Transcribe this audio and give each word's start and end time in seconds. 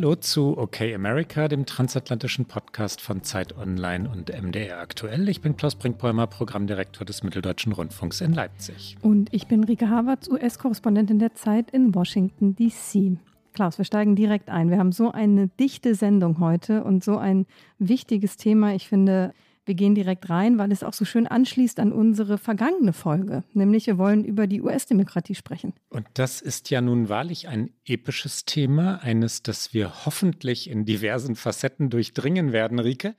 Hallo 0.00 0.14
zu 0.14 0.56
OK 0.56 0.80
America, 0.94 1.46
dem 1.46 1.66
transatlantischen 1.66 2.46
Podcast 2.46 3.02
von 3.02 3.22
Zeit 3.22 3.58
Online 3.58 4.08
und 4.08 4.30
MDR 4.30 4.78
aktuell. 4.78 5.28
Ich 5.28 5.42
bin 5.42 5.58
Klaus 5.58 5.74
Brinkbäumer, 5.74 6.26
Programmdirektor 6.26 7.04
des 7.04 7.22
Mitteldeutschen 7.22 7.72
Rundfunks 7.72 8.22
in 8.22 8.32
Leipzig. 8.32 8.96
Und 9.02 9.28
ich 9.30 9.46
bin 9.46 9.62
Rike 9.62 9.90
Havertz, 9.90 10.26
US-Korrespondentin 10.28 11.18
der 11.18 11.34
Zeit 11.34 11.70
in 11.72 11.94
Washington, 11.94 12.56
D.C. 12.56 13.18
Klaus, 13.52 13.76
wir 13.76 13.84
steigen 13.84 14.16
direkt 14.16 14.48
ein. 14.48 14.70
Wir 14.70 14.78
haben 14.78 14.92
so 14.92 15.12
eine 15.12 15.48
dichte 15.48 15.94
Sendung 15.94 16.40
heute 16.40 16.82
und 16.82 17.04
so 17.04 17.18
ein 17.18 17.44
wichtiges 17.78 18.38
Thema. 18.38 18.74
Ich 18.74 18.88
finde, 18.88 19.34
wir 19.66 19.74
gehen 19.74 19.94
direkt 19.94 20.30
rein, 20.30 20.58
weil 20.58 20.72
es 20.72 20.82
auch 20.82 20.92
so 20.92 21.04
schön 21.04 21.26
anschließt 21.26 21.78
an 21.80 21.92
unsere 21.92 22.38
vergangene 22.38 22.92
Folge, 22.92 23.44
nämlich 23.52 23.86
wir 23.86 23.98
wollen 23.98 24.24
über 24.24 24.46
die 24.46 24.62
US-Demokratie 24.62 25.34
sprechen. 25.34 25.74
Und 25.90 26.06
das 26.14 26.40
ist 26.40 26.70
ja 26.70 26.80
nun 26.80 27.08
wahrlich 27.08 27.48
ein 27.48 27.70
episches 27.84 28.44
Thema, 28.44 29.02
eines, 29.02 29.42
das 29.42 29.74
wir 29.74 30.06
hoffentlich 30.06 30.68
in 30.70 30.84
diversen 30.84 31.36
Facetten 31.36 31.90
durchdringen 31.90 32.52
werden, 32.52 32.78
Rike. 32.78 33.14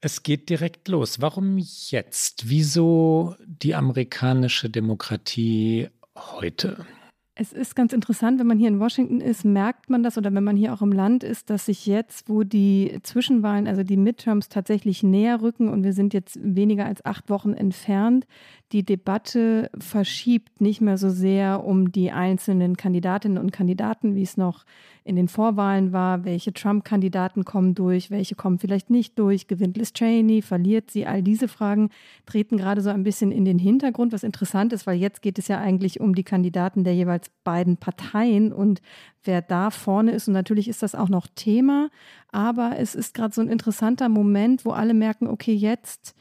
Es 0.00 0.22
geht 0.22 0.50
direkt 0.50 0.88
los. 0.88 1.22
Warum 1.22 1.56
jetzt? 1.56 2.50
Wieso 2.50 3.36
die 3.46 3.74
amerikanische 3.74 4.68
Demokratie 4.68 5.88
heute? 6.14 6.84
Es 7.36 7.52
ist 7.52 7.74
ganz 7.74 7.92
interessant, 7.92 8.38
wenn 8.38 8.46
man 8.46 8.58
hier 8.60 8.68
in 8.68 8.78
Washington 8.78 9.20
ist, 9.20 9.44
merkt 9.44 9.90
man 9.90 10.04
das 10.04 10.16
oder 10.16 10.32
wenn 10.32 10.44
man 10.44 10.56
hier 10.56 10.72
auch 10.72 10.82
im 10.82 10.92
Land 10.92 11.24
ist, 11.24 11.50
dass 11.50 11.66
sich 11.66 11.84
jetzt, 11.84 12.28
wo 12.28 12.44
die 12.44 13.00
Zwischenwahlen, 13.02 13.66
also 13.66 13.82
die 13.82 13.96
Midterms 13.96 14.48
tatsächlich 14.48 15.02
näher 15.02 15.42
rücken 15.42 15.68
und 15.68 15.82
wir 15.82 15.94
sind 15.94 16.14
jetzt 16.14 16.38
weniger 16.40 16.86
als 16.86 17.04
acht 17.04 17.30
Wochen 17.30 17.52
entfernt, 17.52 18.24
die 18.70 18.84
Debatte 18.84 19.70
verschiebt 19.78 20.60
nicht 20.60 20.80
mehr 20.80 20.96
so 20.96 21.08
sehr 21.10 21.64
um 21.64 21.90
die 21.90 22.12
einzelnen 22.12 22.76
Kandidatinnen 22.76 23.38
und 23.38 23.52
Kandidaten, 23.52 24.14
wie 24.14 24.22
es 24.22 24.36
noch 24.36 24.64
in 25.04 25.16
den 25.16 25.28
Vorwahlen 25.28 25.92
war, 25.92 26.24
welche 26.24 26.52
Trump-Kandidaten 26.52 27.44
kommen 27.44 27.74
durch, 27.74 28.10
welche 28.10 28.34
kommen 28.34 28.58
vielleicht 28.58 28.88
nicht 28.88 29.18
durch, 29.18 29.46
gewinnt 29.46 29.76
Liz 29.76 29.92
Cheney, 29.92 30.40
verliert 30.40 30.90
sie, 30.90 31.06
all 31.06 31.22
diese 31.22 31.46
Fragen 31.46 31.90
treten 32.24 32.56
gerade 32.56 32.80
so 32.80 32.88
ein 32.88 33.04
bisschen 33.04 33.30
in 33.30 33.44
den 33.44 33.58
Hintergrund, 33.58 34.12
was 34.12 34.22
interessant 34.22 34.72
ist, 34.72 34.86
weil 34.86 34.98
jetzt 34.98 35.20
geht 35.20 35.38
es 35.38 35.46
ja 35.46 35.60
eigentlich 35.60 36.00
um 36.00 36.14
die 36.14 36.24
Kandidaten 36.24 36.84
der 36.84 36.94
jeweils 36.94 37.23
beiden 37.44 37.76
Parteien 37.76 38.52
und 38.52 38.80
wer 39.22 39.42
da 39.42 39.70
vorne 39.70 40.12
ist. 40.12 40.28
Und 40.28 40.34
natürlich 40.34 40.68
ist 40.68 40.82
das 40.82 40.94
auch 40.94 41.08
noch 41.08 41.26
Thema, 41.34 41.90
aber 42.30 42.78
es 42.78 42.94
ist 42.94 43.14
gerade 43.14 43.34
so 43.34 43.40
ein 43.40 43.48
interessanter 43.48 44.08
Moment, 44.08 44.64
wo 44.64 44.70
alle 44.70 44.94
merken, 44.94 45.28
okay, 45.28 45.54
jetzt 45.54 46.14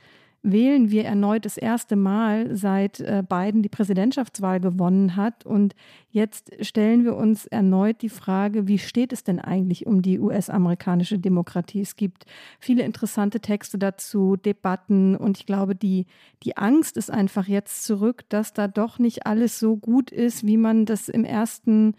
wählen 0.43 0.91
wir 0.91 1.05
erneut 1.05 1.45
das 1.45 1.57
erste 1.57 1.95
Mal, 1.95 2.55
seit 2.55 2.99
äh, 2.99 3.23
Biden 3.27 3.63
die 3.63 3.69
Präsidentschaftswahl 3.69 4.59
gewonnen 4.59 5.15
hat. 5.15 5.45
Und 5.45 5.73
jetzt 6.11 6.51
stellen 6.59 7.05
wir 7.05 7.15
uns 7.15 7.45
erneut 7.45 8.01
die 8.01 8.09
Frage, 8.09 8.67
wie 8.67 8.77
steht 8.77 9.13
es 9.13 9.23
denn 9.23 9.39
eigentlich 9.39 9.87
um 9.87 10.01
die 10.01 10.19
US-amerikanische 10.19 11.17
Demokratie? 11.17 11.79
Es 11.79 11.95
gibt 11.95 12.25
viele 12.59 12.83
interessante 12.83 13.39
Texte 13.39 13.77
dazu, 13.77 14.35
Debatten. 14.35 15.15
Und 15.15 15.37
ich 15.37 15.45
glaube, 15.45 15.75
die, 15.75 16.05
die 16.43 16.57
Angst 16.57 16.97
ist 16.97 17.09
einfach 17.09 17.47
jetzt 17.47 17.85
zurück, 17.85 18.25
dass 18.27 18.51
da 18.51 18.67
doch 18.67 18.99
nicht 18.99 19.25
alles 19.25 19.59
so 19.59 19.77
gut 19.77 20.11
ist, 20.11 20.45
wie 20.45 20.57
man 20.57 20.85
das 20.85 21.07
im 21.07 21.23
ersten 21.23 21.95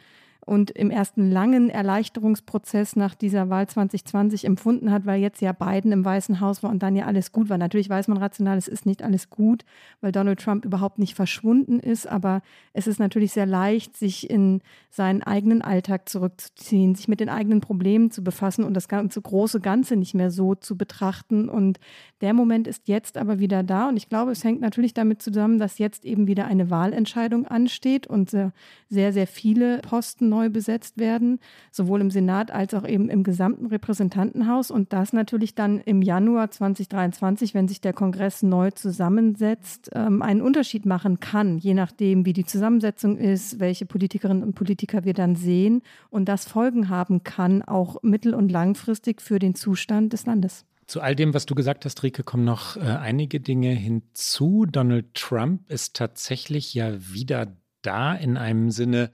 und 0.47 0.71
im 0.71 0.91
ersten 0.91 1.31
langen 1.31 1.71
Erleichterungsprozess 1.71 2.97
nach 2.97 3.15
dieser 3.15 3.49
Wahl 3.49 3.67
2020 3.67 4.45
empfunden 4.45 4.91
hat, 4.91 5.07
weil 5.07 5.21
jetzt 5.21 5.41
ja 5.41 5.53
Biden 5.53 5.91
im 5.91 6.05
Weißen 6.05 6.41
Haus 6.41 6.63
war 6.63 6.71
und 6.71 6.83
dann 6.83 6.97
ja 6.97 7.07
alles 7.07 7.33
gut 7.33 7.49
war. 7.49 7.57
Natürlich 7.57 7.89
weiß 7.89 8.09
man 8.09 8.19
rational, 8.19 8.59
es 8.59 8.69
ist 8.69 8.85
nicht 8.85 9.03
alles 9.03 9.31
gut, 9.31 9.65
weil 10.01 10.13
Donald 10.13 10.41
Trump 10.41 10.65
überhaupt 10.65 10.99
nicht 10.99 11.15
verschwunden 11.15 11.81
ist, 11.81 12.07
aber 12.07 12.43
es 12.75 12.87
ist 12.87 12.99
natürlich 12.99 13.33
sehr 13.33 13.47
leicht, 13.47 13.97
sich 13.97 14.29
in 14.29 14.61
seinen 14.91 15.23
eigenen 15.23 15.63
Alltag 15.63 16.09
zurückzuziehen, 16.09 16.95
sich 16.95 17.09
mit 17.09 17.21
den 17.21 17.31
eigenen 17.31 17.61
Problemen 17.61 18.11
zu 18.11 18.23
befassen 18.23 18.65
und 18.65 18.75
das 18.75 18.89
ganze 18.89 19.23
große 19.23 19.61
Ganze 19.61 19.97
nicht 19.97 20.15
mehr 20.15 20.31
so 20.31 20.55
zu 20.55 20.77
betrachten. 20.77 21.49
Und 21.49 21.81
der 22.21 22.35
Moment 22.35 22.69
ist 22.69 22.87
jetzt 22.87 23.17
aber 23.17 23.39
wieder 23.39 23.63
da 23.63 23.89
und 23.89 23.97
ich 23.97 24.11
glaube, 24.11 24.33
es 24.33 24.45
hängt 24.45 24.61
natürlich 24.61 24.93
damit 24.93 25.23
zusammen, 25.23 25.59
dass 25.59 25.79
jetzt 25.79 26.05
eben 26.05 26.27
wieder 26.27 26.47
eine 26.47 26.69
Wahlentscheidung 26.69 27.47
ansteht 27.47 28.07
und 28.07 28.29
sehr, 28.29 28.53
sehr 28.91 29.27
viele 29.27 29.79
Posten 29.79 30.34
neu 30.35 30.51
besetzt 30.51 30.99
werden, 30.99 31.39
sowohl 31.71 32.01
im 32.01 32.11
Senat 32.11 32.51
als 32.51 32.75
auch 32.75 32.87
eben 32.87 33.09
im 33.09 33.23
gesamten 33.23 33.67
Repräsentantenhaus. 33.67 34.71
Und 34.71 34.93
das 34.93 35.13
natürlich 35.13 35.55
dann 35.55 35.81
im 35.81 36.03
Januar 36.03 36.51
2023, 36.51 37.55
wenn 37.55 37.69
sich 37.69 37.81
der 37.81 37.93
Kongress 37.93 38.43
neu 38.43 38.73
zusammensetzt, 38.73 39.91
ähm, 39.95 40.23
einen 40.23 40.43
Unterschied 40.43 40.87
machen 40.87 41.21
kann, 41.21 41.59
je 41.59 41.75
nachdem, 41.75 42.27
wie 42.27 42.33
die 42.33 42.45
Zusammensetzung 42.45 43.17
ist, 43.17 43.61
welche 43.61 43.87
Politikerinnen 43.87 44.43
und 44.43 44.55
Politiker 44.55 45.05
wir 45.05 45.15
dann 45.15 45.37
sehen 45.37 45.83
und 46.11 46.29
das 46.29 46.47
Folgen 46.47 46.89
haben 46.89 47.23
kann, 47.23 47.63
auch 47.63 48.03
mittel- 48.03 48.35
und 48.35 48.51
langfristig 48.51 49.23
für 49.23 49.39
den 49.39 49.55
Zustand 49.55 50.13
des 50.13 50.27
Landes. 50.27 50.65
Zu 50.87 51.01
all 51.01 51.15
dem, 51.15 51.33
was 51.33 51.47
du 51.47 51.55
gesagt 51.55 51.85
hast, 51.85 52.03
Rike, 52.03 52.25
kommen 52.25 52.45
noch 52.45 52.77
äh, 52.77 52.81
einige 52.81 53.41
Dinge 53.41 53.71
hinzu. 53.71 54.67
Donald 54.67 55.15
Trump 55.15 55.71
ist 55.71 55.97
tatsächlich 55.97 56.75
ja 56.75 56.93
wieder 57.13 57.57
da 57.83 58.15
in 58.15 58.37
einem 58.37 58.71
Sinne, 58.71 59.13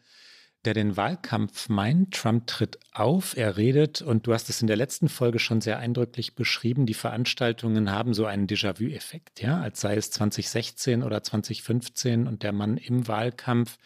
der 0.65 0.75
den 0.75 0.97
Wahlkampf 0.97 1.69
meint. 1.69 2.15
Trump 2.15 2.47
tritt 2.47 2.79
auf, 2.93 3.37
er 3.37 3.57
redet 3.57 4.03
und 4.03 4.27
du 4.27 4.35
hast 4.35 4.49
es 4.51 4.61
in 4.61 4.67
der 4.67 4.77
letzten 4.77 5.09
Folge 5.09 5.39
schon 5.39 5.61
sehr 5.61 5.79
eindrücklich 5.79 6.35
beschrieben. 6.35 6.87
Die 6.87 6.95
Veranstaltungen 6.95 7.91
haben 7.91 8.15
so 8.15 8.27
einen 8.27 8.47
Déjà-vu-Effekt, 8.47 9.41
ja, 9.41 9.61
als 9.61 9.81
sei 9.81 9.97
es 9.97 10.11
2016 10.11 11.03
oder 11.03 11.23
2015 11.23 12.27
und 12.27 12.43
der 12.43 12.53
Mann 12.53 12.77
im 12.77 13.09
Wahlkampf. 13.09 13.79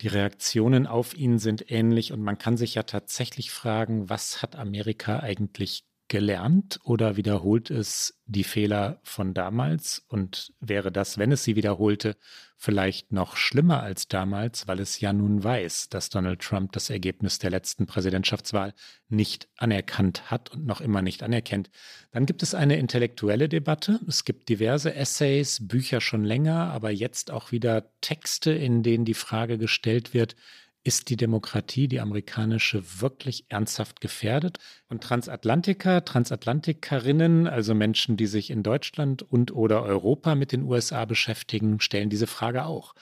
Die 0.00 0.08
Reaktionen 0.08 0.86
auf 0.86 1.14
ihn 1.14 1.38
sind 1.38 1.70
ähnlich 1.70 2.12
und 2.12 2.22
man 2.22 2.38
kann 2.38 2.56
sich 2.56 2.74
ja 2.74 2.82
tatsächlich 2.82 3.50
fragen, 3.50 4.08
was 4.08 4.42
hat 4.42 4.56
Amerika 4.56 5.20
eigentlich 5.20 5.84
gelernt 6.12 6.78
oder 6.84 7.16
wiederholt 7.16 7.70
es 7.70 8.20
die 8.26 8.44
Fehler 8.44 9.00
von 9.02 9.32
damals? 9.32 10.04
Und 10.08 10.52
wäre 10.60 10.92
das, 10.92 11.16
wenn 11.16 11.32
es 11.32 11.42
sie 11.42 11.56
wiederholte, 11.56 12.18
vielleicht 12.58 13.12
noch 13.12 13.34
schlimmer 13.38 13.82
als 13.82 14.08
damals, 14.08 14.68
weil 14.68 14.78
es 14.78 15.00
ja 15.00 15.14
nun 15.14 15.42
weiß, 15.42 15.88
dass 15.88 16.10
Donald 16.10 16.42
Trump 16.42 16.72
das 16.72 16.90
Ergebnis 16.90 17.38
der 17.38 17.48
letzten 17.48 17.86
Präsidentschaftswahl 17.86 18.74
nicht 19.08 19.48
anerkannt 19.56 20.30
hat 20.30 20.50
und 20.50 20.66
noch 20.66 20.82
immer 20.82 21.00
nicht 21.00 21.22
anerkennt? 21.22 21.70
Dann 22.10 22.26
gibt 22.26 22.42
es 22.42 22.54
eine 22.54 22.76
intellektuelle 22.76 23.48
Debatte. 23.48 23.98
Es 24.06 24.26
gibt 24.26 24.50
diverse 24.50 24.94
Essays, 24.94 25.66
Bücher 25.66 26.02
schon 26.02 26.24
länger, 26.24 26.70
aber 26.72 26.90
jetzt 26.90 27.30
auch 27.30 27.52
wieder 27.52 27.90
Texte, 28.02 28.52
in 28.52 28.82
denen 28.82 29.06
die 29.06 29.14
Frage 29.14 29.56
gestellt 29.56 30.12
wird, 30.12 30.36
ist 30.84 31.10
die 31.10 31.16
Demokratie, 31.16 31.88
die 31.88 32.00
amerikanische, 32.00 33.00
wirklich 33.00 33.46
ernsthaft 33.48 34.00
gefährdet? 34.00 34.58
Und 34.88 35.02
Transatlantiker, 35.02 36.04
Transatlantikerinnen, 36.04 37.46
also 37.46 37.74
Menschen, 37.74 38.16
die 38.16 38.26
sich 38.26 38.50
in 38.50 38.62
Deutschland 38.62 39.22
und 39.22 39.52
oder 39.52 39.82
Europa 39.82 40.34
mit 40.34 40.52
den 40.52 40.64
USA 40.64 41.04
beschäftigen, 41.04 41.80
stellen 41.80 42.10
diese 42.10 42.26
Frage 42.26 42.64
auch. 42.64 42.94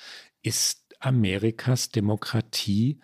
Ist 0.42 0.94
Amerikas 1.00 1.88
Demokratie 1.88 3.00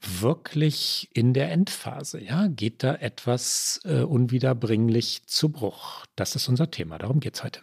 wirklich 0.00 1.08
in 1.14 1.32
der 1.32 1.52
Endphase? 1.52 2.20
Ja, 2.20 2.48
geht 2.48 2.82
da 2.82 2.94
etwas 2.94 3.80
äh, 3.84 4.00
unwiederbringlich 4.00 5.26
zu 5.26 5.50
Bruch? 5.50 6.06
Das 6.16 6.34
ist 6.34 6.48
unser 6.48 6.70
Thema. 6.70 6.98
Darum 6.98 7.20
geht 7.20 7.36
es 7.36 7.44
heute. 7.44 7.60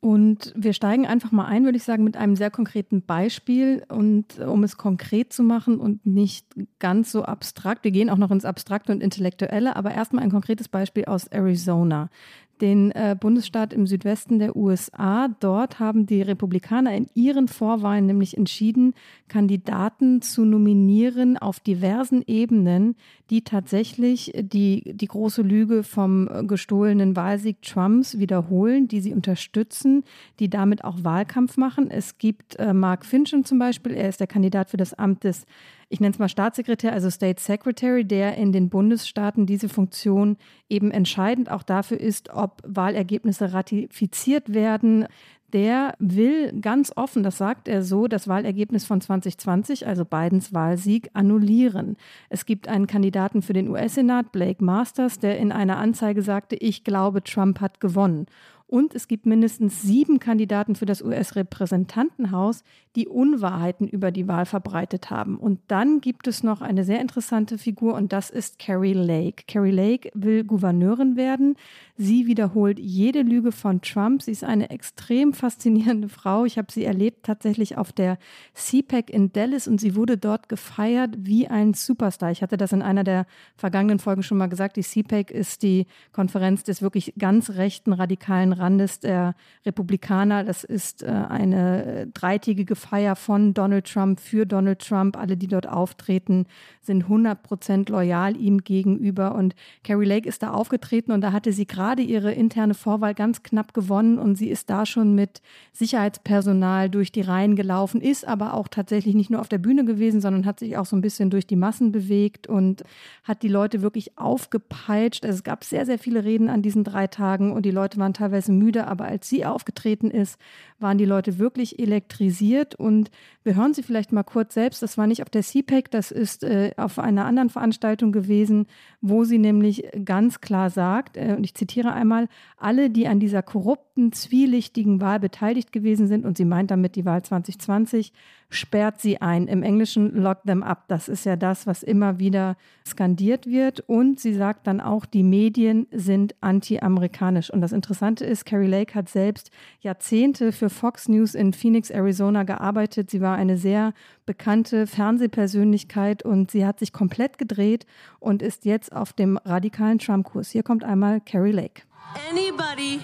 Und 0.00 0.52
wir 0.56 0.74
steigen 0.74 1.06
einfach 1.06 1.32
mal 1.32 1.46
ein, 1.46 1.64
würde 1.64 1.76
ich 1.76 1.82
sagen, 1.82 2.04
mit 2.04 2.16
einem 2.16 2.36
sehr 2.36 2.50
konkreten 2.50 3.02
Beispiel 3.02 3.84
und 3.88 4.38
um 4.38 4.62
es 4.62 4.76
konkret 4.76 5.32
zu 5.32 5.42
machen 5.42 5.80
und 5.80 6.06
nicht 6.06 6.46
ganz 6.78 7.10
so 7.10 7.24
abstrakt. 7.24 7.82
Wir 7.82 7.90
gehen 7.90 8.08
auch 8.08 8.16
noch 8.16 8.30
ins 8.30 8.44
Abstrakte 8.44 8.92
und 8.92 9.02
Intellektuelle, 9.02 9.74
aber 9.74 9.90
erstmal 9.90 10.22
ein 10.22 10.30
konkretes 10.30 10.68
Beispiel 10.68 11.06
aus 11.06 11.26
Arizona 11.26 12.10
den 12.60 12.90
äh, 12.92 13.16
Bundesstaat 13.18 13.72
im 13.72 13.86
Südwesten 13.86 14.38
der 14.38 14.56
USA. 14.56 15.28
Dort 15.40 15.80
haben 15.80 16.06
die 16.06 16.22
Republikaner 16.22 16.94
in 16.94 17.06
ihren 17.14 17.48
Vorwahlen 17.48 18.06
nämlich 18.06 18.36
entschieden, 18.36 18.94
Kandidaten 19.28 20.22
zu 20.22 20.44
nominieren 20.44 21.36
auf 21.36 21.60
diversen 21.60 22.22
Ebenen, 22.26 22.96
die 23.30 23.42
tatsächlich 23.42 24.32
die, 24.34 24.92
die 24.94 25.06
große 25.06 25.42
Lüge 25.42 25.82
vom 25.82 26.28
gestohlenen 26.46 27.16
Wahlsieg 27.16 27.62
Trumps 27.62 28.18
wiederholen, 28.18 28.88
die 28.88 29.00
sie 29.00 29.12
unterstützen, 29.12 30.04
die 30.40 30.48
damit 30.48 30.84
auch 30.84 31.04
Wahlkampf 31.04 31.56
machen. 31.56 31.90
Es 31.90 32.18
gibt 32.18 32.56
äh, 32.56 32.72
Mark 32.72 33.04
Finchen 33.04 33.44
zum 33.44 33.58
Beispiel, 33.58 33.92
er 33.92 34.08
ist 34.08 34.20
der 34.20 34.26
Kandidat 34.26 34.70
für 34.70 34.76
das 34.76 34.94
Amt 34.94 35.24
des 35.24 35.46
ich 35.90 36.00
nenne 36.00 36.12
es 36.12 36.18
mal 36.18 36.28
Staatssekretär, 36.28 36.92
also 36.92 37.08
State 37.08 37.40
Secretary, 37.40 38.04
der 38.04 38.36
in 38.36 38.52
den 38.52 38.68
Bundesstaaten 38.68 39.46
diese 39.46 39.68
Funktion 39.68 40.36
eben 40.68 40.90
entscheidend 40.90 41.50
auch 41.50 41.62
dafür 41.62 41.98
ist, 41.98 42.30
ob 42.30 42.62
Wahlergebnisse 42.66 43.52
ratifiziert 43.52 44.52
werden. 44.52 45.06
der 45.54 45.94
will 45.98 46.52
ganz 46.60 46.92
offen, 46.94 47.22
das 47.22 47.38
sagt 47.38 47.68
er 47.68 47.82
so, 47.82 48.06
das 48.06 48.28
Wahlergebnis 48.28 48.84
von 48.84 49.00
2020, 49.00 49.86
also 49.86 50.04
Bidens 50.04 50.52
Wahlsieg, 50.52 51.08
annullieren. 51.14 51.96
Es 52.28 52.44
gibt 52.44 52.68
einen 52.68 52.86
Kandidaten 52.86 53.40
für 53.40 53.54
den 53.54 53.70
US-Senat, 53.70 54.30
Blake 54.30 54.62
Masters, 54.62 55.20
der 55.20 55.38
in 55.38 55.50
einer 55.50 55.78
Anzeige 55.78 56.20
sagte, 56.20 56.54
ich 56.56 56.84
glaube, 56.84 57.22
Trump 57.22 57.62
hat 57.62 57.80
gewonnen. 57.80 58.26
Und 58.68 58.94
es 58.94 59.08
gibt 59.08 59.24
mindestens 59.24 59.80
sieben 59.80 60.18
Kandidaten 60.18 60.74
für 60.74 60.84
das 60.84 61.00
US-Repräsentantenhaus, 61.00 62.64
die 62.96 63.08
Unwahrheiten 63.08 63.88
über 63.88 64.10
die 64.10 64.28
Wahl 64.28 64.44
verbreitet 64.44 65.08
haben. 65.08 65.38
Und 65.38 65.60
dann 65.68 66.02
gibt 66.02 66.26
es 66.28 66.42
noch 66.42 66.60
eine 66.60 66.84
sehr 66.84 67.00
interessante 67.00 67.56
Figur 67.56 67.94
und 67.94 68.12
das 68.12 68.28
ist 68.28 68.58
Carrie 68.58 68.92
Lake. 68.92 69.44
Carrie 69.48 69.70
Lake 69.70 70.10
will 70.12 70.44
Gouverneurin 70.44 71.16
werden. 71.16 71.56
Sie 72.00 72.28
wiederholt 72.28 72.78
jede 72.78 73.22
Lüge 73.22 73.50
von 73.50 73.80
Trump. 73.80 74.22
Sie 74.22 74.30
ist 74.30 74.44
eine 74.44 74.70
extrem 74.70 75.32
faszinierende 75.32 76.08
Frau. 76.08 76.44
Ich 76.44 76.56
habe 76.56 76.70
sie 76.70 76.84
erlebt 76.84 77.26
tatsächlich 77.26 77.76
auf 77.76 77.90
der 77.90 78.18
CPAC 78.54 79.10
in 79.10 79.32
Dallas 79.32 79.66
und 79.66 79.80
sie 79.80 79.96
wurde 79.96 80.16
dort 80.16 80.48
gefeiert 80.48 81.16
wie 81.18 81.48
ein 81.48 81.74
Superstar. 81.74 82.30
Ich 82.30 82.40
hatte 82.40 82.56
das 82.56 82.70
in 82.70 82.82
einer 82.82 83.02
der 83.02 83.26
vergangenen 83.56 83.98
Folgen 83.98 84.22
schon 84.22 84.38
mal 84.38 84.46
gesagt. 84.46 84.76
Die 84.76 84.84
CPAC 84.84 85.32
ist 85.32 85.64
die 85.64 85.88
Konferenz 86.12 86.62
des 86.62 86.82
wirklich 86.82 87.14
ganz 87.18 87.50
rechten 87.50 87.92
radikalen 87.92 88.52
Randes 88.52 89.00
der 89.00 89.34
Republikaner. 89.66 90.44
Das 90.44 90.62
ist 90.62 91.02
äh, 91.02 91.06
eine 91.06 92.06
dreitägige 92.14 92.76
Feier 92.76 93.16
von 93.16 93.54
Donald 93.54 93.92
Trump 93.92 94.20
für 94.20 94.46
Donald 94.46 94.86
Trump. 94.86 95.16
Alle, 95.16 95.36
die 95.36 95.48
dort 95.48 95.68
auftreten, 95.68 96.46
sind 96.80 97.02
100 97.02 97.42
Prozent 97.42 97.88
loyal 97.88 98.36
ihm 98.36 98.58
gegenüber. 98.58 99.34
Und 99.34 99.56
Carrie 99.82 100.06
Lake 100.06 100.28
ist 100.28 100.44
da 100.44 100.52
aufgetreten 100.52 101.10
und 101.10 101.22
da 101.22 101.32
hatte 101.32 101.52
sie 101.52 101.66
gerade 101.66 101.87
ihre 101.96 102.32
interne 102.32 102.74
Vorwahl 102.74 103.14
ganz 103.14 103.42
knapp 103.42 103.74
gewonnen 103.74 104.18
und 104.18 104.36
sie 104.36 104.48
ist 104.48 104.70
da 104.70 104.86
schon 104.86 105.14
mit 105.14 105.40
Sicherheitspersonal 105.72 106.90
durch 106.90 107.12
die 107.12 107.20
Reihen 107.20 107.56
gelaufen, 107.56 108.00
ist 108.00 108.26
aber 108.26 108.54
auch 108.54 108.68
tatsächlich 108.68 109.14
nicht 109.14 109.30
nur 109.30 109.40
auf 109.40 109.48
der 109.48 109.58
Bühne 109.58 109.84
gewesen, 109.84 110.20
sondern 110.20 110.44
hat 110.44 110.58
sich 110.58 110.76
auch 110.76 110.86
so 110.86 110.96
ein 110.96 111.00
bisschen 111.00 111.30
durch 111.30 111.46
die 111.46 111.56
Massen 111.56 111.92
bewegt 111.92 112.46
und 112.46 112.84
hat 113.24 113.42
die 113.42 113.48
Leute 113.48 113.82
wirklich 113.82 114.18
aufgepeitscht. 114.18 115.24
Also 115.24 115.36
es 115.36 115.44
gab 115.44 115.64
sehr, 115.64 115.86
sehr 115.86 115.98
viele 115.98 116.24
Reden 116.24 116.48
an 116.48 116.62
diesen 116.62 116.84
drei 116.84 117.06
Tagen 117.06 117.52
und 117.52 117.64
die 117.64 117.70
Leute 117.70 117.98
waren 117.98 118.14
teilweise 118.14 118.52
müde, 118.52 118.86
aber 118.86 119.06
als 119.06 119.28
sie 119.28 119.44
aufgetreten 119.44 120.10
ist, 120.10 120.38
waren 120.80 120.98
die 120.98 121.04
Leute 121.04 121.38
wirklich 121.38 121.78
elektrisiert. 121.78 122.74
Und 122.74 123.10
wir 123.42 123.56
hören 123.56 123.74
sie 123.74 123.82
vielleicht 123.82 124.12
mal 124.12 124.22
kurz 124.22 124.54
selbst. 124.54 124.82
Das 124.82 124.98
war 124.98 125.06
nicht 125.06 125.22
auf 125.22 125.30
der 125.30 125.42
CPAC, 125.42 125.90
das 125.90 126.10
ist 126.10 126.44
äh, 126.44 126.72
auf 126.76 126.98
einer 126.98 127.24
anderen 127.24 127.50
Veranstaltung 127.50 128.12
gewesen, 128.12 128.66
wo 129.00 129.24
sie 129.24 129.38
nämlich 129.38 129.88
ganz 130.04 130.40
klar 130.40 130.70
sagt, 130.70 131.16
äh, 131.16 131.34
und 131.36 131.44
ich 131.44 131.54
zitiere 131.54 131.92
einmal, 131.92 132.28
alle, 132.56 132.90
die 132.90 133.08
an 133.08 133.20
dieser 133.20 133.42
korrupten, 133.42 134.12
zwielichtigen 134.12 135.00
Wahl 135.00 135.20
beteiligt 135.20 135.72
gewesen 135.72 136.06
sind, 136.06 136.24
und 136.24 136.36
sie 136.36 136.44
meint 136.44 136.70
damit 136.70 136.96
die 136.96 137.04
Wahl 137.04 137.22
2020, 137.22 138.12
sperrt 138.50 139.00
sie 139.00 139.20
ein. 139.20 139.46
Im 139.46 139.62
Englischen 139.62 140.14
lock 140.14 140.42
them 140.44 140.62
up. 140.62 140.88
Das 140.88 141.08
ist 141.08 141.24
ja 141.24 141.36
das, 141.36 141.66
was 141.66 141.82
immer 141.82 142.18
wieder 142.18 142.56
skandiert 142.86 143.46
wird. 143.46 143.80
Und 143.80 144.20
sie 144.20 144.32
sagt 144.32 144.66
dann 144.66 144.80
auch, 144.80 145.04
die 145.04 145.22
Medien 145.22 145.86
sind 145.90 146.34
anti-amerikanisch. 146.40 147.50
Und 147.50 147.60
das 147.60 147.72
Interessante 147.72 148.24
ist, 148.24 148.46
Carrie 148.46 148.66
Lake 148.66 148.94
hat 148.94 149.08
selbst 149.08 149.50
Jahrzehnte 149.80 150.52
für 150.52 150.70
Fox 150.70 151.08
News 151.08 151.34
in 151.34 151.52
Phoenix, 151.52 151.90
Arizona 151.90 152.44
gearbeitet. 152.44 153.10
Sie 153.10 153.20
war 153.20 153.36
eine 153.36 153.58
sehr 153.58 153.92
bekannte 154.24 154.86
Fernsehpersönlichkeit 154.86 156.22
und 156.22 156.50
sie 156.50 156.64
hat 156.64 156.78
sich 156.78 156.92
komplett 156.92 157.38
gedreht 157.38 157.86
und 158.18 158.42
ist 158.42 158.64
jetzt 158.64 158.94
auf 158.94 159.12
dem 159.12 159.36
radikalen 159.36 159.98
Trump-Kurs. 159.98 160.50
Hier 160.50 160.62
kommt 160.62 160.84
einmal 160.84 161.20
Carrie 161.20 161.52
Lake. 161.52 161.82
Anybody 162.30 163.00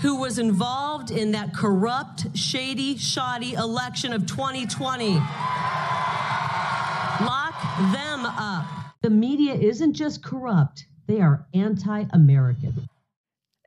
who 0.00 0.16
was 0.16 0.38
involved 0.38 1.10
in 1.10 1.32
that 1.32 1.52
corrupt, 1.54 2.36
shady, 2.36 2.96
shoddy 2.96 3.54
election 3.54 4.12
of 4.12 4.26
2020. 4.26 5.14
Lock 7.24 7.54
them 7.92 8.24
up. 8.24 8.66
The 9.02 9.10
media 9.10 9.54
isn't 9.54 9.94
just 9.94 10.22
corrupt, 10.22 10.86
they 11.06 11.20
are 11.20 11.46
anti 11.54 12.04
American. 12.12 12.88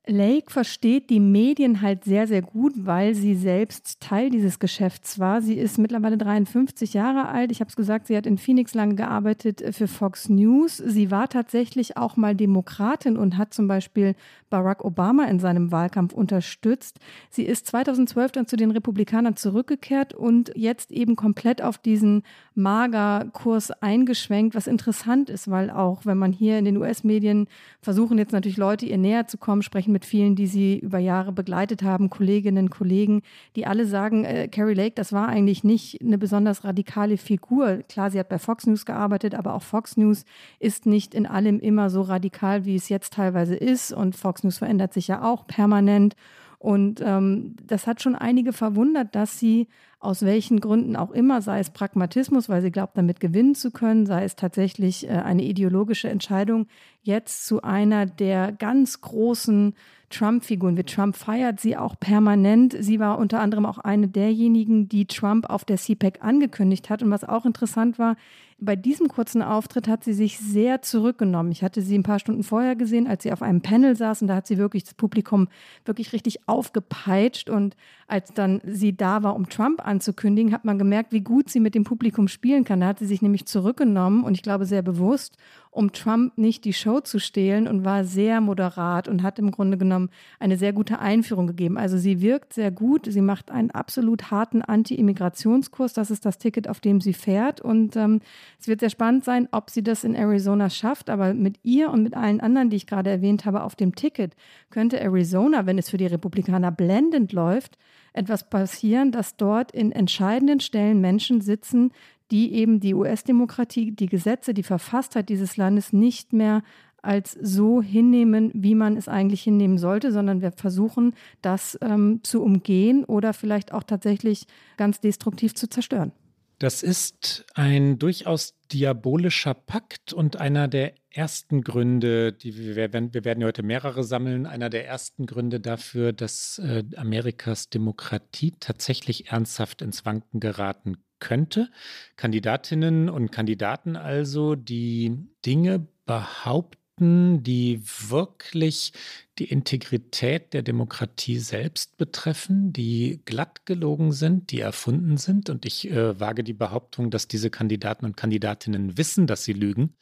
Lake 0.08 0.52
versteht 0.52 1.12
die 1.12 1.20
Medien 1.20 1.82
halt 1.82 2.06
sehr, 2.06 2.26
sehr 2.26 2.42
gut, 2.42 2.74
weil 2.76 3.14
sie 3.14 3.36
selbst 3.36 4.00
Teil 4.00 4.32
dieses 4.32 4.58
Geschäfts 4.58 5.20
war. 5.20 5.44
Sie 5.44 5.54
ist 5.54 5.78
mittlerweile 5.78 6.18
53 6.18 6.96
Jahre 6.96 7.28
alt. 7.28 7.52
Ich 7.52 7.60
habe 7.60 7.70
es 7.70 7.76
gesagt, 7.76 8.08
sie 8.08 8.18
hat 8.18 8.26
in 8.26 8.40
Phoenix 8.40 8.74
lange 8.74 8.96
gearbeitet 8.96 9.64
für 9.76 9.88
Fox 9.88 10.28
News. 10.28 10.78
Sie 10.78 11.12
war 11.12 11.30
tatsächlich 11.30 11.98
auch 11.98 12.18
mal 12.18 12.36
Demokratin 12.36 13.16
und 13.16 13.38
hat 13.38 13.54
zum 13.54 13.68
Beispiel 13.68 14.16
Barack 14.50 14.84
Obama 14.84 15.26
in 15.26 15.40
seinem 15.40 15.72
Wahlkampf 15.72 16.14
unterstützt. 16.14 17.00
Sie 17.30 17.44
ist 17.44 17.68
2012 17.68 18.32
dann 18.32 18.48
zu 18.48 18.58
den 18.58 18.72
Republikanern 18.72 19.36
zurückgekehrt 19.36 20.14
und 20.16 20.52
jetzt 20.56 20.92
eben 20.92 21.16
komplett 21.16 21.62
auf 21.62 21.78
diesen 21.78 22.24
Magerkurs 22.56 23.70
eingeschwenkt, 23.70 24.56
was 24.56 24.68
interessant 24.68 25.30
ist, 25.30 25.50
weil 25.50 25.70
auch 25.70 26.06
wenn 26.06 26.18
man 26.18 26.34
hier 26.34 26.58
in 26.58 26.66
den 26.66 26.78
US-Medien 26.78 27.48
versuchen 27.82 28.18
jetzt 28.18 28.34
natürlich 28.34 28.58
Leute 28.58 28.86
ihr 28.86 28.98
näher 28.98 29.28
zu 29.28 29.38
kommen, 29.38 29.62
sprechen 29.62 29.91
sprechen 29.92 29.94
mit 29.94 30.06
vielen, 30.06 30.36
die 30.36 30.48
sie 30.48 30.80
über 30.80 31.00
Jahre 31.00 31.32
begleitet 31.32 31.84
haben, 31.84 32.10
Kolleginnen, 32.10 32.70
Kollegen, 32.70 33.22
die 33.56 33.66
alle 33.66 33.86
sagen, 33.86 34.26
äh, 34.26 34.48
Carrie 34.48 34.74
Lake, 34.74 34.96
das 34.96 35.12
war 35.12 35.28
eigentlich 35.28 35.64
nicht 35.64 36.02
eine 36.02 36.18
besonders 36.18 36.64
radikale 36.64 37.18
Figur. 37.18 37.84
Klar, 37.90 38.10
sie 38.12 38.20
hat 38.20 38.30
bei 38.30 38.40
Fox 38.40 38.66
News 38.68 38.86
gearbeitet, 38.86 39.36
aber 39.36 39.54
auch 39.54 39.64
Fox 39.64 39.98
News 39.98 40.26
ist 40.60 40.86
nicht 40.86 41.14
in 41.14 41.26
allem 41.26 41.60
immer 41.60 41.90
so 41.90 42.02
radikal, 42.02 42.66
wie 42.66 42.76
es 42.76 42.90
jetzt 42.90 43.14
teilweise 43.14 43.56
ist. 43.56 43.92
Und 43.92 44.16
Fox 44.16 44.44
News 44.44 44.60
verändert 44.60 44.94
sich 44.94 45.08
ja 45.08 45.24
auch 45.24 45.46
permanent. 45.46 46.16
Und 46.62 47.02
ähm, 47.04 47.56
das 47.66 47.88
hat 47.88 48.04
schon 48.04 48.14
einige 48.14 48.54
verwundert, 48.54 49.16
dass 49.16 49.40
sie 49.40 49.68
aus 50.00 50.22
welchen 50.22 50.60
Gründen 50.60 50.96
auch 50.96 51.10
immer, 51.10 51.42
sei 51.42 51.60
es 51.60 51.72
Pragmatismus, 51.72 52.50
weil 52.50 52.62
sie 52.62 52.70
glaubt, 52.70 52.96
damit 52.96 53.20
gewinnen 53.20 53.56
zu 53.56 53.72
können, 53.72 54.06
sei 54.06 54.26
es 54.26 54.36
tatsächlich 54.36 55.10
äh, 55.10 55.14
eine 55.14 55.42
ideologische 55.44 56.08
Entscheidung, 56.08 56.68
jetzt 57.02 57.48
zu 57.48 57.64
einer 57.64 58.06
der 58.06 58.52
ganz 58.52 59.02
großen 59.02 59.74
Trump-Figuren 60.12 60.78
wird. 60.78 60.94
Trump 60.94 61.16
feiert 61.16 61.60
sie 61.60 61.78
auch 61.78 62.00
permanent. 62.00 62.76
Sie 62.80 63.00
war 63.00 63.18
unter 63.18 63.40
anderem 63.40 63.66
auch 63.66 63.80
eine 63.80 64.08
derjenigen, 64.08 64.88
die 64.88 65.08
Trump 65.08 65.50
auf 65.50 65.66
der 65.66 65.78
CPAC 65.78 66.24
angekündigt 66.24 66.92
hat. 66.92 67.02
Und 67.02 67.10
was 67.10 67.24
auch 67.24 67.46
interessant 67.46 67.98
war, 67.98 68.18
bei 68.64 68.76
diesem 68.76 69.08
kurzen 69.08 69.42
Auftritt 69.42 69.88
hat 69.88 70.04
sie 70.04 70.14
sich 70.14 70.38
sehr 70.38 70.84
zurückgenommen. 70.84 71.52
Ich 71.52 71.64
hatte 71.64 71.82
sie 71.82 71.98
ein 71.98 72.04
paar 72.04 72.20
Stunden 72.20 72.44
vorher 72.44 72.76
gesehen, 72.76 73.08
als 73.08 73.24
sie 73.24 73.34
auf 73.34 73.42
einem 73.42 73.62
Panel 73.62 73.96
saß 73.96 74.22
und 74.22 74.28
da 74.28 74.36
hat 74.36 74.46
sie 74.46 74.60
wirklich 74.60 74.84
das 74.84 74.94
Publikum 74.94 75.48
wirklich 75.84 76.14
richtig 76.14 76.48
aufgepeitscht. 76.48 77.50
Und 77.50 77.76
als 78.08 78.34
dann 78.34 78.62
sie 78.64 78.96
da 78.96 79.24
war, 79.24 79.36
um 79.36 79.50
Trump 79.50 79.86
anzukündigen, 79.86 80.54
hat 80.54 80.64
man 80.64 80.78
gemerkt, 80.78 81.12
wie 81.12 81.22
gut 81.22 81.50
sie 81.50 81.60
mit 81.60 81.74
dem 81.74 81.84
Publikum 81.84 82.28
spielen 82.28 82.64
kann. 82.64 82.82
Da 82.82 82.88
hat 82.88 83.00
sie 83.00 83.08
sich 83.08 83.24
nämlich 83.24 83.48
zurückgenommen 83.48 84.24
und 84.24 84.36
ich 84.36 84.44
glaube 84.44 84.66
sehr 84.68 84.84
bewusst 84.84 85.38
um 85.72 85.94
Trump 85.94 86.38
nicht 86.38 86.66
die 86.66 86.74
Show 86.74 87.00
zu 87.00 87.18
stehlen 87.18 87.66
und 87.66 87.86
war 87.86 88.04
sehr 88.04 88.42
moderat 88.42 89.08
und 89.08 89.24
hat 89.24 89.40
im 89.40 89.52
Grunde 89.52 89.78
genommen 89.78 90.10
eine 90.38 90.58
sehr 90.58 90.74
gute 90.74 91.00
Einführung 91.00 91.48
gegeben. 91.48 91.78
Also 91.78 91.98
sie 91.98 92.22
wirkt 92.22 92.54
sehr 92.54 92.72
gut, 92.72 93.08
sie 93.10 93.22
macht 93.22 93.50
einen 93.50 93.72
absolut 93.72 94.32
harten 94.32 94.62
Anti-Immigrationskurs, 94.62 95.94
das 95.94 96.12
ist 96.12 96.26
das 96.26 96.38
Ticket, 96.38 96.68
auf 96.68 96.82
dem 96.82 97.00
sie 97.00 97.14
fährt. 97.14 97.62
Und 97.62 97.96
ähm, 97.96 98.20
es 98.60 98.68
wird 98.68 98.82
sehr 98.82 98.90
spannend 98.90 99.24
sein, 99.24 99.48
ob 99.52 99.70
sie 99.70 99.82
das 99.82 100.04
in 100.04 100.14
Arizona 100.14 100.70
schafft, 100.70 101.10
aber 101.10 101.34
mit 101.34 101.58
ihr 101.64 101.90
und 101.90 102.04
mit 102.04 102.16
allen 102.16 102.42
anderen, 102.42 102.70
die 102.70 102.76
ich 102.76 102.86
gerade 102.86 103.10
erwähnt 103.10 103.46
habe, 103.46 103.64
auf 103.64 103.76
dem 103.76 103.96
Ticket 103.96 104.36
könnte 104.72 105.00
Arizona, 105.00 105.66
wenn 105.66 105.78
es 105.78 105.90
für 105.90 105.98
die 105.98 106.06
Republikaner 106.06 106.72
blendend 106.72 107.32
läuft, 107.32 107.78
etwas 108.12 108.50
passieren, 108.50 109.14
dass 109.14 109.38
dort 109.38 109.72
in 109.72 109.94
entscheidenden 109.94 110.60
Stellen 110.60 111.00
Menschen 111.00 111.40
sitzen, 111.40 111.92
die 112.32 112.54
eben 112.54 112.80
die 112.80 112.94
US-Demokratie, 112.94 113.92
die 113.92 114.08
Gesetze, 114.08 114.54
die 114.54 114.64
Verfasstheit 114.64 115.30
dieses 115.30 115.58
Landes 115.58 115.94
nicht 115.94 116.34
mehr 116.34 116.64
als 117.02 117.32
so 117.42 117.82
hinnehmen, 117.82 118.52
wie 118.54 118.76
man 118.76 118.96
es 118.96 119.08
eigentlich 119.08 119.42
hinnehmen 119.42 119.78
sollte, 119.78 120.12
sondern 120.12 120.42
wir 120.42 120.52
versuchen, 120.52 121.16
das 121.42 121.78
ähm, 121.82 122.20
zu 122.24 122.44
umgehen 122.44 123.04
oder 123.04 123.34
vielleicht 123.34 123.74
auch 123.74 123.84
tatsächlich 123.84 124.46
ganz 124.78 125.00
destruktiv 125.00 125.56
zu 125.56 125.68
zerstören. 125.68 126.12
Das 126.60 126.84
ist 126.84 127.48
ein 127.56 127.98
durchaus 127.98 128.54
diabolischer 128.72 129.56
Pakt 129.56 130.14
und 130.14 130.36
einer 130.36 130.68
der 130.68 130.94
ersten 131.10 131.64
Gründe, 131.64 132.34
die 132.34 132.56
wir 132.56 132.76
werden, 132.76 133.16
wir 133.16 133.26
werden 133.26 133.44
heute 133.44 133.64
mehrere 133.64 134.04
sammeln, 134.04 134.46
einer 134.46 134.70
der 134.70 134.86
ersten 134.86 135.26
Gründe 135.26 135.60
dafür, 135.60 136.14
dass 136.14 136.60
äh, 136.60 136.84
Amerikas 136.96 137.70
Demokratie 137.70 138.54
tatsächlich 138.60 139.32
ernsthaft 139.32 139.82
ins 139.82 140.06
Wanken 140.06 140.40
geraten 140.40 140.98
könnte. 141.22 141.70
Kandidatinnen 142.18 143.10
und 143.10 143.32
Kandidaten 143.32 143.96
also, 143.96 144.56
die 144.56 145.18
Dinge 145.46 145.88
behaupten, 146.06 147.42
die 147.42 147.82
wirklich 148.10 148.92
die 149.40 149.46
Integrität 149.46 150.54
der 150.54 150.62
Demokratie 150.62 151.40
selbst 151.40 151.98
betreffen, 151.98 152.74
die 152.74 153.22
glatt 153.24 153.66
gelogen 153.66 154.12
sind, 154.12 154.52
die 154.52 154.60
erfunden 154.60 155.16
sind. 155.16 155.50
Und 155.50 155.66
ich 155.66 155.90
äh, 155.90 156.20
wage 156.20 156.44
die 156.44 156.54
Behauptung, 156.54 157.10
dass 157.10 157.30
diese 157.30 157.50
Kandidaten 157.50 158.06
und 158.06 158.18
Kandidatinnen 158.18 158.98
wissen, 158.98 159.26
dass 159.26 159.46
sie 159.46 159.54
lügen 159.54 159.96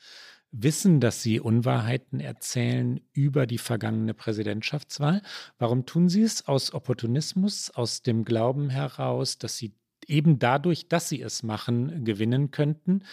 wissen, 0.52 1.00
dass 1.00 1.22
sie 1.22 1.40
Unwahrheiten 1.40 2.20
erzählen 2.20 3.00
über 3.14 3.46
die 3.46 3.58
vergangene 3.58 4.14
Präsidentschaftswahl. 4.14 5.22
Warum 5.58 5.86
tun 5.86 6.10
sie 6.10 6.24
es? 6.24 6.48
Aus 6.48 6.74
Opportunismus, 6.74 7.70
aus 7.72 8.02
dem 8.02 8.26
Glauben 8.26 8.70
heraus, 8.70 9.38
dass 9.38 9.58
sie 9.58 9.74
eben 10.10 10.40
dadurch, 10.40 10.88
dass 10.88 11.10
sie 11.10 11.22
es 11.22 11.44
machen, 11.44 12.04
gewinnen 12.04 12.52
könnten. 12.52 13.04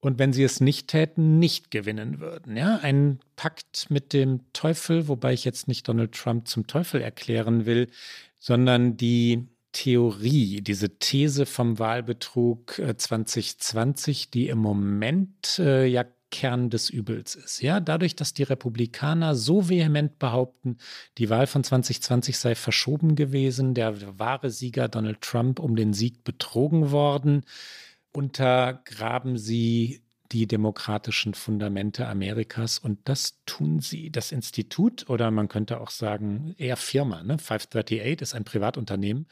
Und 0.00 0.18
wenn 0.18 0.32
sie 0.32 0.44
es 0.44 0.60
nicht 0.60 0.88
täten, 0.88 1.38
nicht 1.38 1.70
gewinnen 1.70 2.20
würden. 2.20 2.56
Ja, 2.56 2.78
ein 2.78 3.20
Pakt 3.36 3.86
mit 3.90 4.12
dem 4.14 4.40
Teufel, 4.52 5.08
wobei 5.08 5.34
ich 5.34 5.44
jetzt 5.44 5.68
nicht 5.68 5.86
Donald 5.86 6.12
Trump 6.12 6.48
zum 6.48 6.66
Teufel 6.66 7.02
erklären 7.02 7.66
will, 7.66 7.88
sondern 8.38 8.96
die 8.96 9.48
Theorie, 9.72 10.62
diese 10.62 10.98
These 10.98 11.46
vom 11.46 11.78
Wahlbetrug 11.78 12.80
2020, 12.96 14.24
äh, 14.24 14.28
die 14.32 14.48
im 14.48 14.58
Moment 14.58 15.58
äh, 15.58 15.86
ja 15.86 16.04
Kern 16.30 16.70
des 16.70 16.90
Übels 16.90 17.34
ist. 17.34 17.60
Ja, 17.60 17.80
dadurch, 17.80 18.16
dass 18.16 18.34
die 18.34 18.42
Republikaner 18.42 19.34
so 19.34 19.68
vehement 19.68 20.18
behaupten, 20.18 20.78
die 21.18 21.30
Wahl 21.30 21.46
von 21.46 21.64
2020 21.64 22.38
sei 22.38 22.54
verschoben 22.54 23.16
gewesen, 23.16 23.74
der 23.74 24.18
wahre 24.18 24.50
Sieger 24.50 24.88
Donald 24.88 25.20
Trump 25.20 25.58
um 25.58 25.76
den 25.76 25.92
Sieg 25.92 26.24
betrogen 26.24 26.90
worden, 26.90 27.44
untergraben 28.12 29.38
sie 29.38 30.02
die 30.32 30.46
demokratischen 30.46 31.34
Fundamente 31.34 32.06
Amerikas 32.06 32.78
und 32.78 33.00
das 33.08 33.42
tun 33.46 33.80
sie. 33.80 34.10
Das 34.10 34.32
Institut 34.32 35.08
oder 35.10 35.30
man 35.30 35.48
könnte 35.48 35.80
auch 35.80 35.90
sagen 35.90 36.54
eher 36.56 36.76
Firma, 36.76 37.22
ne? 37.22 37.38
538 37.38 38.20
ist 38.20 38.34
ein 38.34 38.44
Privatunternehmen. 38.44 39.26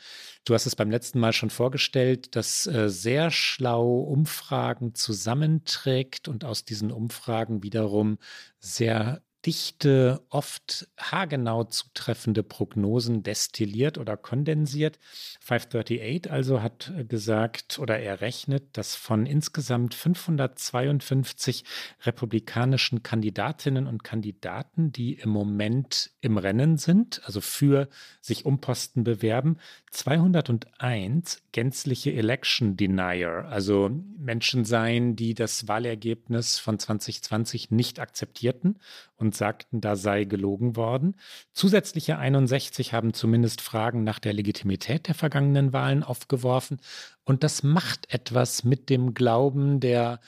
Du 0.44 0.54
hast 0.54 0.66
es 0.66 0.76
beim 0.76 0.90
letzten 0.90 1.20
Mal 1.20 1.32
schon 1.32 1.50
vorgestellt, 1.50 2.34
das 2.34 2.66
äh, 2.66 2.88
sehr 2.88 3.30
schlau 3.30 4.00
Umfragen 4.00 4.94
zusammenträgt 4.94 6.28
und 6.28 6.44
aus 6.44 6.64
diesen 6.64 6.90
Umfragen 6.90 7.62
wiederum 7.62 8.18
sehr 8.58 9.22
dichte, 9.46 10.20
oft 10.30 10.88
haargenau 10.98 11.64
zutreffende 11.64 12.42
Prognosen 12.42 13.22
destilliert 13.22 13.96
oder 13.96 14.16
kondensiert. 14.16 14.98
538 15.40 16.30
also 16.30 16.60
hat 16.60 16.92
gesagt 17.08 17.78
oder 17.78 17.98
er 17.98 18.20
rechnet, 18.20 18.76
dass 18.76 18.96
von 18.96 19.26
insgesamt 19.26 19.94
552 19.94 21.64
republikanischen 22.02 23.02
Kandidatinnen 23.02 23.86
und 23.86 24.02
Kandidaten, 24.02 24.92
die 24.92 25.14
im 25.14 25.30
Moment 25.30 26.10
im 26.20 26.36
Rennen 26.36 26.76
sind, 26.76 27.22
also 27.24 27.40
für 27.40 27.88
sich 28.20 28.44
um 28.44 28.60
Posten 28.60 29.04
bewerben, 29.04 29.58
201 29.92 31.42
gänzliche 31.52 32.12
Election 32.12 32.76
Denier, 32.76 33.46
also 33.48 33.90
Menschen 34.18 34.64
seien, 34.64 35.16
die 35.16 35.34
das 35.34 35.68
Wahlergebnis 35.68 36.58
von 36.58 36.78
2020 36.78 37.70
nicht 37.70 38.00
akzeptierten 38.00 38.78
und 39.16 39.27
sagten, 39.34 39.80
da 39.80 39.96
sei 39.96 40.24
gelogen 40.24 40.76
worden. 40.76 41.16
Zusätzliche 41.52 42.18
61 42.18 42.92
haben 42.92 43.12
zumindest 43.14 43.60
Fragen 43.60 44.04
nach 44.04 44.18
der 44.18 44.32
Legitimität 44.32 45.08
der 45.08 45.14
vergangenen 45.14 45.72
Wahlen 45.72 46.02
aufgeworfen. 46.02 46.78
Und 47.24 47.44
das 47.44 47.62
macht 47.62 48.12
etwas 48.12 48.64
mit 48.64 48.90
dem 48.90 49.14
Glauben 49.14 49.80
der 49.80 50.20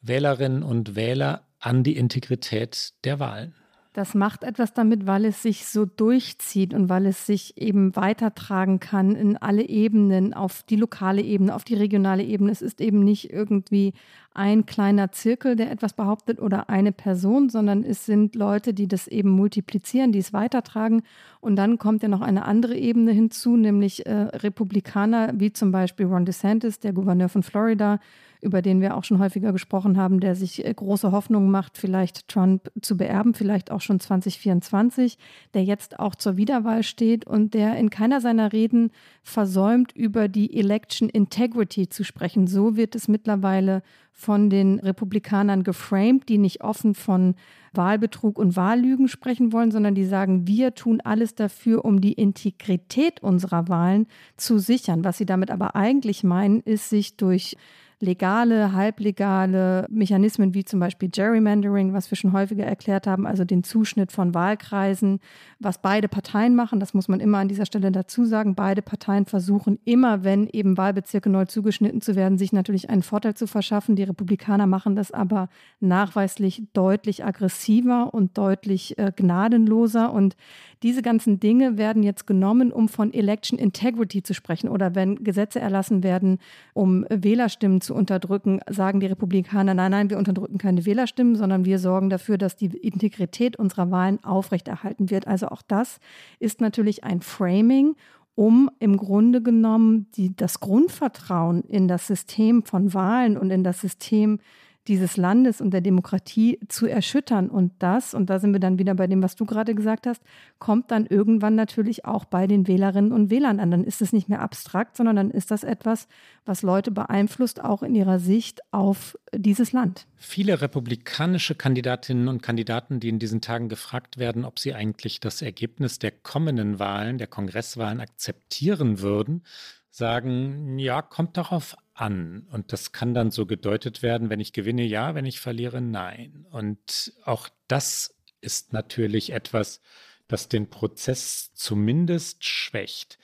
Wählerinnen 0.00 0.62
und 0.62 0.94
Wähler 0.94 1.42
an 1.60 1.82
die 1.82 1.96
Integrität 1.96 2.92
der 3.04 3.18
Wahlen. 3.18 3.54
Das 3.98 4.14
macht 4.14 4.44
etwas 4.44 4.74
damit, 4.74 5.08
weil 5.08 5.24
es 5.24 5.42
sich 5.42 5.66
so 5.66 5.84
durchzieht 5.84 6.72
und 6.72 6.88
weil 6.88 7.06
es 7.06 7.26
sich 7.26 7.56
eben 7.56 7.96
weitertragen 7.96 8.78
kann 8.78 9.16
in 9.16 9.36
alle 9.36 9.68
Ebenen, 9.68 10.34
auf 10.34 10.62
die 10.62 10.76
lokale 10.76 11.20
Ebene, 11.20 11.52
auf 11.52 11.64
die 11.64 11.74
regionale 11.74 12.22
Ebene. 12.22 12.52
Es 12.52 12.62
ist 12.62 12.80
eben 12.80 13.00
nicht 13.00 13.32
irgendwie 13.32 13.94
ein 14.38 14.66
kleiner 14.66 15.10
Zirkel, 15.10 15.56
der 15.56 15.72
etwas 15.72 15.94
behauptet 15.94 16.38
oder 16.38 16.70
eine 16.70 16.92
Person, 16.92 17.50
sondern 17.50 17.82
es 17.82 18.06
sind 18.06 18.36
Leute, 18.36 18.72
die 18.72 18.86
das 18.86 19.08
eben 19.08 19.30
multiplizieren, 19.30 20.12
die 20.12 20.20
es 20.20 20.32
weitertragen. 20.32 21.02
Und 21.40 21.56
dann 21.56 21.78
kommt 21.78 22.04
ja 22.04 22.08
noch 22.08 22.20
eine 22.20 22.44
andere 22.44 22.76
Ebene 22.76 23.10
hinzu, 23.10 23.56
nämlich 23.56 24.06
äh, 24.06 24.12
Republikaner 24.12 25.32
wie 25.34 25.52
zum 25.52 25.72
Beispiel 25.72 26.06
Ron 26.06 26.24
DeSantis, 26.24 26.78
der 26.78 26.92
Gouverneur 26.92 27.28
von 27.28 27.42
Florida, 27.42 27.98
über 28.40 28.62
den 28.62 28.80
wir 28.80 28.96
auch 28.96 29.02
schon 29.02 29.18
häufiger 29.18 29.52
gesprochen 29.52 29.96
haben, 29.96 30.20
der 30.20 30.36
sich 30.36 30.64
äh, 30.64 30.72
große 30.72 31.10
Hoffnungen 31.10 31.50
macht, 31.50 31.76
vielleicht 31.76 32.28
Trump 32.28 32.70
zu 32.80 32.96
beerben, 32.96 33.34
vielleicht 33.34 33.72
auch 33.72 33.80
schon 33.80 33.98
2024, 33.98 35.18
der 35.54 35.64
jetzt 35.64 35.98
auch 35.98 36.14
zur 36.14 36.36
Wiederwahl 36.36 36.84
steht 36.84 37.26
und 37.26 37.54
der 37.54 37.76
in 37.76 37.90
keiner 37.90 38.20
seiner 38.20 38.52
Reden 38.52 38.92
versäumt, 39.24 39.90
über 39.96 40.28
die 40.28 40.56
Election 40.56 41.08
Integrity 41.08 41.88
zu 41.88 42.04
sprechen. 42.04 42.46
So 42.46 42.76
wird 42.76 42.94
es 42.94 43.08
mittlerweile 43.08 43.82
von 44.20 44.50
den 44.50 44.80
Republikanern 44.80 45.62
geframed, 45.62 46.28
die 46.28 46.38
nicht 46.38 46.64
offen 46.64 46.96
von 46.96 47.36
Wahlbetrug 47.72 48.36
und 48.36 48.56
Wahllügen 48.56 49.06
sprechen 49.06 49.52
wollen, 49.52 49.70
sondern 49.70 49.94
die 49.94 50.04
sagen, 50.04 50.48
wir 50.48 50.74
tun 50.74 51.00
alles 51.00 51.36
dafür, 51.36 51.84
um 51.84 52.00
die 52.00 52.14
Integrität 52.14 53.22
unserer 53.22 53.68
Wahlen 53.68 54.08
zu 54.36 54.58
sichern. 54.58 55.04
Was 55.04 55.18
sie 55.18 55.24
damit 55.24 55.52
aber 55.52 55.76
eigentlich 55.76 56.24
meinen, 56.24 56.60
ist, 56.62 56.90
sich 56.90 57.16
durch 57.16 57.56
legale, 58.00 58.72
halblegale 58.72 59.86
Mechanismen 59.90 60.54
wie 60.54 60.64
zum 60.64 60.78
Beispiel 60.78 61.08
Gerrymandering, 61.08 61.92
was 61.92 62.10
wir 62.10 62.16
schon 62.16 62.32
häufiger 62.32 62.64
erklärt 62.64 63.06
haben, 63.06 63.26
also 63.26 63.44
den 63.44 63.64
Zuschnitt 63.64 64.12
von 64.12 64.34
Wahlkreisen, 64.34 65.20
was 65.58 65.82
beide 65.82 66.08
Parteien 66.08 66.54
machen, 66.54 66.78
das 66.78 66.94
muss 66.94 67.08
man 67.08 67.20
immer 67.20 67.38
an 67.38 67.48
dieser 67.48 67.66
Stelle 67.66 67.90
dazu 67.90 68.24
sagen. 68.24 68.54
Beide 68.54 68.82
Parteien 68.82 69.26
versuchen 69.26 69.78
immer, 69.84 70.22
wenn 70.22 70.46
eben 70.46 70.76
Wahlbezirke 70.76 71.28
neu 71.28 71.46
zugeschnitten 71.46 72.00
zu 72.00 72.14
werden, 72.14 72.38
sich 72.38 72.52
natürlich 72.52 72.88
einen 72.90 73.02
Vorteil 73.02 73.34
zu 73.34 73.46
verschaffen. 73.46 73.96
Die 73.96 74.04
Republikaner 74.04 74.66
machen 74.66 74.94
das 74.94 75.10
aber 75.10 75.48
nachweislich 75.80 76.62
deutlich 76.72 77.24
aggressiver 77.24 78.14
und 78.14 78.38
deutlich 78.38 78.96
äh, 78.98 79.12
gnadenloser. 79.14 80.12
Und 80.12 80.36
diese 80.82 81.02
ganzen 81.02 81.40
Dinge 81.40 81.78
werden 81.78 82.02
jetzt 82.02 82.26
genommen, 82.26 82.72
um 82.72 82.88
von 82.88 83.12
Election 83.12 83.58
Integrity 83.58 84.22
zu 84.22 84.34
sprechen 84.34 84.68
oder 84.68 84.94
wenn 84.94 85.24
Gesetze 85.24 85.60
erlassen 85.60 86.02
werden, 86.02 86.38
um 86.74 87.04
Wählerstimmen 87.10 87.80
zu 87.80 87.94
unterdrücken, 87.94 88.60
sagen 88.68 89.00
die 89.00 89.06
Republikaner, 89.06 89.74
nein, 89.74 89.90
nein, 89.90 90.10
wir 90.10 90.18
unterdrücken 90.18 90.58
keine 90.58 90.86
Wählerstimmen, 90.86 91.36
sondern 91.36 91.64
wir 91.64 91.78
sorgen 91.78 92.10
dafür, 92.10 92.38
dass 92.38 92.56
die 92.56 92.66
Integrität 92.66 93.58
unserer 93.58 93.90
Wahlen 93.90 94.22
aufrechterhalten 94.22 95.10
wird. 95.10 95.26
Also 95.26 95.48
auch 95.48 95.62
das 95.62 95.98
ist 96.38 96.60
natürlich 96.60 97.04
ein 97.04 97.20
Framing 97.20 97.94
um 98.38 98.70
im 98.78 98.96
Grunde 98.96 99.42
genommen 99.42 100.06
die, 100.14 100.36
das 100.36 100.60
Grundvertrauen 100.60 101.62
in 101.62 101.88
das 101.88 102.06
System 102.06 102.62
von 102.62 102.94
Wahlen 102.94 103.36
und 103.36 103.50
in 103.50 103.64
das 103.64 103.80
System 103.80 104.38
dieses 104.88 105.16
Landes 105.16 105.60
und 105.60 105.70
der 105.70 105.80
Demokratie 105.80 106.58
zu 106.68 106.86
erschüttern. 106.86 107.50
Und 107.50 107.72
das, 107.78 108.14
und 108.14 108.30
da 108.30 108.38
sind 108.38 108.52
wir 108.52 108.60
dann 108.60 108.78
wieder 108.78 108.94
bei 108.94 109.06
dem, 109.06 109.22
was 109.22 109.36
du 109.36 109.44
gerade 109.44 109.74
gesagt 109.74 110.06
hast, 110.06 110.22
kommt 110.58 110.90
dann 110.90 111.06
irgendwann 111.06 111.54
natürlich 111.54 112.04
auch 112.04 112.24
bei 112.24 112.46
den 112.46 112.66
Wählerinnen 112.66 113.12
und 113.12 113.30
Wählern 113.30 113.60
an. 113.60 113.70
Dann 113.70 113.84
ist 113.84 114.02
es 114.02 114.12
nicht 114.12 114.28
mehr 114.28 114.40
abstrakt, 114.40 114.96
sondern 114.96 115.16
dann 115.16 115.30
ist 115.30 115.50
das 115.50 115.62
etwas, 115.62 116.08
was 116.44 116.62
Leute 116.62 116.90
beeinflusst, 116.90 117.62
auch 117.62 117.82
in 117.82 117.94
ihrer 117.94 118.18
Sicht 118.18 118.60
auf 118.72 119.18
dieses 119.34 119.72
Land. 119.72 120.06
Viele 120.16 120.60
republikanische 120.60 121.54
Kandidatinnen 121.54 122.28
und 122.28 122.42
Kandidaten, 122.42 122.98
die 122.98 123.10
in 123.10 123.18
diesen 123.18 123.40
Tagen 123.40 123.68
gefragt 123.68 124.18
werden, 124.18 124.44
ob 124.44 124.58
sie 124.58 124.74
eigentlich 124.74 125.20
das 125.20 125.42
Ergebnis 125.42 125.98
der 125.98 126.10
kommenden 126.10 126.78
Wahlen, 126.78 127.18
der 127.18 127.26
Kongresswahlen 127.26 128.00
akzeptieren 128.00 129.00
würden, 129.00 129.42
sagen, 129.90 130.78
ja, 130.78 131.02
kommt 131.02 131.36
darauf 131.36 131.76
an. 132.00 132.46
Und 132.50 132.72
das 132.72 132.92
kann 132.92 133.14
dann 133.14 133.30
so 133.30 133.46
gedeutet 133.46 134.02
werden, 134.02 134.30
wenn 134.30 134.40
ich 134.40 134.52
gewinne, 134.52 134.84
ja, 134.84 135.14
wenn 135.14 135.26
ich 135.26 135.40
verliere, 135.40 135.80
nein. 135.80 136.46
Und 136.50 137.12
auch 137.24 137.48
das 137.66 138.14
ist 138.40 138.72
natürlich 138.72 139.32
etwas, 139.32 139.80
das 140.28 140.48
den 140.48 140.70
Prozess 140.70 141.52
zumindest 141.54 142.44
schwächt. 142.44 143.18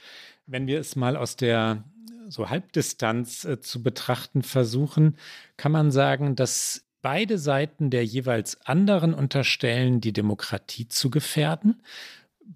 Wenn 0.46 0.66
wir 0.66 0.80
es 0.80 0.96
mal 0.96 1.16
aus 1.16 1.36
der 1.36 1.84
so 2.28 2.48
Halbdistanz 2.48 3.44
äh, 3.44 3.60
zu 3.60 3.82
betrachten 3.82 4.42
versuchen, 4.42 5.16
kann 5.56 5.72
man 5.72 5.90
sagen, 5.90 6.36
dass 6.36 6.84
beide 7.02 7.38
Seiten 7.38 7.90
der 7.90 8.04
jeweils 8.04 8.66
anderen 8.66 9.12
unterstellen, 9.12 10.00
die 10.00 10.14
Demokratie 10.14 10.88
zu 10.88 11.10
gefährden. 11.10 11.82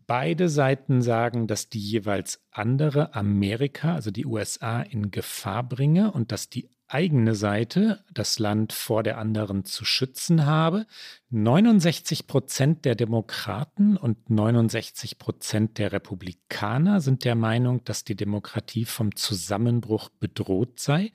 Beide 0.07 0.49
Seiten 0.49 1.02
sagen, 1.02 1.47
dass 1.47 1.68
die 1.68 1.80
jeweils 1.80 2.40
andere 2.50 3.14
Amerika, 3.14 3.95
also 3.95 4.11
die 4.11 4.26
USA, 4.26 4.83
in 4.83 5.11
Gefahr 5.11 5.62
bringe 5.62 6.12
und 6.12 6.33
dass 6.33 6.49
die 6.49 6.68
eigene 6.88 7.35
Seite 7.35 8.02
das 8.12 8.38
Land 8.38 8.73
vor 8.73 9.02
der 9.02 9.18
anderen 9.18 9.64
zu 9.64 9.85
schützen 9.85 10.47
habe. 10.47 10.87
69 11.30 12.26
Prozent 12.26 12.87
der 12.87 12.95
Demokraten 12.95 13.99
und 13.99 14.30
69 14.30 15.18
Prozent 15.18 15.76
der 15.76 15.92
Republikaner 15.92 17.00
sind 17.00 17.25
der 17.25 17.35
Meinung, 17.35 17.85
dass 17.85 18.04
die 18.04 18.16
Demokratie 18.16 18.87
vom 18.87 19.14
Zusammenbruch 19.14 20.09
bedroht 20.09 20.80
sei. 20.80 21.12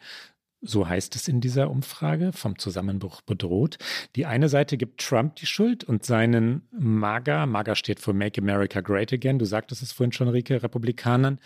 So 0.66 0.88
heißt 0.88 1.16
es 1.16 1.28
in 1.28 1.42
dieser 1.42 1.70
Umfrage, 1.70 2.32
vom 2.32 2.58
Zusammenbruch 2.58 3.22
bedroht. 3.22 3.78
Die 4.16 4.26
eine 4.26 4.48
Seite 4.48 4.78
gibt 4.78 5.02
Trump 5.02 5.36
die 5.36 5.46
Schuld 5.46 5.84
und 5.84 6.06
seinen 6.06 6.62
MAGA, 6.72 7.46
MAGA 7.46 7.76
steht 7.76 8.00
für 8.00 8.14
Make 8.14 8.42
America 8.42 8.80
Great 8.80 9.12
Again, 9.12 9.40
du 9.40 9.46
sagtest 9.46 9.84
es 9.84 9.92
vorhin 9.92 10.14
schon, 10.14 10.30
Rike, 10.30 10.64
Republikanern, 10.64 11.40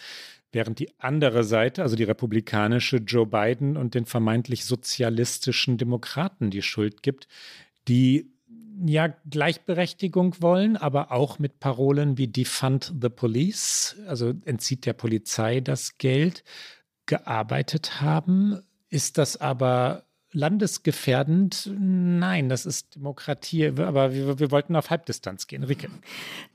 während 0.52 0.78
die 0.78 0.92
andere 1.00 1.44
Seite, 1.44 1.82
also 1.82 1.96
die 1.96 2.04
republikanische 2.04 2.98
Joe 2.98 3.26
Biden 3.26 3.76
und 3.76 3.96
den 3.96 4.06
vermeintlich 4.06 4.66
sozialistischen 4.66 5.78
Demokraten 5.78 6.52
die 6.52 6.62
Schuld 6.62 7.02
gibt, 7.02 7.28
die 7.88 8.32
ja 8.86 9.16
Gleichberechtigung 9.30 10.36
wollen, 10.42 10.78
aber 10.78 11.12
auch 11.12 11.40
mit 11.40 11.60
Parolen 11.60 12.20
wie 12.20 12.28
Defund 12.28 12.94
the 13.02 13.10
Police, 13.10 13.98
also 14.08 14.34
entzieht 14.46 14.86
der 14.86 14.94
Polizei 14.94 15.60
das 15.60 15.98
Geld, 15.98 16.44
gearbeitet 17.08 18.02
haben. 18.02 18.60
Ist 18.90 19.18
das 19.18 19.38
aber 19.40 20.04
landesgefährdend? 20.34 21.72
Nein, 21.78 22.50
das 22.50 22.66
ist 22.66 22.96
Demokratie. 22.96 23.68
Aber 23.68 24.14
wir, 24.14 24.40
wir, 24.40 24.52
wollten 24.52 24.76
auf 24.76 24.90
Halbdistanz 24.90 25.48
gehen. 25.48 25.64
Rike. 25.64 25.90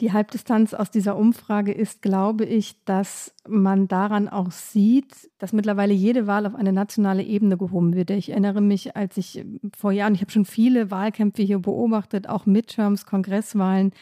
Die 0.00 0.12
Halbdistanz 0.12 0.74
aus 0.74 0.90
dieser 0.90 1.16
Umfrage 1.16 1.72
ist, 1.72 2.02
glaube 2.02 2.44
ich, 2.44 2.76
dass 2.84 3.34
man 3.48 3.88
daran 3.88 4.28
auch 4.28 4.50
sieht, 4.50 5.30
dass 5.38 5.52
mittlerweile 5.52 5.94
jede 5.94 6.26
Wahl 6.26 6.46
auf 6.46 6.54
eine 6.54 6.72
nationale 6.72 7.22
Ebene 7.22 7.56
gehoben 7.56 7.94
wird. 7.94 8.10
Ich 8.10 8.30
erinnere 8.30 8.60
mich, 8.60 8.96
als 8.96 9.16
ich 9.16 9.44
vor 9.76 9.92
Jahren, 9.92 10.14
ich 10.14 10.20
habe 10.20 10.30
schon 10.30 10.44
viele 10.44 10.90
Wahlkämpfe 10.90 11.42
hier 11.42 11.58
beobachtet, 11.58 12.28
auch 12.28 12.46
Midterms, 12.46 13.06
Kongresswahlen, 13.06 13.92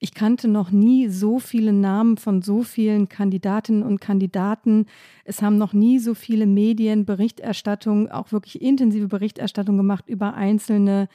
ich 0.00 0.14
kannte 0.14 0.46
noch 0.46 0.70
nie 0.70 1.08
so 1.08 1.40
viele 1.40 1.72
Namen 1.72 2.18
von 2.18 2.40
so 2.40 2.62
vielen 2.62 3.08
Kandidatinnen 3.08 3.82
und 3.82 4.00
Kandidaten. 4.00 4.86
Es 5.24 5.42
haben 5.42 5.58
noch 5.58 5.72
nie 5.72 5.98
so 5.98 6.14
viele 6.14 6.46
Medien 6.46 7.04
Berichterstattung, 7.04 8.08
auch 8.08 8.30
wirklich 8.30 8.62
intensive 8.62 9.08
Berichterstattung 9.08 9.76
gemacht 9.76 10.04
über 10.08 10.34
einzelne 10.34 11.08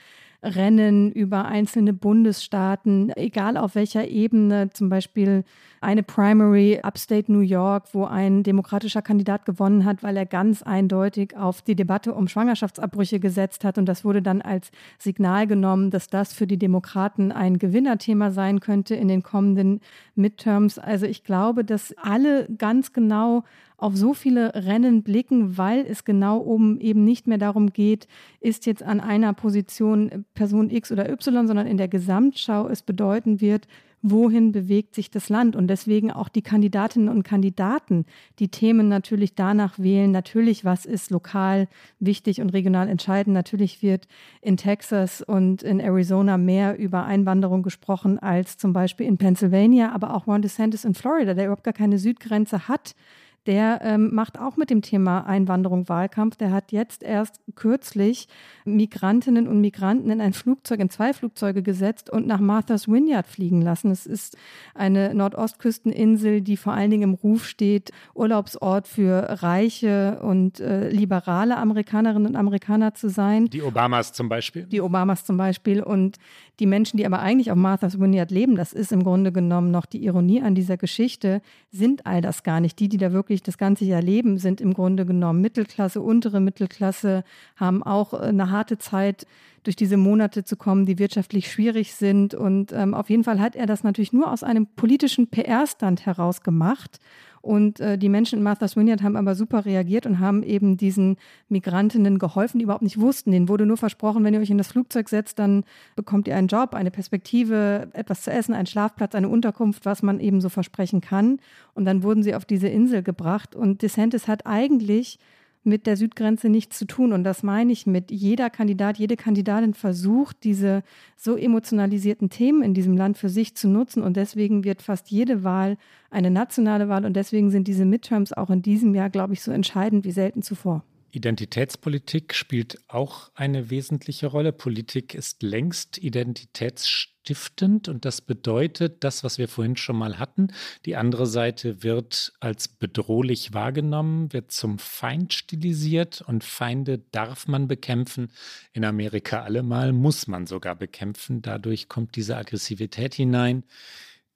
Rennen 0.43 1.12
über 1.12 1.45
einzelne 1.45 1.93
Bundesstaaten, 1.93 3.12
egal 3.15 3.57
auf 3.57 3.75
welcher 3.75 4.07
Ebene, 4.07 4.69
zum 4.73 4.89
Beispiel 4.89 5.45
eine 5.79 6.03
Primary 6.03 6.79
Upstate 6.81 7.31
New 7.31 7.39
York, 7.39 7.93
wo 7.93 8.05
ein 8.05 8.43
demokratischer 8.43 9.01
Kandidat 9.01 9.45
gewonnen 9.45 9.85
hat, 9.85 10.03
weil 10.03 10.17
er 10.17 10.25
ganz 10.25 10.63
eindeutig 10.63 11.35
auf 11.35 11.62
die 11.62 11.75
Debatte 11.75 12.13
um 12.13 12.27
Schwangerschaftsabbrüche 12.27 13.19
gesetzt 13.19 13.63
hat. 13.63 13.77
Und 13.77 13.85
das 13.85 14.03
wurde 14.05 14.21
dann 14.21 14.41
als 14.41 14.71
Signal 14.97 15.47
genommen, 15.47 15.91
dass 15.91 16.07
das 16.07 16.33
für 16.33 16.47
die 16.47 16.57
Demokraten 16.57 17.31
ein 17.31 17.59
Gewinnerthema 17.59 18.31
sein 18.31 18.59
könnte 18.59 18.95
in 18.95 19.07
den 19.07 19.23
kommenden 19.23 19.81
Midterms. 20.15 20.79
Also 20.79 21.05
ich 21.05 21.23
glaube, 21.23 21.63
dass 21.65 21.93
alle 21.97 22.47
ganz 22.57 22.93
genau 22.93 23.43
auf 23.77 23.96
so 23.96 24.13
viele 24.13 24.53
Rennen 24.56 25.03
blicken, 25.03 25.58
weil 25.58 25.86
es 25.86 26.06
genau 26.06 26.38
um 26.38 26.80
eben 26.80 27.03
nicht 27.03 27.27
mehr 27.27 27.38
darum 27.38 27.74
geht, 27.74 28.08
ist 28.39 28.65
jetzt 28.65 28.84
an 28.84 29.00
einer 29.00 29.34
Position 29.34 30.25
Person 30.34 30.70
X 30.70 30.92
oder 30.92 31.10
Y, 31.10 31.48
sondern 31.48 31.68
in 31.68 31.77
der 31.77 31.88
Gesamtschau 31.88 32.68
es 32.68 32.82
bedeuten 32.82 33.42
wird, 33.42 33.68
wohin 34.03 34.51
bewegt 34.51 34.94
sich 34.94 35.10
das 35.10 35.30
Land 35.30 35.56
und 35.56 35.68
deswegen 35.68 36.12
auch 36.12 36.27
die 36.27 36.42
Kandidatinnen 36.42 37.08
und 37.08 37.24
Kandidaten 37.24 38.06
die 38.38 38.50
Themen 38.50 38.89
natürlich 38.89 39.34
danach 39.34 39.80
wählen. 39.80 40.12
Natürlich, 40.12 40.65
was 40.65 40.86
ist 40.86 41.10
lokal 41.10 41.70
wichtig 42.00 42.42
und 42.42 42.50
regional 42.50 42.89
entscheidend. 42.89 43.34
Natürlich 43.34 43.82
wird 43.82 44.08
in 44.42 44.58
Texas 44.58 45.22
und 45.22 45.63
in 45.63 45.80
Arizona 45.80 46.38
mehr 46.38 46.77
über 46.77 47.06
Einwanderung 47.06 47.63
gesprochen 47.63 48.20
als 48.20 48.58
zum 48.58 48.74
Beispiel 48.74 49.08
in 49.08 49.18
Pennsylvania, 49.18 49.94
aber 49.94 50.13
auch 50.13 50.27
Ron 50.27 50.42
DeSantis 50.42 50.84
in 50.84 50.96
Florida, 50.96 51.34
der 51.34 51.46
überhaupt 51.46 51.63
gar 51.63 51.74
keine 51.74 51.98
Südgrenze 51.98 52.68
hat 52.68 52.96
der 53.45 53.81
ähm, 53.83 54.13
macht 54.13 54.39
auch 54.39 54.55
mit 54.55 54.69
dem 54.69 54.81
Thema 54.81 55.25
Einwanderung 55.27 55.89
Wahlkampf. 55.89 56.38
Der 56.38 56.51
hat 56.51 56.71
jetzt 56.71 57.03
erst 57.03 57.41
kürzlich 57.55 58.27
Migrantinnen 58.65 59.47
und 59.47 59.59
Migranten 59.59 60.09
in 60.09 60.21
ein 60.21 60.33
Flugzeug, 60.33 60.79
in 60.79 60.89
zwei 60.89 61.13
Flugzeuge 61.13 61.62
gesetzt 61.62 62.09
und 62.09 62.25
nach 62.25 62.39
Martha's 62.39 62.88
Vineyard 62.88 63.27
fliegen 63.27 63.62
lassen. 63.62 63.91
Es 63.91 64.05
ist 64.05 64.38
eine 64.73 65.13
Nordostküsteninsel, 65.13 66.41
die 66.41 66.57
vor 66.57 66.73
allen 66.73 66.91
Dingen 66.91 67.03
im 67.03 67.13
Ruf 67.13 67.45
steht, 67.45 67.91
Urlaubsort 68.13 68.88
für 68.88 69.41
reiche 69.43 70.19
und 70.21 70.59
äh, 70.59 70.89
liberale 70.89 71.57
Amerikanerinnen 71.57 72.27
und 72.27 72.35
Amerikaner 72.35 72.93
zu 72.93 73.09
sein. 73.09 73.47
Die 73.47 73.62
Obamas 73.62 74.13
zum 74.13 74.29
Beispiel. 74.29 74.63
Die 74.63 74.81
Obamas 74.81 75.25
zum 75.25 75.38
Beispiel. 75.38 75.83
Und 75.83 76.17
die 76.60 76.65
Menschen, 76.65 76.98
die 76.98 77.05
aber 77.05 77.19
eigentlich 77.19 77.51
auf 77.51 77.57
Martha's 77.57 78.00
Vineyard 78.00 78.31
leben, 78.31 78.55
das 78.55 78.74
ist 78.74 78.91
im 78.91 79.03
Grunde 79.03 79.31
genommen 79.31 79.72
noch 79.72 79.86
die 79.86 80.03
Ironie 80.05 80.41
an 80.41 80.53
dieser 80.55 80.77
Geschichte, 80.77 81.41
sind 81.72 82.05
all 82.05 82.22
das 82.22 82.43
gar 82.43 82.60
nicht. 82.60 82.79
Die, 82.79 82.89
die 82.89 82.98
da 82.98 83.12
wirklich 83.12 83.41
das 83.41 83.57
ganze 83.57 83.86
Jahr 83.86 84.01
leben, 84.01 84.38
sind 84.38 84.62
im 84.62 84.74
Grunde 84.74 85.05
genommen 85.05 85.41
Mittelklasse, 85.41 86.01
untere 86.01 86.39
Mittelklasse, 86.39 87.24
haben 87.55 87.81
auch 87.81 88.13
äh, 88.13 88.27
eine 88.27 88.51
harte 88.51 88.77
Zeit, 88.77 89.25
durch 89.63 89.75
diese 89.75 89.98
Monate 89.98 90.44
zu 90.44 90.57
kommen, 90.57 90.85
die 90.85 91.00
wirtschaftlich 91.00 91.50
schwierig 91.50 91.94
sind. 91.96 92.33
Und 92.33 92.72
ähm, 92.74 92.94
auf 92.94 93.09
jeden 93.09 93.24
Fall 93.24 93.39
hat 93.39 93.55
er 93.55 93.66
das 93.66 93.83
natürlich 93.83 94.13
nur 94.13 94.31
aus 94.31 94.44
einem 94.44 94.68
politischen 94.68 95.27
PR-Stand 95.27 96.05
heraus 96.05 96.42
gemacht 96.42 97.00
und 97.44 97.82
äh, 97.82 97.98
die 97.98 98.08
Menschen 98.08 98.40
in 98.40 98.44
Martha's 98.44 98.77
Vineyard 98.77 99.03
haben 99.03 99.18
aber 99.18 99.36
super 99.36 99.66
reagiert 99.66 100.06
und 100.06 100.20
haben 100.20 100.44
eben 100.44 100.77
diesen 100.77 101.18
Migrantinnen 101.50 102.18
geholfen, 102.18 102.58
die 102.58 102.64
überhaupt 102.64 102.84
nicht 102.84 103.01
wussten. 103.01 103.32
Denen 103.32 103.50
wurde 103.50 103.66
nur 103.66 103.75
versprochen, 103.75 104.24
wenn 104.24 104.34
ihr 104.34 104.40
euch 104.40 104.50
in 104.50 104.58
das 104.58 104.70
Flugzeug 104.70 105.10
setzt, 105.10 105.40
dann 105.40 105.66
bekommt 105.98 106.29
ihr 106.29 106.38
einen 106.38 106.48
Job, 106.48 106.74
eine 106.74 106.90
Perspektive, 106.90 107.90
etwas 107.92 108.22
zu 108.22 108.32
essen, 108.32 108.53
einen 108.53 108.66
Schlafplatz, 108.66 109.14
eine 109.14 109.27
Unterkunft, 109.27 109.86
was 109.86 110.01
man 110.03 110.22
eben 110.22 110.40
so 110.40 110.48
versprechen 110.48 111.01
kann. 111.01 111.42
Und 111.74 111.84
dann 111.84 112.01
wurden 112.01 112.24
sie 112.24 112.34
auf 112.34 112.46
diese 112.46 112.70
Insel 112.70 113.03
gebracht. 113.03 113.58
Und 113.58 113.82
DeSantis 113.82 114.29
hat 114.29 114.48
eigentlich 114.48 115.20
mit 115.63 115.87
der 115.87 115.97
Südgrenze 115.97 116.49
nichts 116.49 116.77
zu 116.77 116.85
tun. 116.85 117.13
Und 117.13 117.23
das 117.23 117.43
meine 117.43 117.71
ich 117.71 117.87
mit 117.87 118.11
jeder 118.11 118.49
Kandidat, 118.49 118.97
jede 118.97 119.17
Kandidatin 119.17 119.73
versucht, 119.73 120.43
diese 120.43 120.83
so 121.15 121.35
emotionalisierten 121.35 122.29
Themen 122.29 122.63
in 122.63 122.73
diesem 122.73 122.97
Land 122.97 123.17
für 123.17 123.29
sich 123.29 123.55
zu 123.55 123.67
nutzen. 123.67 124.03
Und 124.03 124.17
deswegen 124.17 124.63
wird 124.63 124.81
fast 124.81 125.09
jede 125.09 125.43
Wahl 125.43 125.77
eine 126.09 126.31
nationale 126.31 126.89
Wahl. 126.89 127.05
Und 127.05 127.15
deswegen 127.15 127.49
sind 127.49 127.67
diese 127.67 127.85
Midterms 127.85 128.33
auch 128.33 128.49
in 128.49 128.61
diesem 128.61 128.93
Jahr, 128.95 129.09
glaube 129.09 129.33
ich, 129.33 129.41
so 129.41 129.51
entscheidend 129.51 130.05
wie 130.05 130.11
selten 130.11 130.41
zuvor. 130.41 130.83
Identitätspolitik 131.15 132.33
spielt 132.33 132.79
auch 132.87 133.29
eine 133.35 133.69
wesentliche 133.69 134.25
Rolle. 134.25 134.51
Politik 134.51 135.13
ist 135.13 135.43
längst 135.43 135.99
identitätsstiftend 135.99 137.87
und 137.87 138.03
das 138.03 138.21
bedeutet, 138.21 139.03
das, 139.03 139.23
was 139.23 139.37
wir 139.37 139.47
vorhin 139.47 139.75
schon 139.77 139.95
mal 139.95 140.17
hatten, 140.17 140.47
die 140.87 140.95
andere 140.95 141.27
Seite 141.27 141.83
wird 141.83 142.33
als 142.39 142.67
bedrohlich 142.67 143.53
wahrgenommen, 143.53 144.33
wird 144.33 144.51
zum 144.51 144.79
Feind 144.79 145.35
stilisiert 145.35 146.21
und 146.21 146.43
Feinde 146.43 146.97
darf 147.11 147.47
man 147.47 147.67
bekämpfen. 147.67 148.31
In 148.71 148.83
Amerika 148.83 149.43
allemal 149.43 149.93
muss 149.93 150.25
man 150.25 150.47
sogar 150.47 150.75
bekämpfen. 150.75 151.43
Dadurch 151.43 151.89
kommt 151.89 152.15
diese 152.15 152.37
Aggressivität 152.37 153.13
hinein, 153.13 153.65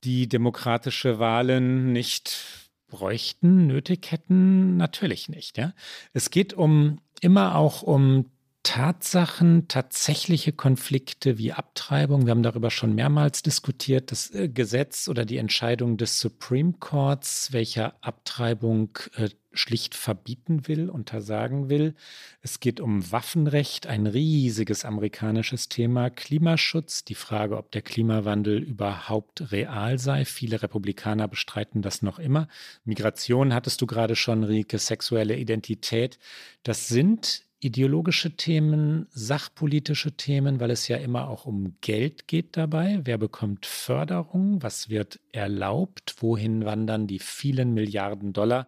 die 0.04 0.30
demokratische 0.30 1.18
Wahlen 1.18 1.92
nicht 1.92 2.67
bräuchten, 2.88 3.68
nötig 3.68 4.12
hätten, 4.12 4.78
natürlich 4.78 5.30
nicht. 5.30 5.58
Ja? 5.58 5.74
Es 6.14 6.30
geht 6.30 6.54
um 6.54 7.00
immer 7.22 7.56
auch 7.56 7.82
um 7.84 8.26
Tatsachen, 8.68 9.70
tatsächliche 9.70 10.52
Konflikte 10.52 11.38
wie 11.38 11.54
Abtreibung. 11.54 12.26
Wir 12.26 12.32
haben 12.32 12.44
darüber 12.44 12.70
schon 12.70 12.96
mehrmals 12.96 13.42
diskutiert. 13.42 14.12
Das 14.12 14.30
äh, 14.32 14.50
Gesetz 14.50 15.08
oder 15.08 15.24
die 15.24 15.38
Entscheidung 15.38 15.96
des 15.96 16.20
Supreme 16.20 16.74
Courts, 16.74 17.54
welcher 17.54 17.96
Abtreibung 18.02 18.90
äh, 19.16 19.30
schlicht 19.54 19.96
verbieten 19.96 20.68
will, 20.68 20.90
untersagen 20.90 21.70
will. 21.70 21.96
Es 22.42 22.60
geht 22.60 22.82
um 22.82 23.10
Waffenrecht, 23.10 23.88
ein 23.88 24.06
riesiges 24.06 24.84
amerikanisches 24.84 25.70
Thema. 25.70 26.10
Klimaschutz, 26.10 27.06
die 27.06 27.16
Frage, 27.16 27.56
ob 27.56 27.72
der 27.72 27.82
Klimawandel 27.82 28.58
überhaupt 28.58 29.50
real 29.54 29.98
sei. 29.98 30.26
Viele 30.26 30.62
Republikaner 30.62 31.30
bestreiten 31.30 31.82
das 31.82 32.02
noch 32.02 32.20
immer. 32.20 32.50
Migration 32.84 33.54
hattest 33.54 33.82
du 33.82 33.88
gerade 33.88 34.18
schon, 34.18 34.44
Rike, 34.44 34.78
sexuelle 34.78 35.38
Identität. 35.38 36.20
Das 36.64 36.90
sind 36.90 37.47
ideologische 37.60 38.36
Themen, 38.36 39.08
sachpolitische 39.10 40.12
Themen, 40.12 40.60
weil 40.60 40.70
es 40.70 40.88
ja 40.88 40.98
immer 40.98 41.28
auch 41.28 41.46
um 41.46 41.76
Geld 41.82 42.28
geht 42.28 42.56
dabei. 42.56 43.00
Wer 43.04 43.18
bekommt 43.18 43.66
Förderung? 43.66 44.62
Was 44.62 44.90
wird 44.90 45.20
erlaubt? 45.32 46.16
Wohin 46.20 46.66
wandern 46.66 47.08
die 47.08 47.20
vielen 47.20 47.74
Milliarden 47.74 48.34
Dollar, 48.34 48.68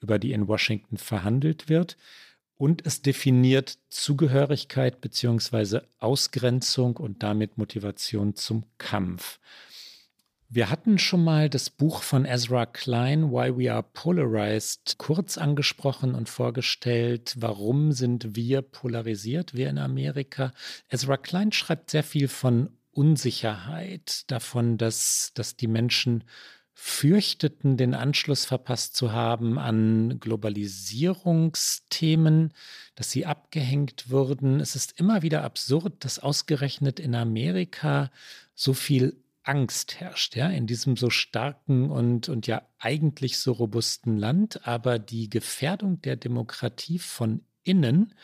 über 0.00 0.18
die 0.18 0.32
in 0.32 0.48
Washington 0.48 0.96
verhandelt 0.96 1.68
wird? 1.68 1.96
Und 2.56 2.84
es 2.86 3.02
definiert 3.02 3.78
Zugehörigkeit 3.88 5.00
beziehungsweise 5.00 5.86
Ausgrenzung 5.98 6.96
und 6.96 7.22
damit 7.22 7.58
Motivation 7.58 8.34
zum 8.36 8.64
Kampf. 8.76 9.38
Wir 10.52 10.68
hatten 10.68 10.98
schon 10.98 11.22
mal 11.22 11.48
das 11.48 11.70
Buch 11.70 12.02
von 12.02 12.24
Ezra 12.24 12.66
Klein, 12.66 13.30
Why 13.30 13.56
We 13.56 13.72
Are 13.72 13.84
Polarized, 13.84 14.96
kurz 14.98 15.38
angesprochen 15.38 16.16
und 16.16 16.28
vorgestellt. 16.28 17.36
Warum 17.38 17.92
sind 17.92 18.34
wir 18.34 18.62
polarisiert, 18.62 19.54
wir 19.54 19.70
in 19.70 19.78
Amerika? 19.78 20.50
Ezra 20.88 21.18
Klein 21.18 21.52
schreibt 21.52 21.90
sehr 21.90 22.02
viel 22.02 22.26
von 22.26 22.70
Unsicherheit, 22.90 24.28
davon, 24.28 24.76
dass, 24.76 25.30
dass 25.34 25.54
die 25.54 25.68
Menschen 25.68 26.24
fürchteten, 26.74 27.76
den 27.76 27.94
Anschluss 27.94 28.44
verpasst 28.44 28.96
zu 28.96 29.12
haben 29.12 29.56
an 29.56 30.18
Globalisierungsthemen, 30.18 32.52
dass 32.96 33.12
sie 33.12 33.24
abgehängt 33.24 34.10
würden. 34.10 34.58
Es 34.58 34.74
ist 34.74 34.98
immer 34.98 35.22
wieder 35.22 35.44
absurd, 35.44 36.04
dass 36.04 36.18
ausgerechnet 36.18 36.98
in 36.98 37.14
Amerika 37.14 38.10
so 38.56 38.74
viel 38.74 39.16
Angst 39.42 40.00
herrscht, 40.00 40.36
ja, 40.36 40.48
in 40.48 40.66
diesem 40.66 40.96
so 40.96 41.10
starken 41.10 41.90
und, 41.90 42.28
und 42.28 42.46
ja 42.46 42.62
eigentlich 42.78 43.38
so 43.38 43.52
robusten 43.52 44.16
Land, 44.16 44.66
aber 44.66 44.98
die 44.98 45.30
Gefährdung 45.30 46.00
der 46.02 46.16
Demokratie 46.16 46.98
von 46.98 47.42
innen 47.62 48.14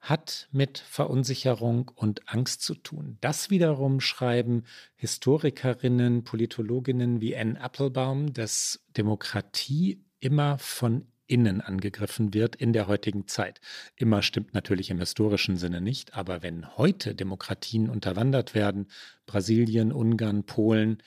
hat 0.00 0.48
mit 0.50 0.78
Verunsicherung 0.78 1.92
und 1.94 2.28
Angst 2.28 2.62
zu 2.62 2.74
tun. 2.74 3.18
Das 3.20 3.50
wiederum 3.50 4.00
schreiben 4.00 4.64
Historikerinnen, 4.96 6.24
Politologinnen 6.24 7.20
wie 7.20 7.36
Anne 7.36 7.60
Applebaum, 7.60 8.32
dass 8.32 8.84
Demokratie 8.96 10.04
immer 10.18 10.58
von 10.58 11.06
innen 11.32 11.62
angegriffen 11.62 12.34
wird 12.34 12.54
in 12.56 12.74
der 12.74 12.86
heutigen 12.86 13.26
Zeit. 13.26 13.62
Immer 13.96 14.20
stimmt 14.20 14.52
natürlich 14.52 14.90
im 14.90 14.98
historischen 14.98 15.56
Sinne 15.56 15.80
nicht, 15.80 16.14
aber 16.14 16.42
wenn 16.42 16.76
heute 16.76 17.14
Demokratien 17.14 17.88
unterwandert 17.88 18.54
werden, 18.54 18.86
Brasilien, 19.24 19.92
Ungarn, 19.92 20.44
Polen, 20.44 20.98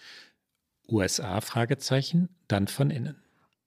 USA, 0.90 1.42
Fragezeichen, 1.42 2.30
dann 2.48 2.68
von 2.68 2.90
innen. 2.90 3.18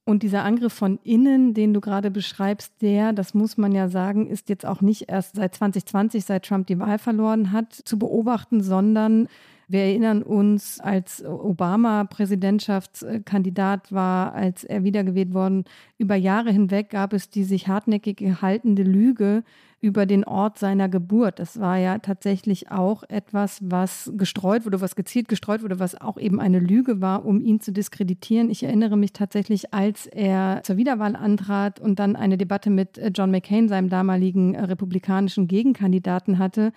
Und 0.05 0.25
dieser 0.25 0.43
Angriff 0.43 0.73
von 0.73 0.99
innen, 1.05 1.55
den 1.55 1.75
du 1.75 1.81
gerade 1.81 2.11
beschreibst, 2.11 2.73
der, 2.81 3.13
das 3.13 3.35
muss 3.35 3.57
man 3.57 3.73
ja 3.73 3.89
sagen, 3.89 4.27
ist 4.27 4.49
jetzt 4.49 4.67
auch 4.67 4.81
nicht 4.81 5.09
erst 5.09 5.37
seit 5.37 5.55
2020, 5.55 6.25
seit 6.25 6.45
Trump 6.47 6.67
die 6.67 6.79
Wahl 6.81 6.99
verloren 6.99 7.53
hat, 7.53 7.73
zu 7.73 7.99
beobachten, 7.99 8.63
sondern 8.63 9.29
wir 9.69 9.81
erinnern 9.81 10.23
uns, 10.23 10.81
als 10.81 11.25
Obama 11.25 12.05
Präsidentschaftskandidat 12.05 13.93
war, 13.93 14.33
als 14.33 14.65
er 14.65 14.83
wiedergewählt 14.83 15.35
worden, 15.35 15.65
über 15.99 16.17
Jahre 16.17 16.51
hinweg 16.51 16.91
gab 16.91 17.13
es 17.13 17.29
die 17.29 17.45
sich 17.45 17.69
hartnäckig 17.69 18.17
gehaltene 18.17 18.83
Lüge, 18.83 19.45
über 19.81 20.07
den 20.07 20.25
Ort 20.25 20.59
seiner 20.59 20.89
Geburt. 20.89 21.39
Das 21.39 21.61
war 21.61 21.77
ja 21.77 21.99
tatsächlich 21.99 22.71
auch 22.73 23.05
etwas, 23.09 23.61
was 23.63 24.11
gestreut 24.17 24.65
wurde, 24.65 24.81
was 24.81 24.97
gezielt 24.97 25.29
gestreut 25.29 25.63
wurde, 25.63 25.79
was 25.79 26.01
auch 26.01 26.19
eben 26.19 26.41
eine 26.41 26.59
Lüge 26.59 27.01
war, 27.01 27.25
um 27.25 27.41
ihn 27.41 27.61
zu 27.61 27.73
diskreditieren. 27.73 28.51
Ich 28.51 28.65
erinnere 28.65 28.97
mich 28.97 29.13
tatsächlich, 29.13 29.73
als 29.73 30.07
er 30.07 30.63
zur 30.65 30.79
Wiederwahl 30.79 31.15
antrat 31.15 31.79
und 31.79 32.01
dann 32.01 32.17
eine 32.17 32.37
Debatte 32.37 32.71
mit 32.71 32.99
äh, 32.99 33.13
John 33.15 33.31
McCain, 33.31 33.69
seinem 33.69 33.89
damaligen 33.89 34.55
äh, 34.55 34.65
republikanischen 34.65 35.47
Gegenkandidaten 35.47 36.41
hatte, 36.41 36.73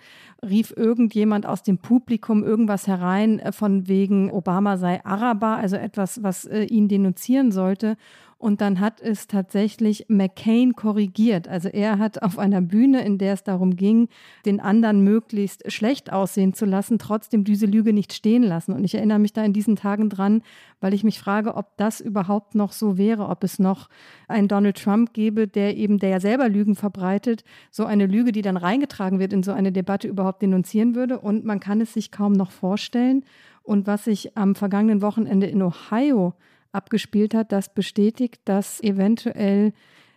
rief 0.48 0.72
irgendjemand 0.76 1.44
aus 1.44 1.64
dem 1.64 1.78
Publikum 1.78 2.44
irgendwas 2.44 2.86
herein 2.86 3.40
äh, 3.40 3.50
von 3.50 3.88
wegen 3.88 4.30
Obama 4.30 4.76
sei 4.76 5.04
Araber, 5.04 5.56
also 5.56 5.74
etwas, 5.74 6.22
was 6.22 6.44
ihn 6.44 6.88
denunzieren 6.88 7.50
sollte. 7.50 7.96
Und 8.42 8.60
dann 8.60 8.80
hat 8.80 9.00
es 9.00 9.28
tatsächlich 9.28 10.06
McCain 10.08 10.72
korrigiert. 10.74 11.46
Also 11.46 11.68
er 11.68 12.00
hat 12.00 12.22
auf 12.22 12.40
einer 12.40 12.60
Bühne, 12.60 13.04
in 13.04 13.16
der 13.16 13.34
es 13.34 13.44
darum 13.44 13.76
ging, 13.76 14.08
den 14.44 14.58
anderen 14.58 15.04
möglichst 15.04 15.70
schlecht 15.70 16.12
aussehen 16.12 16.52
zu 16.52 16.64
lassen, 16.64 16.98
trotzdem 16.98 17.44
diese 17.44 17.66
Lüge 17.66 17.92
nicht 17.92 18.12
stehen 18.12 18.42
lassen. 18.42 18.72
Und 18.72 18.82
ich 18.82 18.96
erinnere 18.96 19.20
mich 19.20 19.32
da 19.32 19.44
in 19.44 19.52
diesen 19.52 19.76
Tagen 19.76 20.08
dran, 20.08 20.42
weil 20.80 20.92
ich 20.92 21.04
mich 21.04 21.20
frage, 21.20 21.54
ob 21.54 21.76
das 21.76 22.00
überhaupt 22.00 22.56
noch 22.56 22.72
so 22.72 22.98
wäre, 22.98 23.28
ob 23.28 23.44
es 23.44 23.60
noch 23.60 23.88
einen 24.26 24.48
Donald 24.48 24.76
Trump 24.82 25.12
gäbe, 25.12 25.46
der 25.46 25.76
eben, 25.76 26.00
der 26.00 26.08
ja 26.08 26.18
selber 26.18 26.48
Lügen 26.48 26.74
verbreitet, 26.74 27.44
so 27.70 27.84
eine 27.84 28.06
Lüge, 28.06 28.32
die 28.32 28.42
dann 28.42 28.56
reingetragen 28.56 29.20
wird 29.20 29.32
in 29.32 29.44
so 29.44 29.52
eine 29.52 29.70
Debatte 29.70 30.08
überhaupt 30.08 30.42
denunzieren 30.42 30.96
würde. 30.96 31.20
Und 31.20 31.44
man 31.44 31.60
kann 31.60 31.80
es 31.80 31.92
sich 31.92 32.10
kaum 32.10 32.32
noch 32.32 32.50
vorstellen. 32.50 33.24
Und 33.62 33.86
was 33.86 34.08
ich 34.08 34.36
am 34.36 34.56
vergangenen 34.56 35.00
Wochenende 35.00 35.46
in 35.46 35.62
Ohio 35.62 36.34
abgespielt 36.72 37.34
hat, 37.34 37.52
das 37.52 37.72
bestätigt, 37.72 38.40
dass 38.44 38.82
eventuell 38.82 39.72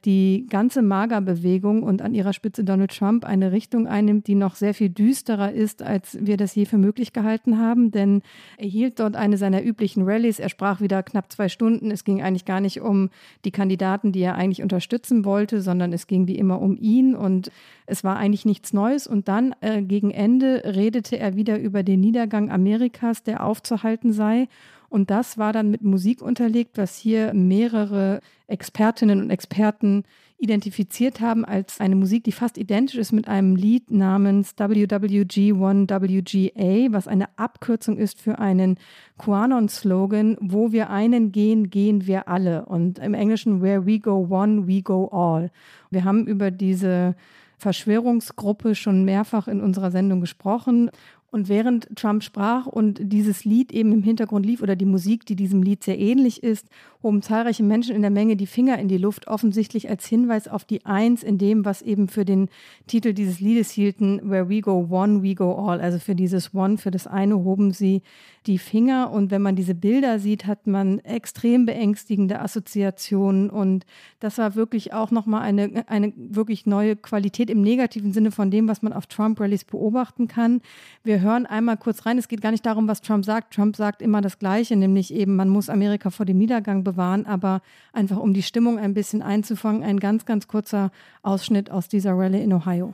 die 0.05 0.45
ganze 0.49 0.83
Magerbewegung 0.83 1.81
und 1.81 2.01
an 2.01 2.13
ihrer 2.13 2.31
Spitze 2.31 2.63
Donald 2.63 2.95
Trump 2.95 3.25
eine 3.25 3.51
Richtung 3.51 3.87
einnimmt, 3.87 4.27
die 4.27 4.35
noch 4.35 4.55
sehr 4.55 4.75
viel 4.75 4.89
düsterer 4.89 5.51
ist, 5.51 5.81
als 5.81 6.17
wir 6.21 6.37
das 6.37 6.53
je 6.53 6.65
für 6.65 6.77
möglich 6.77 7.11
gehalten 7.11 7.57
haben. 7.57 7.89
Denn 7.89 8.21
er 8.57 8.67
hielt 8.67 8.99
dort 8.99 9.15
eine 9.15 9.37
seiner 9.37 9.63
üblichen 9.63 10.03
Rallyes. 10.03 10.39
Er 10.39 10.49
sprach 10.49 10.79
wieder 10.79 11.01
knapp 11.01 11.31
zwei 11.31 11.49
Stunden. 11.49 11.89
Es 11.89 12.03
ging 12.03 12.21
eigentlich 12.21 12.45
gar 12.45 12.59
nicht 12.59 12.81
um 12.81 13.09
die 13.45 13.51
Kandidaten, 13.51 14.11
die 14.11 14.21
er 14.21 14.35
eigentlich 14.35 14.61
unterstützen 14.61 15.25
wollte, 15.25 15.61
sondern 15.61 15.91
es 15.91 16.05
ging 16.05 16.27
wie 16.27 16.37
immer 16.37 16.61
um 16.61 16.77
ihn. 16.77 17.15
Und 17.15 17.51
es 17.87 18.03
war 18.03 18.17
eigentlich 18.17 18.45
nichts 18.45 18.73
Neues. 18.73 19.07
Und 19.07 19.27
dann 19.27 19.55
äh, 19.61 19.81
gegen 19.81 20.11
Ende 20.11 20.61
redete 20.65 21.17
er 21.17 21.35
wieder 21.35 21.59
über 21.59 21.81
den 21.81 21.99
Niedergang 21.99 22.51
Amerikas, 22.51 23.23
der 23.23 23.43
aufzuhalten 23.43 24.13
sei. 24.13 24.47
Und 24.89 25.09
das 25.09 25.37
war 25.37 25.53
dann 25.53 25.71
mit 25.71 25.83
Musik 25.83 26.21
unterlegt, 26.21 26.77
was 26.77 26.97
hier 26.97 27.33
mehrere 27.33 28.19
Expertinnen 28.47 29.21
und 29.21 29.29
Experten 29.29 30.03
identifiziert 30.37 31.21
haben 31.21 31.45
als 31.45 31.79
eine 31.79 31.95
Musik, 31.95 32.25
die 32.25 32.33
fast 32.33 32.57
identisch 32.57 32.97
ist 32.97 33.13
mit 33.13 33.27
einem 33.27 33.55
Lied 33.55 33.89
namens 33.89 34.55
WWG1WGA, 34.57 36.91
was 36.91 37.07
eine 37.07 37.29
Abkürzung 37.37 37.97
ist 37.97 38.19
für 38.19 38.39
einen 38.39 38.77
QAnon-Slogan, 39.17 40.35
wo 40.41 40.73
wir 40.73 40.89
einen 40.89 41.31
gehen, 41.31 41.69
gehen 41.69 42.05
wir 42.05 42.27
alle. 42.27 42.65
Und 42.65 42.99
im 42.99 43.13
Englischen, 43.13 43.61
where 43.61 43.85
we 43.85 43.99
go 43.99 44.27
one, 44.29 44.67
we 44.67 44.81
go 44.81 45.07
all. 45.07 45.51
Wir 45.89 46.03
haben 46.03 46.27
über 46.27 46.51
diese 46.51 47.15
Verschwörungsgruppe 47.57 48.75
schon 48.75 49.05
mehrfach 49.05 49.47
in 49.47 49.61
unserer 49.61 49.91
Sendung 49.91 50.19
gesprochen. 50.19 50.91
Und 51.35 51.49
während 51.49 51.93
Trump 51.97 52.23
sprach 52.23 52.65
und 52.65 52.97
dieses 53.11 53.43
Lied 53.43 53.73
eben 53.73 53.91
im 53.91 54.03
Hintergrund 54.03 54.45
lief 54.45 54.61
oder 54.61 54.77
die 54.77 54.85
Musik, 54.85 55.25
die 55.25 55.35
diesem 55.35 55.61
Lied 55.63 55.83
sehr 55.83 55.99
ähnlich 55.99 56.41
ist, 56.43 56.69
hoben 57.05 57.21
zahlreiche 57.21 57.61
Menschen 57.61 57.95
in 57.95 58.01
der 58.01 58.09
Menge 58.09 58.35
die 58.35 58.47
Finger 58.47 58.79
in 58.79 58.87
die 58.87 58.97
Luft, 58.97 59.27
offensichtlich 59.27 59.89
als 59.89 60.07
Hinweis 60.07 60.47
auf 60.47 60.65
die 60.65 60.87
Eins 60.87 61.21
in 61.21 61.37
dem, 61.37 61.63
was 61.63 61.83
eben 61.83 62.07
für 62.07 62.25
den 62.25 62.49
Titel 62.87 63.13
dieses 63.13 63.39
Liedes 63.39 63.69
hielten, 63.69 64.19
Where 64.27 64.49
we 64.49 64.59
go 64.59 64.87
one, 64.89 65.21
we 65.21 65.35
go 65.35 65.53
all. 65.53 65.79
Also 65.79 65.99
für 65.99 66.15
dieses 66.15 66.55
One, 66.55 66.79
für 66.79 66.89
das 66.89 67.05
eine 67.05 67.35
hoben 67.35 67.71
sie 67.71 68.01
die 68.47 68.57
Finger. 68.57 69.11
Und 69.11 69.29
wenn 69.29 69.43
man 69.43 69.55
diese 69.55 69.75
Bilder 69.75 70.17
sieht, 70.17 70.47
hat 70.47 70.65
man 70.65 70.97
extrem 70.99 71.67
beängstigende 71.67 72.39
Assoziationen. 72.39 73.51
Und 73.51 73.85
das 74.19 74.39
war 74.39 74.55
wirklich 74.55 74.93
auch 74.93 75.11
nochmal 75.11 75.43
eine, 75.43 75.87
eine 75.87 76.11
wirklich 76.15 76.65
neue 76.65 76.95
Qualität 76.95 77.51
im 77.51 77.61
negativen 77.61 78.13
Sinne 78.13 78.31
von 78.31 78.49
dem, 78.49 78.67
was 78.67 78.81
man 78.81 78.93
auf 78.93 79.05
Trump-Rallies 79.05 79.65
beobachten 79.65 80.27
kann. 80.27 80.61
Wir 81.03 81.21
hören 81.21 81.45
einmal 81.45 81.77
kurz 81.77 82.07
rein. 82.07 82.17
Es 82.17 82.27
geht 82.27 82.41
gar 82.41 82.51
nicht 82.51 82.65
darum, 82.65 82.87
was 82.87 83.01
Trump 83.01 83.25
sagt. 83.25 83.53
Trump 83.53 83.75
sagt 83.75 84.01
immer 84.01 84.21
das 84.21 84.39
Gleiche, 84.39 84.75
nämlich 84.75 85.13
eben, 85.13 85.35
man 85.35 85.49
muss 85.49 85.69
Amerika 85.69 86.09
vor 86.09 86.25
dem 86.25 86.39
Niedergang 86.39 86.83
bewahren, 86.83 86.94
aber 87.25 87.61
einfach 87.93 88.17
um 88.17 88.33
die 88.33 88.43
Stimmung 88.43 88.79
ein 88.79 88.93
bisschen 88.93 89.21
einzufangen, 89.21 89.83
ein 89.83 89.99
ganz, 89.99 90.25
ganz 90.25 90.47
kurzer 90.47 90.91
Ausschnitt 91.23 91.71
aus 91.71 91.87
dieser 91.87 92.13
Rallye 92.13 92.41
in 92.41 92.53
Ohio. 92.53 92.93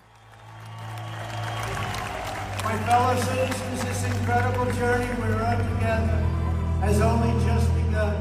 My 2.63 2.77
fellow 2.87 3.15
citizens, 3.19 3.83
this 3.83 4.05
incredible 4.05 4.71
journey 4.79 5.07
we're 5.19 5.43
on 5.43 5.57
together 5.75 6.17
has 6.81 7.01
only 7.01 7.33
just 7.45 7.67
begun, 7.75 8.15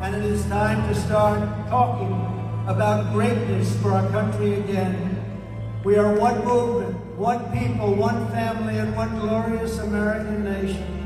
and 0.00 0.14
it 0.16 0.24
is 0.24 0.44
time 0.46 0.86
to 0.88 0.94
start 0.94 1.40
talking 1.68 2.12
about 2.66 3.12
greatness 3.12 3.76
for 3.80 3.92
our 3.92 4.08
country 4.10 4.54
again. 4.54 5.22
We 5.84 5.96
are 5.96 6.18
one 6.18 6.44
movement, 6.44 6.96
one 7.16 7.44
people, 7.52 7.94
one 7.94 8.26
family, 8.32 8.78
and 8.78 8.96
one 8.96 9.20
glorious 9.20 9.78
American 9.78 10.42
nation. 10.42 11.05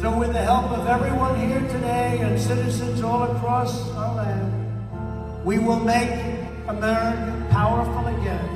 So, 0.00 0.16
with 0.16 0.32
the 0.32 0.38
help 0.38 0.70
of 0.70 0.86
everyone 0.86 1.34
here 1.40 1.60
today 1.68 2.20
and 2.22 2.38
citizens 2.38 3.02
all 3.02 3.24
across 3.24 3.90
our 3.96 4.14
land, 4.14 4.52
we 5.44 5.58
will 5.58 5.80
make 5.80 6.10
America 6.68 7.32
powerful 7.50 8.06
again. 8.06 8.48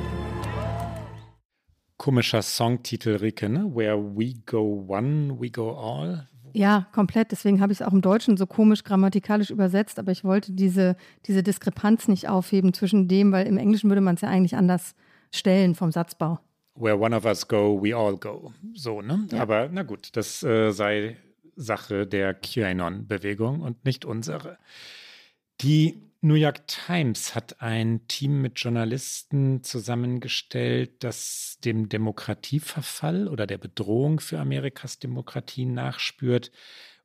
Komischer 1.99 2.41
Songtitel, 2.41 3.19
Rike, 3.19 3.49
ne? 3.49 3.65
Where 3.65 3.97
we 3.97 4.35
go 4.45 4.63
one, 4.63 5.37
we 5.37 5.49
go 5.49 5.71
all. 5.71 6.29
Ja, 6.53 6.87
komplett. 6.93 7.33
Deswegen 7.33 7.59
habe 7.59 7.73
ich 7.73 7.81
es 7.81 7.85
auch 7.85 7.91
im 7.91 8.01
Deutschen 8.01 8.37
so 8.37 8.45
komisch 8.45 8.85
grammatikalisch 8.85 9.49
übersetzt, 9.49 9.99
aber 9.99 10.13
ich 10.13 10.23
wollte 10.23 10.53
diese, 10.53 10.95
diese 11.25 11.43
Diskrepanz 11.43 12.07
nicht 12.07 12.29
aufheben 12.29 12.73
zwischen 12.73 13.09
dem, 13.09 13.33
weil 13.33 13.47
im 13.47 13.57
Englischen 13.57 13.89
würde 13.89 14.01
man 14.01 14.15
es 14.15 14.21
ja 14.21 14.29
eigentlich 14.29 14.55
anders 14.55 14.95
Stellen 15.29 15.75
vom 15.75 15.91
Satzbau. 15.91 16.39
Where 16.75 16.97
one 16.97 17.13
of 17.13 17.25
us 17.25 17.45
go, 17.45 17.77
we 17.83 17.93
all 17.93 18.15
go. 18.15 18.53
So, 18.73 19.01
ne? 19.01 19.27
Ja. 19.29 19.41
Aber 19.41 19.67
na 19.69 19.83
gut, 19.83 20.15
das 20.15 20.41
äh, 20.41 20.71
sei 20.71 21.17
Sache 21.55 22.07
der 22.07 22.33
QAnon-Bewegung 22.33 23.61
und 23.61 23.85
nicht 23.85 24.05
unsere. 24.05 24.57
Die 25.61 26.01
New 26.21 26.35
York 26.35 26.67
Times 26.67 27.35
hat 27.35 27.61
ein 27.61 28.07
Team 28.07 28.41
mit 28.41 28.57
Journalisten 28.57 29.61
zusammengestellt, 29.61 31.03
das 31.03 31.57
dem 31.65 31.89
Demokratieverfall 31.89 33.27
oder 33.27 33.45
der 33.45 33.57
Bedrohung 33.57 34.21
für 34.21 34.39
Amerikas 34.39 34.99
Demokratie 34.99 35.65
nachspürt. 35.65 36.51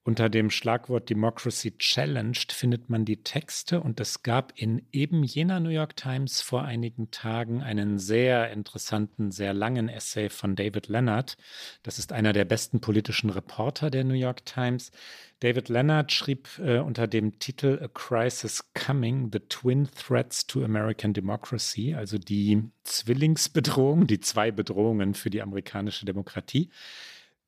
Unter 0.09 0.31
dem 0.31 0.49
Schlagwort 0.49 1.11
Democracy 1.11 1.77
Challenged 1.77 2.53
findet 2.53 2.89
man 2.89 3.05
die 3.05 3.23
Texte 3.25 3.83
und 3.83 4.01
es 4.01 4.23
gab 4.23 4.55
in 4.57 4.87
eben 4.91 5.23
jener 5.23 5.61
New 5.61 5.69
York 5.69 5.97
Times 5.97 6.41
vor 6.41 6.65
einigen 6.65 7.11
Tagen 7.11 7.61
einen 7.61 7.99
sehr 7.99 8.51
interessanten, 8.51 9.31
sehr 9.33 9.53
langen 9.53 9.91
Essay 9.91 10.31
von 10.31 10.57
David 10.57 10.89
Leonard. 10.89 11.37
Das 11.83 11.99
ist 11.99 12.11
einer 12.13 12.33
der 12.33 12.47
besten 12.47 12.81
politischen 12.81 13.29
Reporter 13.29 13.91
der 13.91 14.05
New 14.05 14.15
York 14.15 14.47
Times. 14.47 14.93
David 15.41 15.69
Leonard 15.69 16.11
schrieb 16.11 16.49
äh, 16.59 16.79
unter 16.79 17.07
dem 17.07 17.39
Titel 17.39 17.79
A 17.83 17.89
Crisis 17.89 18.73
Coming, 18.73 19.29
The 19.31 19.41
Twin 19.41 19.91
Threats 19.95 20.47
to 20.47 20.65
American 20.65 21.13
Democracy, 21.13 21.95
also 21.95 22.17
die 22.17 22.63
Zwillingsbedrohung, 22.85 24.07
die 24.07 24.21
zwei 24.21 24.53
Bedrohungen 24.53 25.13
für 25.13 25.29
die 25.29 25.43
amerikanische 25.43 26.07
Demokratie 26.07 26.71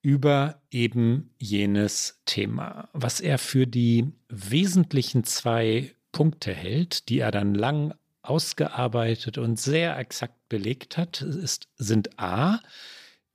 über 0.03 0.61
eben 0.71 1.31
jenes 1.39 2.21
Thema, 2.25 2.89
was 2.93 3.21
er 3.21 3.39
für 3.39 3.67
die 3.67 4.13
wesentlichen 4.29 5.25
zwei 5.25 5.95
Punkte 6.13 6.53
hält, 6.53 7.09
die 7.09 7.19
er 7.19 7.31
dann 7.31 7.55
lang 7.55 7.95
ausgearbeitet 8.23 9.39
und 9.39 9.59
sehr 9.59 9.99
exakt 9.99 10.49
belegt 10.49 10.97
hat, 10.97 11.23
ist, 11.23 11.69
sind 11.77 12.19
A, 12.19 12.61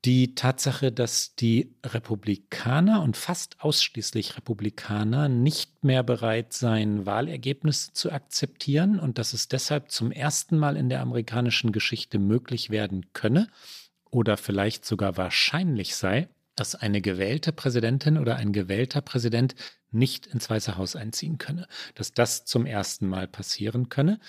die 0.06 0.36
Tatsache, 0.36 0.92
dass 0.92 1.36
die 1.36 1.74
Republikaner 1.84 3.02
und 3.02 3.18
fast 3.18 3.60
ausschließlich 3.62 4.38
Republikaner 4.38 5.30
nicht 5.30 5.84
mehr 5.84 6.04
bereit 6.04 6.54
seien, 6.54 7.08
Wahlergebnisse 7.08 7.94
zu 7.94 8.12
akzeptieren 8.12 9.00
und 9.00 9.18
dass 9.18 9.34
es 9.34 9.48
deshalb 9.48 9.90
zum 9.90 10.12
ersten 10.12 10.60
Mal 10.60 10.78
in 10.78 10.90
der 10.90 11.02
amerikanischen 11.02 11.72
Geschichte 11.72 12.20
möglich 12.20 12.70
werden 12.70 13.08
könne 13.14 13.48
oder 14.12 14.38
vielleicht 14.38 14.86
sogar 14.86 15.18
wahrscheinlich 15.18 15.96
sei, 15.96 16.30
dass 16.56 16.76
eine 16.76 17.02
gewählte 17.02 17.52
Präsidentin 17.52 18.18
oder 18.18 18.38
ein 18.38 18.54
gewählter 18.54 19.02
Präsident 19.02 19.56
nicht 19.92 20.28
ins 20.28 20.50
Weiße 20.50 20.78
Haus 20.78 20.96
einziehen 20.96 21.38
könne, 21.38 21.68
dass 21.96 22.14
das 22.14 22.46
zum 22.46 22.66
ersten 22.66 23.08
Mal 23.08 23.28
passieren 23.28 23.90
könne. 23.90 24.20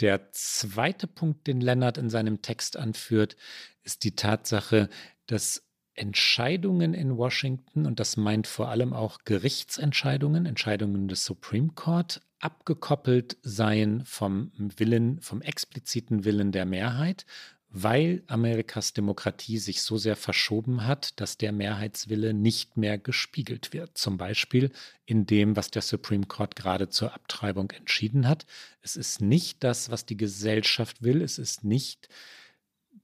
Der 0.00 0.32
zweite 0.32 1.06
Punkt, 1.06 1.46
den 1.46 1.60
Lennart 1.60 1.98
in 1.98 2.10
seinem 2.10 2.42
Text 2.42 2.76
anführt, 2.76 3.36
ist 3.82 4.04
die 4.04 4.14
Tatsache, 4.14 4.88
dass 5.26 5.62
Entscheidungen 5.94 6.94
in 6.94 7.18
Washington, 7.18 7.84
und 7.84 8.00
das 8.00 8.16
meint 8.16 8.46
vor 8.46 8.68
allem 8.68 8.94
auch 8.94 9.18
Gerichtsentscheidungen, 9.24 10.46
Entscheidungen 10.46 11.08
des 11.08 11.24
Supreme 11.24 11.72
Court, 11.74 12.22
abgekoppelt 12.38 13.36
seien 13.42 14.04
vom 14.06 14.50
Willen, 14.56 15.20
vom 15.20 15.42
expliziten 15.42 16.24
Willen 16.24 16.52
der 16.52 16.64
Mehrheit, 16.64 17.26
weil 17.72 18.24
Amerikas 18.26 18.92
Demokratie 18.92 19.58
sich 19.58 19.82
so 19.82 19.96
sehr 19.96 20.16
verschoben 20.16 20.86
hat, 20.86 21.20
dass 21.20 21.38
der 21.38 21.52
Mehrheitswille 21.52 22.34
nicht 22.34 22.76
mehr 22.76 22.98
gespiegelt 22.98 23.72
wird. 23.72 23.96
Zum 23.96 24.18
Beispiel 24.18 24.72
in 25.06 25.24
dem, 25.24 25.54
was 25.54 25.70
der 25.70 25.82
Supreme 25.82 26.26
Court 26.26 26.56
gerade 26.56 26.88
zur 26.88 27.14
Abtreibung 27.14 27.70
entschieden 27.70 28.26
hat. 28.26 28.44
Es 28.82 28.96
ist 28.96 29.20
nicht 29.20 29.62
das, 29.62 29.90
was 29.90 30.04
die 30.04 30.16
Gesellschaft 30.16 31.02
will. 31.02 31.22
Es 31.22 31.38
ist 31.38 31.62
nicht 31.62 32.08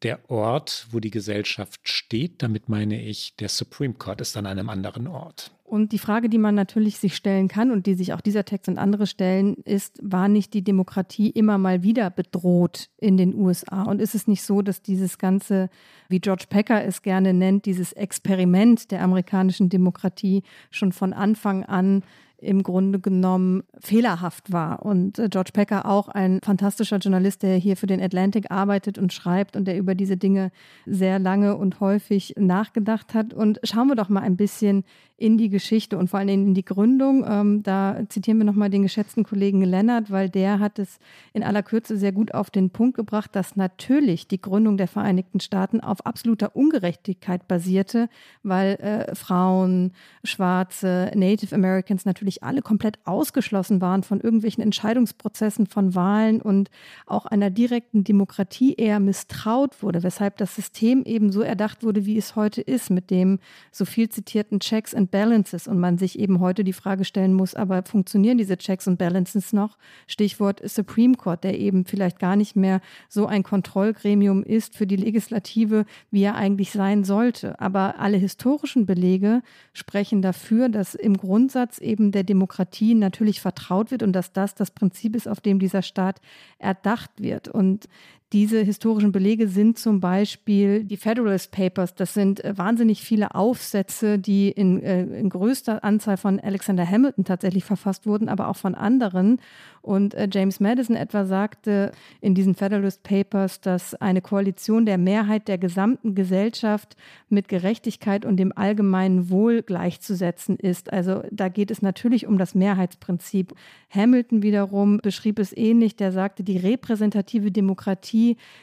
der 0.03 0.29
Ort, 0.31 0.89
wo 0.91 0.99
die 0.99 1.11
Gesellschaft 1.11 1.89
steht. 1.89 2.43
Damit 2.43 2.69
meine 2.69 3.01
ich, 3.01 3.37
der 3.37 3.49
Supreme 3.49 3.95
Court 3.95 4.21
ist 4.21 4.37
an 4.37 4.47
einem 4.47 4.69
anderen 4.69 5.07
Ort. 5.07 5.53
Und 5.67 5.91
die 5.91 5.99
Frage, 5.99 6.29
die 6.29 6.39
man 6.39 6.55
natürlich 6.55 6.99
sich 6.99 7.17
stellen 7.17 7.49
kann 7.49 7.73
und 7.73 7.87
die 7.87 7.95
sich 7.95 8.13
auch 8.13 8.21
dieser 8.21 8.45
Text 8.45 8.69
und 8.69 8.79
andere 8.79 9.09
stellen, 9.09 9.57
ist, 9.65 9.99
war 10.01 10.29
nicht 10.29 10.55
die 10.55 10.63
Demokratie 10.63 11.29
immer 11.31 11.59
mal 11.59 11.83
wieder 11.83 12.09
bedroht 12.09 12.89
in 12.99 13.17
den 13.17 13.35
USA? 13.35 13.83
Und 13.83 14.01
ist 14.01 14.15
es 14.15 14.29
nicht 14.29 14.45
so, 14.45 14.63
dass 14.63 14.81
dieses 14.81 15.19
ganze, 15.19 15.69
wie 16.09 16.21
George 16.21 16.45
Packer 16.49 16.85
es 16.85 17.03
gerne 17.03 17.35
nennt, 17.35 17.67
dieses 17.67 17.93
Experiment 17.93 18.93
der 18.93 19.03
amerikanischen 19.03 19.69
Demokratie 19.69 20.45
schon 20.71 20.93
von 20.93 21.13
Anfang 21.13 21.65
an 21.65 22.05
im 22.39 22.63
Grunde 22.63 23.01
genommen 23.01 23.63
fehlerhaft 23.79 24.53
war. 24.53 24.85
Und 24.85 25.19
äh, 25.19 25.29
George 25.29 25.51
Packer 25.53 25.87
auch 25.87 26.09
ein 26.09 26.41
fantastischer 26.43 26.99
Journalist, 26.99 27.43
der 27.43 27.57
hier 27.57 27.77
für 27.77 27.87
den 27.87 28.03
Atlantic 28.03 28.51
arbeitet 28.51 28.99
und 28.99 29.13
schreibt 29.13 29.57
und 29.57 29.67
der 29.67 29.79
über 29.79 29.95
diese 29.95 30.17
Dinge 30.17 30.51
sehr 30.85 31.19
lange 31.19 31.57
und 31.57 31.81
häufig 31.81 32.35
nachgedacht 32.39 33.15
hat. 33.15 33.33
Und 33.33 33.61
schauen 33.65 33.89
wir 33.89 33.95
doch 33.95 34.09
mal 34.09 34.21
ein 34.21 34.37
bisschen 34.37 34.85
in 35.19 35.39
die 35.39 35.49
Geschichte 35.49 35.97
und 35.97 36.09
vor 36.09 36.19
allen 36.19 36.29
Dingen 36.29 36.49
in 36.49 36.55
die 36.55 36.65
Gründung. 36.65 37.25
Ähm, 37.27 37.63
da 37.63 38.03
zitieren 38.09 38.39
wir 38.39 38.45
nochmal 38.45 38.69
den 38.69 38.83
geschätzten 38.83 39.25
Kollegen 39.25 39.63
Lennart, 39.63 40.11
weil 40.11 40.29
der 40.29 40.59
hat 40.59 40.79
es 40.79 40.99
in 41.33 41.43
aller 41.43 41.63
Kürze 41.63 41.97
sehr 41.97 42.13
gut 42.13 42.35
auf 42.35 42.51
den 42.51 42.69
Punkt 42.69 42.97
gebracht, 42.97 43.35
dass 43.35 43.57
natürlich 43.57 44.29
die 44.29 44.41
Gründung 44.41 44.77
der 44.77 44.89
Vereinigten 44.89 45.41
Staaten 45.41 45.81
auf 45.81 46.05
absoluter 46.05 46.55
Ungerechtigkeit 46.55 47.49
basierte, 47.49 48.11
weil 48.43 48.75
äh, 48.75 49.15
Frauen, 49.15 49.93
Schwarze, 50.23 51.11
Native 51.15 51.55
Americans 51.55 52.05
natürlich 52.05 52.26
alle 52.43 52.63
komplett 52.63 52.99
ausgeschlossen 53.05 53.81
waren 53.81 54.03
von 54.03 54.21
irgendwelchen 54.21 54.63
Entscheidungsprozessen, 54.63 55.67
von 55.67 55.95
Wahlen 55.95 56.41
und 56.41 56.71
auch 57.07 57.27
einer 57.27 57.51
direkten 57.51 58.05
Demokratie 58.05 58.75
eher 58.75 59.01
misstraut 59.01 59.83
wurde, 59.83 60.03
weshalb 60.03 60.37
das 60.37 60.55
System 60.55 61.05
eben 61.05 61.33
so 61.33 61.43
erdacht 61.43 61.83
wurde, 61.83 62.07
wie 62.07 62.19
es 62.19 62.37
heute 62.37 62.61
ist, 62.61 62.91
mit 62.91 63.11
dem 63.11 63.39
so 63.71 63.85
viel 63.85 64.09
zitierten 64.09 64.61
Checks 64.61 64.95
and 64.95 65.11
Balances 65.11 65.69
und 65.69 65.79
man 65.79 65.99
sich 65.99 66.19
eben 66.19 66.41
heute 66.41 66.65
die 66.65 66.73
Frage 66.73 67.05
stellen 67.05 67.35
muss, 67.35 67.55
aber 67.55 67.83
funktionieren 67.85 68.39
diese 68.39 68.57
Checks 68.57 68.89
and 68.89 68.99
Balances 68.99 69.53
noch? 69.53 69.79
Stichwort 70.07 70.61
Supreme 70.69 71.15
Court, 71.15 71.45
der 71.45 71.59
eben 71.59 71.85
vielleicht 71.85 72.19
gar 72.19 72.37
nicht 72.37 72.57
mehr 72.57 72.81
so 73.09 73.27
ein 73.27 73.43
Kontrollgremium 73.43 74.43
ist 74.43 74.77
für 74.77 74.87
die 74.87 74.97
Legislative, 74.97 75.87
wie 76.11 76.23
er 76.23 76.35
eigentlich 76.35 76.71
sein 76.73 77.05
sollte. 77.05 77.61
Aber 77.61 77.99
alle 77.99 78.17
historischen 78.17 78.87
Belege 78.87 79.43
sprechen 79.73 80.23
dafür, 80.23 80.69
dass 80.69 80.95
im 80.95 81.17
Grundsatz 81.17 81.79
eben 81.79 82.13
der 82.17 82.25
Demokratie 82.25 82.95
natürlich 82.95 83.41
vertraut 83.41 83.91
wird 83.91 84.03
und 84.03 84.13
dass 84.13 84.33
das 84.33 84.55
das 84.55 84.71
Prinzip 84.71 85.15
ist, 85.15 85.29
auf 85.29 85.41
dem 85.41 85.59
dieser 85.59 85.83
Staat 85.83 86.21
erdacht 86.59 87.11
wird. 87.19 87.47
Und 87.47 87.89
diese 88.33 88.61
historischen 88.61 89.13
Belege 89.13 89.47
sind 89.47 89.79
zum 89.79 90.01
Beispiel 90.01 90.83
die 90.83 90.97
Federalist 90.97 91.53
Papers. 91.53 91.95
Das 91.95 92.13
sind 92.13 92.45
äh, 92.45 92.59
wahnsinnig 92.59 93.03
viele 93.03 93.37
Aufsätze, 93.37 94.19
die 94.19 94.51
in, 94.51 94.83
äh, 94.83 95.05
in 95.05 95.29
größter 95.29 95.85
Anzahl 95.85 96.17
von 96.17 96.41
Alexander 96.41 96.85
Hamilton 96.85 97.25
tatsächlich 97.25 97.65
verfasst 97.65 98.05
wurden, 98.05 98.29
aber 98.29 98.49
auch 98.49 98.57
von 98.57 98.75
anderen. 98.75 99.39
Und 99.81 100.15
äh, 100.15 100.29
James 100.33 100.59
Madison 100.59 100.97
etwa 100.97 101.25
sagte 101.25 101.93
in 102.21 102.35
diesen 102.35 102.57
Federalist 102.57 103.05
Papers, 103.05 103.61
dass 103.61 103.95
eine 103.95 104.21
Koalition 104.23 104.87
der 104.87 104.99
Mehrheit 104.99 105.47
der 105.47 105.59
gesamten 105.59 106.17
Gesellschaft 106.17 106.97
mit 107.29 107.47
Gerechtigkeit 107.47 108.25
und 108.25 108.39
dem 108.39 108.53
allgemeinen 108.57 109.31
Wohl 109.31 109.63
gleichzusetzen 109.63 110.57
ist. 110.57 110.93
Also 110.93 111.23
da 111.31 111.49
geht 111.49 111.71
es 111.71 111.81
natürlich 111.81 112.27
um 112.27 112.39
das 112.39 112.57
Mehrheitsprinzip. 112.57 113.55
Hamilton 113.91 114.43
wiederum 114.43 114.99
beschrieb 114.99 115.39
es 115.39 115.57
ähnlich. 115.57 115.95
Der 115.95 116.11
sagte, 116.11 116.43
die 116.43 116.57
repräsentative 116.57 117.53
Demokratie 117.53 118.16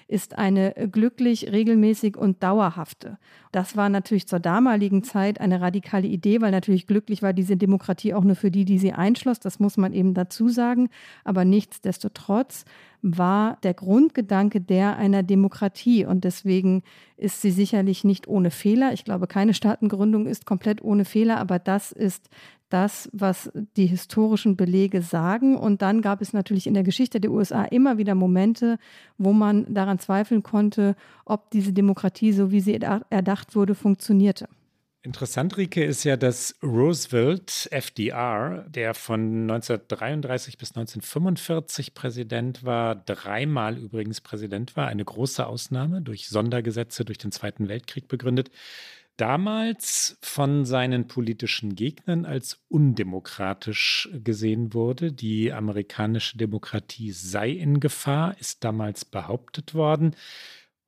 ist 0.08 0.38
eine 0.38 0.74
glücklich, 0.92 1.52
regelmäßig 1.52 2.18
und 2.18 2.44
dauerhafte. 2.44 3.18
Das 3.52 3.78
war 3.78 3.88
natürlich 3.90 4.28
zur 4.28 4.40
damaligen 4.40 5.04
Zeit 5.04 5.40
eine 5.40 5.62
radikale 5.62 6.08
Idee, 6.08 6.42
weil 6.42 6.52
natürlich 6.52 6.88
glücklich 6.88 7.22
war 7.22 7.34
diese 7.34 7.56
Demokratie 7.56 8.14
auch 8.14 8.24
nur 8.24 8.36
für 8.36 8.50
die, 8.50 8.66
die 8.66 8.80
sie 8.80 8.94
einschloss. 8.94 9.40
Das 9.40 9.60
muss 9.60 9.78
man 9.78 9.94
eben 9.94 10.14
dazu 10.14 10.50
sagen. 10.50 10.90
Aber 11.24 11.46
nichtsdestotrotz 11.46 12.66
war 13.04 13.58
der 13.64 13.74
Grundgedanke 13.74 14.62
der 14.62 14.96
einer 14.98 15.24
Demokratie. 15.24 16.06
Und 16.06 16.24
deswegen 16.24 16.84
ist 17.18 17.42
sie 17.42 17.52
sicherlich 17.52 18.04
nicht 18.04 18.28
ohne 18.28 18.50
Fehler. 18.50 18.94
Ich 18.94 19.06
glaube, 19.06 19.28
keine 19.28 19.54
Staatengründung 19.54 20.26
ist 20.26 20.46
komplett 20.46 20.82
ohne 20.82 21.06
Fehler, 21.06 21.38
aber 21.38 21.60
das 21.60 21.92
ist 21.92 22.30
das, 22.74 23.08
was 23.14 23.52
die 23.78 23.86
historischen 23.86 24.56
Belege 24.58 25.02
sagen. 25.02 25.56
Und 25.56 25.82
dann 25.82 26.02
gab 26.02 26.22
es 26.22 26.34
natürlich 26.34 26.66
in 26.66 26.74
der 26.74 26.84
Geschichte 26.84 27.22
der 27.22 27.32
USA 27.32 27.64
immer 27.66 27.98
wieder 28.00 28.16
Momente, 28.16 28.80
wo 29.18 29.32
man 29.32 29.72
daran 29.72 30.00
zweifeln 30.00 30.42
konnte, 30.42 30.96
ob 31.26 31.52
diese 31.52 31.72
Demokratie, 31.72 32.34
so 32.34 32.52
wie 32.52 32.62
sie 32.62 32.80
erdacht 33.10 33.56
wurde, 33.56 33.76
funktionierte. 33.76 34.48
Interessant, 35.06 35.58
Rike, 35.58 35.84
ist 35.84 36.06
ja, 36.06 36.16
dass 36.16 36.56
Roosevelt, 36.64 37.68
FDR, 37.72 38.66
der 38.70 38.94
von 38.94 39.42
1933 39.42 40.58
bis 40.58 40.70
1945 40.70 41.94
Präsident 41.94 42.64
war, 42.64 42.96
dreimal 42.96 43.78
übrigens 43.78 44.22
Präsident 44.22 44.78
war, 44.78 44.88
eine 44.88 45.04
große 45.04 45.46
Ausnahme 45.46 46.02
durch 46.02 46.30
Sondergesetze 46.30 47.04
durch 47.04 47.18
den 47.18 47.34
Zweiten 47.34 47.68
Weltkrieg 47.68 48.08
begründet, 48.08 48.50
damals 49.18 50.18
von 50.22 50.66
seinen 50.66 51.08
politischen 51.08 51.76
Gegnern 51.76 52.26
als 52.26 52.62
undemokratisch 52.68 54.10
gesehen 54.24 54.74
wurde. 54.74 55.12
Die 55.12 55.52
amerikanische 55.54 56.38
Demokratie 56.38 57.12
sei 57.12 57.50
in 57.50 57.80
Gefahr, 57.80 58.38
ist 58.40 58.64
damals 58.64 59.06
behauptet 59.06 59.74
worden. 59.74 60.16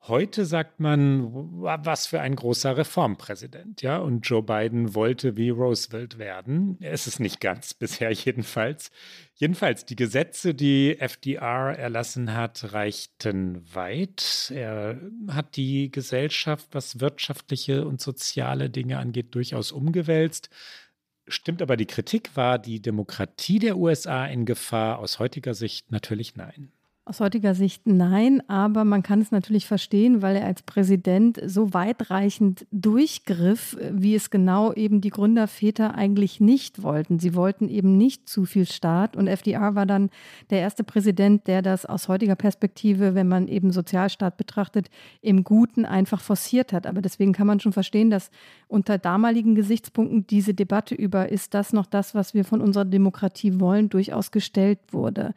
Heute 0.08 0.46
sagt 0.46 0.80
man, 0.80 1.34
was 1.64 2.06
für 2.06 2.22
ein 2.22 2.36
großer 2.36 2.78
Reformpräsident, 2.78 3.82
ja. 3.82 3.98
Und 3.98 4.22
Joe 4.28 4.44
Biden 4.44 4.94
wollte 4.94 5.36
wie 5.36 5.50
Roosevelt 5.50 6.20
werden. 6.20 6.78
Er 6.80 6.92
ist 6.92 7.08
es 7.08 7.20
nicht 7.20 7.42
ganz 7.42 7.74
bisher 7.74 8.12
jedenfalls. 8.12 8.92
Jedenfalls, 9.34 9.84
die 9.84 9.96
Gesetze, 9.96 10.54
die 10.54 11.00
FDR 11.00 11.76
erlassen 11.76 12.36
hat, 12.36 12.72
reichten 12.72 13.66
weit. 13.74 14.52
Er 14.54 15.02
hat 15.30 15.56
die 15.56 15.90
Gesellschaft, 15.90 16.68
was 16.72 17.00
wirtschaftliche 17.00 17.88
und 17.88 18.00
soziale 18.00 18.70
Dinge 18.70 19.00
angeht, 19.00 19.34
durchaus 19.34 19.72
umgewälzt. 19.72 20.50
Stimmt 21.28 21.64
aber 21.64 21.78
die 21.78 21.88
Kritik, 21.88 22.36
war 22.36 22.60
die 22.60 22.80
Demokratie 22.80 23.58
der 23.58 23.78
USA 23.78 24.28
in 24.28 24.46
Gefahr? 24.46 25.00
Aus 25.00 25.18
heutiger 25.18 25.56
Sicht 25.56 25.92
natürlich 25.92 26.36
nein. 26.36 26.72
Aus 27.08 27.20
heutiger 27.20 27.54
Sicht 27.54 27.86
nein, 27.86 28.42
aber 28.50 28.84
man 28.84 29.04
kann 29.04 29.22
es 29.22 29.32
natürlich 29.32 29.68
verstehen, 29.68 30.24
weil 30.24 30.38
er 30.38 30.48
als 30.48 30.64
Präsident 30.64 31.40
so 31.46 31.72
weitreichend 31.72 32.66
durchgriff, 32.72 33.78
wie 33.92 34.16
es 34.16 34.32
genau 34.32 34.74
eben 34.74 35.02
die 35.02 35.12
Gründerväter 35.12 35.94
eigentlich 35.94 36.40
nicht 36.40 36.82
wollten. 36.82 37.20
Sie 37.20 37.36
wollten 37.36 37.70
eben 37.70 37.96
nicht 37.96 38.28
zu 38.28 38.46
viel 38.46 38.66
Staat 38.66 39.16
und 39.16 39.28
FDR 39.28 39.76
war 39.76 39.86
dann 39.86 40.10
der 40.50 40.62
erste 40.62 40.84
Präsident, 40.84 41.46
der 41.46 41.62
das 41.62 41.86
aus 41.86 42.08
heutiger 42.08 42.36
Perspektive, 42.36 43.14
wenn 43.14 43.28
man 43.28 43.50
eben 43.50 43.72
Sozialstaat 43.72 44.36
betrachtet, 44.36 44.90
im 45.22 45.44
Guten 45.44 45.86
einfach 45.86 46.22
forciert 46.22 46.74
hat. 46.74 46.88
Aber 46.88 47.04
deswegen 47.04 47.34
kann 47.34 47.46
man 47.46 47.60
schon 47.60 47.72
verstehen, 47.72 48.10
dass 48.10 48.32
unter 48.68 48.98
damaligen 48.98 49.54
Gesichtspunkten 49.54 50.26
diese 50.26 50.56
Debatte 50.56 50.96
über, 50.96 51.30
ist 51.30 51.54
das 51.54 51.72
noch 51.72 51.86
das, 51.86 52.16
was 52.16 52.34
wir 52.34 52.46
von 52.46 52.62
unserer 52.62 52.86
Demokratie 52.86 53.60
wollen, 53.60 53.90
durchaus 53.90 54.32
gestellt 54.32 54.80
wurde. 54.90 55.36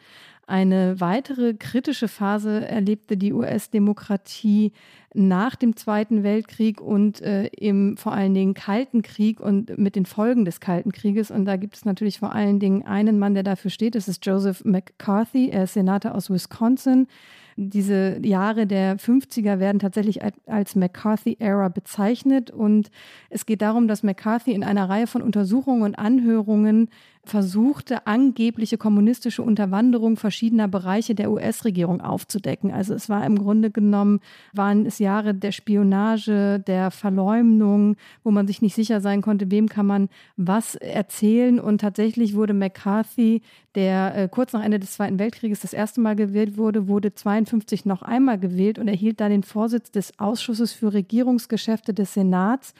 Eine 0.48 0.98
weitere 0.98 1.52
kritische 1.52 2.08
Phase 2.08 2.66
erlebte 2.66 3.18
die 3.18 3.34
US-Demokratie 3.34 4.72
nach 5.12 5.56
dem 5.56 5.76
Zweiten 5.76 6.22
Weltkrieg 6.22 6.80
und 6.80 7.20
äh, 7.20 7.48
im 7.48 7.98
vor 7.98 8.12
allen 8.12 8.32
Dingen 8.32 8.54
Kalten 8.54 9.02
Krieg 9.02 9.40
und 9.40 9.76
mit 9.76 9.94
den 9.94 10.06
Folgen 10.06 10.46
des 10.46 10.60
Kalten 10.60 10.90
Krieges. 10.90 11.30
Und 11.30 11.44
da 11.44 11.56
gibt 11.56 11.76
es 11.76 11.84
natürlich 11.84 12.18
vor 12.18 12.34
allen 12.34 12.60
Dingen 12.60 12.86
einen 12.86 13.18
Mann, 13.18 13.34
der 13.34 13.42
dafür 13.42 13.70
steht. 13.70 13.94
Das 13.94 14.08
ist 14.08 14.24
Joseph 14.24 14.64
McCarthy. 14.64 15.50
Er 15.50 15.64
ist 15.64 15.74
Senator 15.74 16.14
aus 16.14 16.30
Wisconsin. 16.30 17.08
Diese 17.56 18.18
Jahre 18.24 18.66
der 18.66 18.98
50er 18.98 19.58
werden 19.58 19.80
tatsächlich 19.80 20.20
als 20.46 20.76
McCarthy-Era 20.76 21.68
bezeichnet. 21.68 22.50
Und 22.50 22.90
es 23.28 23.44
geht 23.44 23.60
darum, 23.60 23.86
dass 23.86 24.02
McCarthy 24.02 24.52
in 24.52 24.64
einer 24.64 24.88
Reihe 24.88 25.08
von 25.08 25.20
Untersuchungen 25.20 25.82
und 25.82 25.98
Anhörungen 25.98 26.88
versuchte, 27.28 28.06
angebliche 28.06 28.78
kommunistische 28.78 29.42
Unterwanderung 29.42 30.16
verschiedener 30.16 30.66
Bereiche 30.66 31.14
der 31.14 31.30
US-Regierung 31.30 32.00
aufzudecken. 32.00 32.72
Also 32.72 32.94
es 32.94 33.08
war 33.08 33.24
im 33.24 33.38
Grunde 33.38 33.70
genommen, 33.70 34.20
waren 34.52 34.86
es 34.86 34.98
Jahre 34.98 35.34
der 35.34 35.52
Spionage, 35.52 36.58
der 36.66 36.90
Verleumdung, 36.90 37.96
wo 38.24 38.30
man 38.30 38.46
sich 38.46 38.62
nicht 38.62 38.74
sicher 38.74 39.00
sein 39.00 39.22
konnte, 39.22 39.50
wem 39.50 39.68
kann 39.68 39.86
man 39.86 40.08
was 40.36 40.74
erzählen. 40.74 41.60
Und 41.60 41.80
tatsächlich 41.80 42.34
wurde 42.34 42.54
McCarthy, 42.54 43.42
der 43.74 44.16
äh, 44.16 44.28
kurz 44.28 44.52
nach 44.52 44.64
Ende 44.64 44.80
des 44.80 44.94
Zweiten 44.94 45.18
Weltkrieges 45.18 45.60
das 45.60 45.72
erste 45.72 46.00
Mal 46.00 46.16
gewählt 46.16 46.56
wurde, 46.56 46.88
wurde 46.88 47.14
52 47.14 47.84
noch 47.84 48.02
einmal 48.02 48.38
gewählt 48.38 48.78
und 48.78 48.88
erhielt 48.88 49.20
dann 49.20 49.30
den 49.30 49.44
Vorsitz 49.44 49.90
des 49.90 50.18
Ausschusses 50.18 50.72
für 50.72 50.92
Regierungsgeschäfte 50.92 51.94
des 51.94 52.14
Senats 52.14 52.74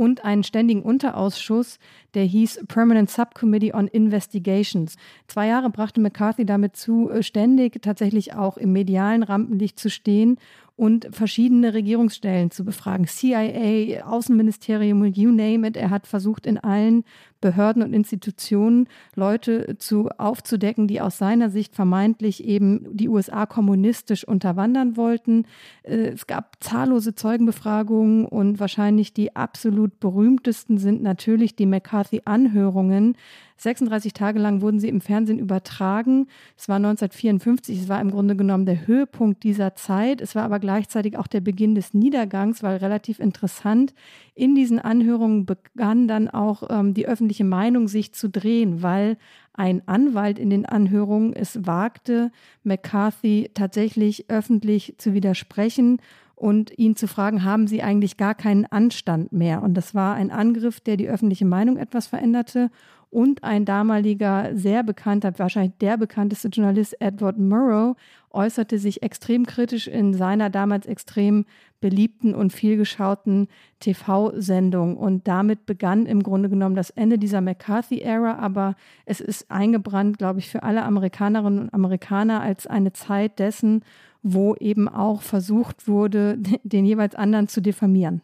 und 0.00 0.24
einen 0.24 0.44
ständigen 0.44 0.80
Unterausschuss, 0.80 1.78
der 2.14 2.24
hieß 2.24 2.64
Permanent 2.68 3.10
Subcommittee 3.10 3.74
on 3.74 3.86
Investigations. 3.86 4.96
Zwei 5.26 5.48
Jahre 5.48 5.68
brachte 5.68 6.00
McCarthy 6.00 6.46
damit 6.46 6.74
zu, 6.74 7.10
äh, 7.10 7.22
ständig 7.22 7.82
tatsächlich 7.82 8.32
auch 8.32 8.56
im 8.56 8.72
medialen 8.72 9.22
Rampenlicht 9.22 9.78
zu 9.78 9.90
stehen 9.90 10.38
und 10.76 11.08
verschiedene 11.10 11.74
Regierungsstellen 11.74 12.50
zu 12.50 12.64
befragen. 12.64 13.06
CIA, 13.06 14.04
Außenministerium, 14.04 15.04
you 15.04 15.30
name 15.30 15.66
it. 15.66 15.76
Er 15.76 15.90
hat 15.90 16.06
versucht, 16.06 16.46
in 16.46 16.58
allen 16.58 17.04
Behörden 17.40 17.82
und 17.82 17.94
Institutionen 17.94 18.88
Leute 19.14 19.76
zu 19.78 20.10
aufzudecken, 20.18 20.86
die 20.88 21.00
aus 21.00 21.18
seiner 21.18 21.50
Sicht 21.50 21.74
vermeintlich 21.74 22.44
eben 22.44 22.86
die 22.96 23.08
USA 23.08 23.46
kommunistisch 23.46 24.24
unterwandern 24.24 24.96
wollten. 24.96 25.46
Äh, 25.82 26.08
es 26.08 26.26
gab 26.26 26.56
zahllose 26.60 27.14
Zeugenbefragungen 27.14 28.26
und 28.26 28.60
wahrscheinlich 28.60 29.12
die 29.14 29.34
absolut 29.36 30.00
berühmtesten 30.00 30.78
sind 30.78 31.02
natürlich 31.02 31.56
die 31.56 31.66
McCarthy-Anhörungen, 31.66 33.16
36 33.60 34.14
Tage 34.14 34.38
lang 34.38 34.62
wurden 34.62 34.80
sie 34.80 34.88
im 34.88 35.02
Fernsehen 35.02 35.38
übertragen. 35.38 36.28
Es 36.56 36.68
war 36.68 36.76
1954, 36.76 37.82
es 37.82 37.88
war 37.88 38.00
im 38.00 38.10
Grunde 38.10 38.34
genommen 38.34 38.64
der 38.64 38.86
Höhepunkt 38.86 39.42
dieser 39.42 39.74
Zeit. 39.74 40.22
Es 40.22 40.34
war 40.34 40.44
aber 40.44 40.58
gleichzeitig 40.58 41.18
auch 41.18 41.26
der 41.26 41.40
Beginn 41.40 41.74
des 41.74 41.92
Niedergangs, 41.92 42.62
weil 42.62 42.78
relativ 42.78 43.20
interessant, 43.20 43.92
in 44.34 44.54
diesen 44.54 44.78
Anhörungen 44.78 45.44
begann 45.44 46.08
dann 46.08 46.28
auch 46.28 46.62
ähm, 46.70 46.94
die 46.94 47.06
öffentliche 47.06 47.44
Meinung 47.44 47.86
sich 47.86 48.14
zu 48.14 48.30
drehen, 48.30 48.82
weil 48.82 49.18
ein 49.52 49.86
Anwalt 49.86 50.38
in 50.38 50.48
den 50.48 50.64
Anhörungen 50.64 51.34
es 51.34 51.66
wagte, 51.66 52.32
McCarthy 52.64 53.50
tatsächlich 53.52 54.30
öffentlich 54.30 54.94
zu 54.96 55.12
widersprechen 55.12 56.00
und 56.34 56.78
ihn 56.78 56.96
zu 56.96 57.06
fragen, 57.06 57.44
haben 57.44 57.66
Sie 57.66 57.82
eigentlich 57.82 58.16
gar 58.16 58.34
keinen 58.34 58.64
Anstand 58.64 59.30
mehr? 59.30 59.62
Und 59.62 59.74
das 59.74 59.94
war 59.94 60.14
ein 60.14 60.30
Angriff, 60.30 60.80
der 60.80 60.96
die 60.96 61.10
öffentliche 61.10 61.44
Meinung 61.44 61.76
etwas 61.76 62.06
veränderte 62.06 62.70
und 63.10 63.42
ein 63.42 63.64
damaliger 63.64 64.50
sehr 64.54 64.84
bekannter, 64.84 65.36
wahrscheinlich 65.36 65.76
der 65.80 65.96
bekannteste 65.96 66.48
Journalist 66.48 66.96
Edward 67.00 67.38
Murrow 67.38 67.96
äußerte 68.30 68.78
sich 68.78 69.02
extrem 69.02 69.46
kritisch 69.46 69.88
in 69.88 70.14
seiner 70.14 70.48
damals 70.48 70.86
extrem 70.86 71.44
beliebten 71.80 72.36
und 72.36 72.52
vielgeschauten 72.52 73.48
TV-Sendung. 73.80 74.96
Und 74.96 75.26
damit 75.26 75.66
begann 75.66 76.06
im 76.06 76.22
Grunde 76.22 76.48
genommen 76.48 76.76
das 76.76 76.90
Ende 76.90 77.18
dieser 77.18 77.40
McCarthy-Ära. 77.40 78.36
Aber 78.36 78.76
es 79.06 79.20
ist 79.20 79.50
eingebrannt, 79.50 80.18
glaube 80.18 80.38
ich, 80.38 80.48
für 80.48 80.62
alle 80.62 80.84
Amerikanerinnen 80.84 81.58
und 81.58 81.74
Amerikaner 81.74 82.40
als 82.40 82.68
eine 82.68 82.92
Zeit 82.92 83.40
dessen, 83.40 83.82
wo 84.22 84.54
eben 84.54 84.88
auch 84.88 85.22
versucht 85.22 85.88
wurde, 85.88 86.38
den 86.62 86.84
jeweils 86.84 87.16
anderen 87.16 87.48
zu 87.48 87.60
diffamieren. 87.60 88.22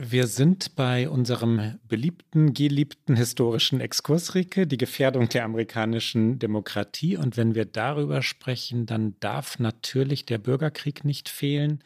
Wir 0.00 0.28
sind 0.28 0.76
bei 0.76 1.08
unserem 1.08 1.80
beliebten, 1.88 2.54
geliebten 2.54 3.16
historischen 3.16 3.80
Exkurs, 3.80 4.36
Rike, 4.36 4.68
die 4.68 4.76
Gefährdung 4.76 5.28
der 5.28 5.44
amerikanischen 5.44 6.38
Demokratie. 6.38 7.16
Und 7.16 7.36
wenn 7.36 7.56
wir 7.56 7.64
darüber 7.64 8.22
sprechen, 8.22 8.86
dann 8.86 9.16
darf 9.18 9.58
natürlich 9.58 10.24
der 10.24 10.38
Bürgerkrieg 10.38 11.04
nicht 11.04 11.28
fehlen, 11.28 11.82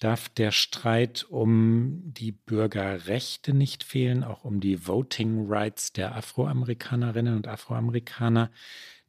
darf 0.00 0.28
der 0.30 0.50
Streit 0.50 1.26
um 1.30 2.02
die 2.04 2.32
Bürgerrechte 2.32 3.54
nicht 3.54 3.84
fehlen, 3.84 4.24
auch 4.24 4.42
um 4.42 4.58
die 4.58 4.88
Voting 4.88 5.46
Rights 5.48 5.92
der 5.92 6.16
Afroamerikanerinnen 6.16 7.36
und 7.36 7.46
Afroamerikaner. 7.46 8.50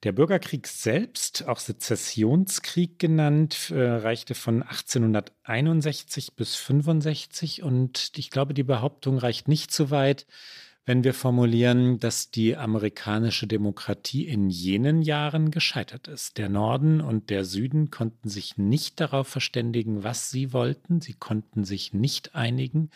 Der 0.05 0.11
Bürgerkrieg 0.11 0.67
selbst, 0.67 1.47
auch 1.47 1.57
Sezessionskrieg 1.57 2.99
genannt, 2.99 3.71
äh, 3.71 3.81
reichte 3.81 4.35
von 4.35 4.61
1861 4.61 6.35
bis 6.35 6.53
65 6.53 7.63
und 7.63 8.11
ich 8.15 8.29
glaube, 8.29 8.53
die 8.53 8.61
Behauptung 8.61 9.17
reicht 9.17 9.47
nicht 9.47 9.71
so 9.71 9.89
weit, 9.89 10.27
wenn 10.85 11.03
wir 11.03 11.15
formulieren, 11.15 11.99
dass 11.99 12.29
die 12.29 12.55
amerikanische 12.55 13.47
Demokratie 13.47 14.27
in 14.27 14.51
jenen 14.51 15.01
Jahren 15.01 15.49
gescheitert 15.49 16.07
ist. 16.07 16.37
Der 16.37 16.49
Norden 16.49 17.01
und 17.01 17.31
der 17.31 17.43
Süden 17.43 17.89
konnten 17.89 18.29
sich 18.29 18.59
nicht 18.59 18.99
darauf 18.99 19.27
verständigen, 19.27 20.03
was 20.03 20.29
sie 20.29 20.53
wollten. 20.53 21.01
Sie 21.01 21.15
konnten 21.15 21.63
sich 21.63 21.93
nicht 21.93 22.35
einigen. 22.35 22.91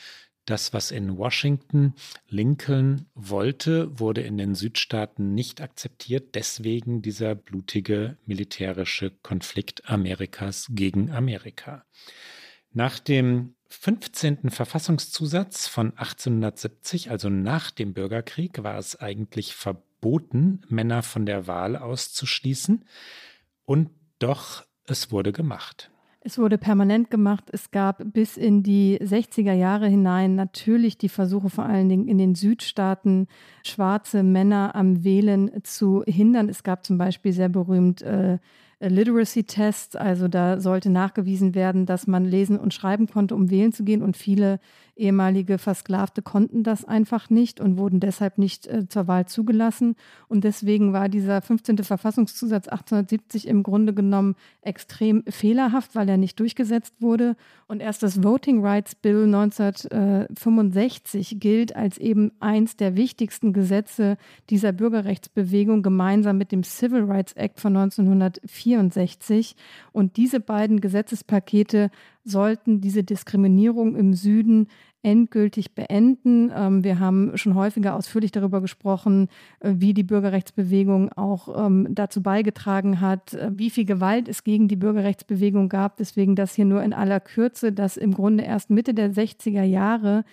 Das, 0.49 0.73
was 0.73 0.89
in 0.89 1.15
Washington 1.15 1.93
Lincoln 2.27 3.05
wollte, 3.13 3.99
wurde 3.99 4.21
in 4.21 4.35
den 4.35 4.55
Südstaaten 4.55 5.35
nicht 5.35 5.61
akzeptiert. 5.61 6.33
Deswegen 6.33 7.03
dieser 7.03 7.35
blutige 7.35 8.17
militärische 8.25 9.11
Konflikt 9.11 9.87
Amerikas 9.87 10.65
gegen 10.71 11.11
Amerika. 11.11 11.85
Nach 12.71 12.97
dem 12.97 13.53
15. 13.67 14.49
Verfassungszusatz 14.49 15.67
von 15.67 15.91
1870, 15.91 17.11
also 17.11 17.29
nach 17.29 17.69
dem 17.69 17.93
Bürgerkrieg, 17.93 18.63
war 18.63 18.79
es 18.79 18.99
eigentlich 18.99 19.53
verboten, 19.53 20.61
Männer 20.67 21.03
von 21.03 21.27
der 21.27 21.45
Wahl 21.45 21.75
auszuschließen. 21.75 22.85
Und 23.65 23.91
doch, 24.17 24.65
es 24.85 25.11
wurde 25.11 25.31
gemacht. 25.31 25.91
Es 26.21 26.37
wurde 26.37 26.57
permanent 26.57 27.09
gemacht. 27.09 27.45
Es 27.51 27.71
gab 27.71 28.03
bis 28.03 28.35
in 28.35 28.61
die 28.61 28.99
60er 29.01 29.53
Jahre 29.53 29.87
hinein 29.87 30.35
natürlich 30.35 30.97
die 30.97 31.07
Versuche, 31.07 31.49
vor 31.49 31.65
allen 31.65 31.87
Dingen 31.87 32.07
in 32.07 32.17
den 32.17 32.35
Südstaaten 32.35 33.27
schwarze 33.63 34.21
Männer 34.23 34.75
am 34.75 35.03
Wählen 35.05 35.63
zu 35.63 36.03
hindern. 36.05 36.49
Es 36.49 36.63
gab 36.63 36.85
zum 36.85 36.97
Beispiel 36.97 37.31
sehr 37.31 37.49
berühmt 37.49 38.01
äh, 38.01 38.37
Literacy-Tests, 38.79 39.95
also 39.95 40.27
da 40.27 40.61
sollte 40.61 40.89
nachgewiesen 40.89 41.53
werden, 41.53 41.85
dass 41.85 42.07
man 42.07 42.23
lesen 42.23 42.57
und 42.57 42.73
schreiben 42.73 43.07
konnte, 43.07 43.35
um 43.35 43.49
wählen 43.49 43.73
zu 43.73 43.83
gehen. 43.83 44.01
Und 44.01 44.15
viele 44.15 44.59
ehemalige 44.99 45.57
Versklavte 45.57 46.21
konnten 46.21 46.63
das 46.63 46.85
einfach 46.85 47.29
nicht 47.29 47.59
und 47.59 47.77
wurden 47.77 47.99
deshalb 47.99 48.37
nicht 48.37 48.67
äh, 48.67 48.87
zur 48.87 49.07
Wahl 49.07 49.25
zugelassen. 49.25 49.95
Und 50.27 50.43
deswegen 50.43 50.93
war 50.93 51.09
dieser 51.09 51.41
15. 51.41 51.79
Verfassungszusatz 51.79 52.67
1870 52.67 53.47
im 53.47 53.63
Grunde 53.63 53.93
genommen 53.93 54.35
extrem 54.61 55.23
fehlerhaft, 55.27 55.95
weil 55.95 56.09
er 56.09 56.17
nicht 56.17 56.39
durchgesetzt 56.39 56.95
wurde. 56.99 57.35
Und 57.67 57.81
erst 57.81 58.03
das 58.03 58.23
Voting 58.23 58.63
Rights 58.63 58.95
Bill 58.95 59.23
1965 59.23 61.39
gilt 61.39 61.75
als 61.75 61.97
eben 61.97 62.31
eins 62.39 62.75
der 62.75 62.95
wichtigsten 62.95 63.53
Gesetze 63.53 64.17
dieser 64.49 64.73
Bürgerrechtsbewegung 64.73 65.81
gemeinsam 65.81 66.37
mit 66.37 66.51
dem 66.51 66.63
Civil 66.63 67.03
Rights 67.03 67.33
Act 67.33 67.59
von 67.59 67.75
1964. 68.75 69.55
Und 69.91 70.17
diese 70.17 70.39
beiden 70.39 70.81
Gesetzespakete 70.81 71.89
sollten 72.23 72.81
diese 72.81 73.03
Diskriminierung 73.03 73.95
im 73.95 74.13
Süden 74.13 74.67
endgültig 75.01 75.75
beenden. 75.75 76.51
Ähm, 76.53 76.83
wir 76.83 76.99
haben 76.99 77.37
schon 77.37 77.55
häufiger 77.55 77.95
ausführlich 77.95 78.31
darüber 78.31 78.59
gesprochen, 78.59 79.29
äh, 79.61 79.73
wie 79.77 79.93
die 79.93 80.03
Bürgerrechtsbewegung 80.03 81.11
auch 81.13 81.65
ähm, 81.65 81.87
dazu 81.91 82.21
beigetragen 82.21 82.99
hat, 82.99 83.33
äh, 83.33 83.51
wie 83.53 83.69
viel 83.69 83.85
Gewalt 83.85 84.27
es 84.27 84.43
gegen 84.43 84.67
die 84.67 84.75
Bürgerrechtsbewegung 84.75 85.69
gab. 85.69 85.97
Deswegen 85.97 86.35
das 86.35 86.53
hier 86.53 86.65
nur 86.65 86.83
in 86.83 86.93
aller 86.93 87.21
Kürze, 87.21 87.71
dass 87.71 87.95
im 87.95 88.13
Grunde 88.13 88.43
erst 88.43 88.69
Mitte 88.69 88.93
der 88.93 89.13
60er 89.13 89.63
Jahre 89.63 90.25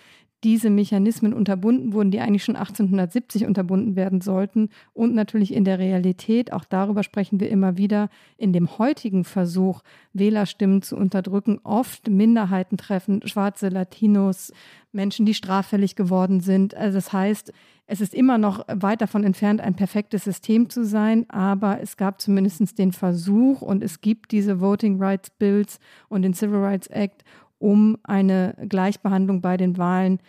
diese 0.47 0.69
Mechanismen 0.69 1.33
unterbunden 1.33 1.91
wurden, 1.91 2.09
die 2.09 2.21
eigentlich 2.21 2.45
schon 2.45 2.55
1870 2.55 3.45
unterbunden 3.45 3.97
werden 3.97 4.21
sollten. 4.21 4.69
Und 4.93 5.13
natürlich 5.13 5.53
in 5.53 5.65
der 5.65 5.77
Realität, 5.77 6.53
auch 6.53 6.63
darüber 6.63 7.03
sprechen 7.03 7.41
wir 7.41 7.49
immer 7.49 7.75
wieder, 7.75 8.07
in 8.37 8.53
dem 8.53 8.77
heutigen 8.77 9.25
Versuch, 9.25 9.81
Wählerstimmen 10.13 10.81
zu 10.81 10.95
unterdrücken, 10.95 11.59
oft 11.65 12.07
Minderheiten 12.09 12.77
treffen, 12.77 13.27
schwarze 13.27 13.67
Latinos, 13.67 14.53
Menschen, 14.93 15.25
die 15.25 15.33
straffällig 15.33 15.97
geworden 15.97 16.39
sind. 16.39 16.75
Also 16.75 16.95
das 16.95 17.11
heißt, 17.11 17.51
es 17.85 17.99
ist 17.99 18.13
immer 18.13 18.37
noch 18.37 18.65
weit 18.67 19.01
davon 19.01 19.25
entfernt, 19.25 19.59
ein 19.59 19.75
perfektes 19.75 20.23
System 20.23 20.69
zu 20.69 20.85
sein, 20.85 21.29
aber 21.29 21.81
es 21.81 21.97
gab 21.97 22.21
zumindest 22.21 22.79
den 22.79 22.93
Versuch 22.93 23.61
und 23.61 23.83
es 23.83 23.99
gibt 23.99 24.31
diese 24.31 24.61
Voting 24.61 25.01
Rights 25.01 25.29
Bills 25.29 25.79
und 26.07 26.21
den 26.21 26.33
Civil 26.33 26.59
Rights 26.59 26.87
Act, 26.87 27.25
um 27.59 27.97
eine 28.03 28.55
Gleichbehandlung 28.67 29.41
bei 29.41 29.57
den 29.57 29.77
Wahlen 29.77 30.19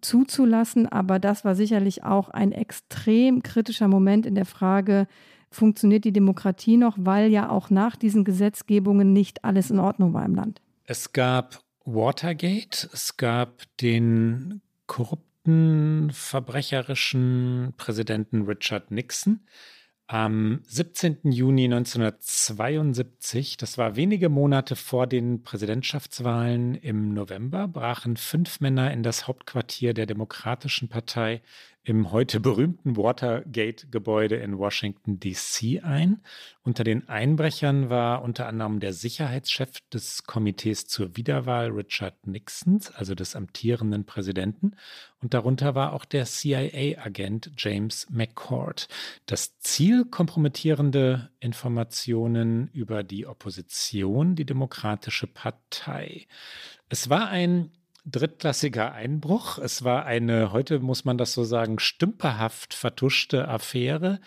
zuzulassen. 0.00 0.86
Aber 0.86 1.18
das 1.18 1.44
war 1.44 1.54
sicherlich 1.54 2.04
auch 2.04 2.28
ein 2.28 2.52
extrem 2.52 3.42
kritischer 3.42 3.88
Moment 3.88 4.26
in 4.26 4.34
der 4.34 4.44
Frage, 4.44 5.06
funktioniert 5.50 6.04
die 6.04 6.12
Demokratie 6.12 6.76
noch, 6.76 6.96
weil 6.98 7.30
ja 7.30 7.48
auch 7.48 7.70
nach 7.70 7.96
diesen 7.96 8.24
Gesetzgebungen 8.24 9.12
nicht 9.12 9.44
alles 9.44 9.70
in 9.70 9.78
Ordnung 9.78 10.12
war 10.12 10.24
im 10.24 10.34
Land. 10.34 10.60
Es 10.84 11.12
gab 11.12 11.60
Watergate, 11.84 12.88
es 12.92 13.16
gab 13.16 13.62
den 13.80 14.60
korrupten, 14.86 16.10
verbrecherischen 16.12 17.74
Präsidenten 17.76 18.42
Richard 18.42 18.90
Nixon. 18.90 19.40
Am 20.06 20.60
17. 20.66 21.32
Juni 21.32 21.64
1972, 21.64 23.56
das 23.56 23.78
war 23.78 23.96
wenige 23.96 24.28
Monate 24.28 24.76
vor 24.76 25.06
den 25.06 25.42
Präsidentschaftswahlen 25.42 26.74
im 26.74 27.14
November, 27.14 27.66
brachen 27.68 28.18
fünf 28.18 28.60
Männer 28.60 28.92
in 28.92 29.02
das 29.02 29.26
Hauptquartier 29.26 29.94
der 29.94 30.04
Demokratischen 30.04 30.90
Partei 30.90 31.40
im 31.84 32.12
heute 32.12 32.40
berühmten 32.40 32.96
Watergate-Gebäude 32.96 34.36
in 34.36 34.58
Washington, 34.58 35.20
D.C. 35.20 35.80
ein. 35.80 36.22
Unter 36.62 36.82
den 36.82 37.10
Einbrechern 37.10 37.90
war 37.90 38.22
unter 38.22 38.46
anderem 38.46 38.80
der 38.80 38.94
Sicherheitschef 38.94 39.80
des 39.92 40.24
Komitees 40.24 40.86
zur 40.86 41.14
Wiederwahl 41.14 41.68
Richard 41.70 42.26
Nixon, 42.26 42.80
also 42.94 43.14
des 43.14 43.36
amtierenden 43.36 44.06
Präsidenten. 44.06 44.76
Und 45.20 45.34
darunter 45.34 45.74
war 45.74 45.92
auch 45.92 46.06
der 46.06 46.24
CIA-Agent 46.24 47.52
James 47.58 48.06
McCord. 48.10 48.88
Das 49.26 49.58
Ziel 49.58 50.06
kompromittierende 50.06 51.30
Informationen 51.38 52.68
über 52.72 53.02
die 53.02 53.26
Opposition, 53.26 54.36
die 54.36 54.46
Demokratische 54.46 55.26
Partei. 55.26 56.26
Es 56.88 57.10
war 57.10 57.28
ein 57.28 57.72
drittklassiger 58.04 58.92
Einbruch. 58.92 59.58
Es 59.58 59.84
war 59.84 60.04
eine, 60.04 60.52
heute 60.52 60.80
muss 60.80 61.04
man 61.04 61.18
das 61.18 61.32
so 61.32 61.44
sagen, 61.44 61.78
stümperhaft 61.78 62.74
vertuschte 62.74 63.48
Affäre. 63.48 64.20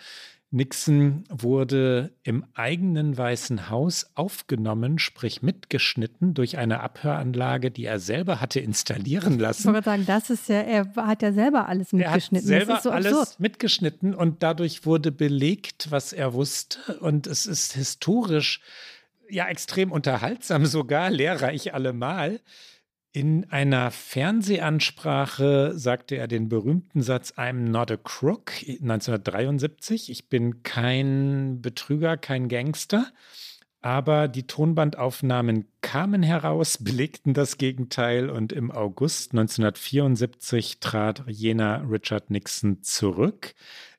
Nixon 0.50 1.24
wurde 1.28 2.10
im 2.22 2.46
eigenen 2.54 3.18
Weißen 3.18 3.68
Haus 3.68 4.10
aufgenommen, 4.14 4.98
sprich 4.98 5.42
mitgeschnitten 5.42 6.32
durch 6.32 6.56
eine 6.56 6.80
Abhöranlage, 6.80 7.70
die 7.70 7.84
er 7.84 7.98
selber 7.98 8.40
hatte 8.40 8.58
installieren 8.58 9.38
lassen. 9.38 9.68
Ich 9.68 9.74
wollte 9.74 9.90
sagen, 9.90 10.06
das 10.06 10.30
ist 10.30 10.48
ja, 10.48 10.60
er 10.62 10.94
hat 10.96 11.20
ja 11.20 11.32
selber 11.32 11.68
alles 11.68 11.92
mitgeschnitten. 11.92 12.50
Er 12.50 12.60
hat 12.60 12.66
selber 12.66 12.80
so 12.82 12.90
alles 12.90 13.12
absurd. 13.12 13.40
mitgeschnitten 13.40 14.14
und 14.14 14.42
dadurch 14.42 14.86
wurde 14.86 15.12
belegt, 15.12 15.90
was 15.90 16.14
er 16.14 16.32
wusste. 16.32 16.98
Und 17.00 17.26
es 17.26 17.44
ist 17.44 17.74
historisch 17.74 18.62
ja 19.28 19.46
extrem 19.48 19.92
unterhaltsam, 19.92 20.64
sogar 20.64 21.10
lehrreich 21.10 21.74
allemal. 21.74 22.40
In 23.12 23.50
einer 23.50 23.90
Fernsehansprache 23.90 25.72
sagte 25.74 26.16
er 26.16 26.28
den 26.28 26.48
berühmten 26.48 27.00
Satz 27.00 27.32
I'm 27.38 27.70
not 27.70 27.90
a 27.90 27.96
crook 27.96 28.52
1973. 28.60 30.10
Ich 30.10 30.28
bin 30.28 30.62
kein 30.62 31.62
Betrüger, 31.62 32.18
kein 32.18 32.48
Gangster. 32.48 33.06
Aber 33.80 34.28
die 34.28 34.46
Tonbandaufnahmen 34.46 35.66
kamen 35.80 36.22
heraus, 36.22 36.78
belegten 36.84 37.32
das 37.32 37.56
Gegenteil 37.56 38.28
und 38.28 38.52
im 38.52 38.70
August 38.70 39.32
1974 39.32 40.80
trat 40.80 41.24
jener 41.28 41.88
Richard 41.88 42.30
Nixon 42.30 42.82
zurück. 42.82 43.54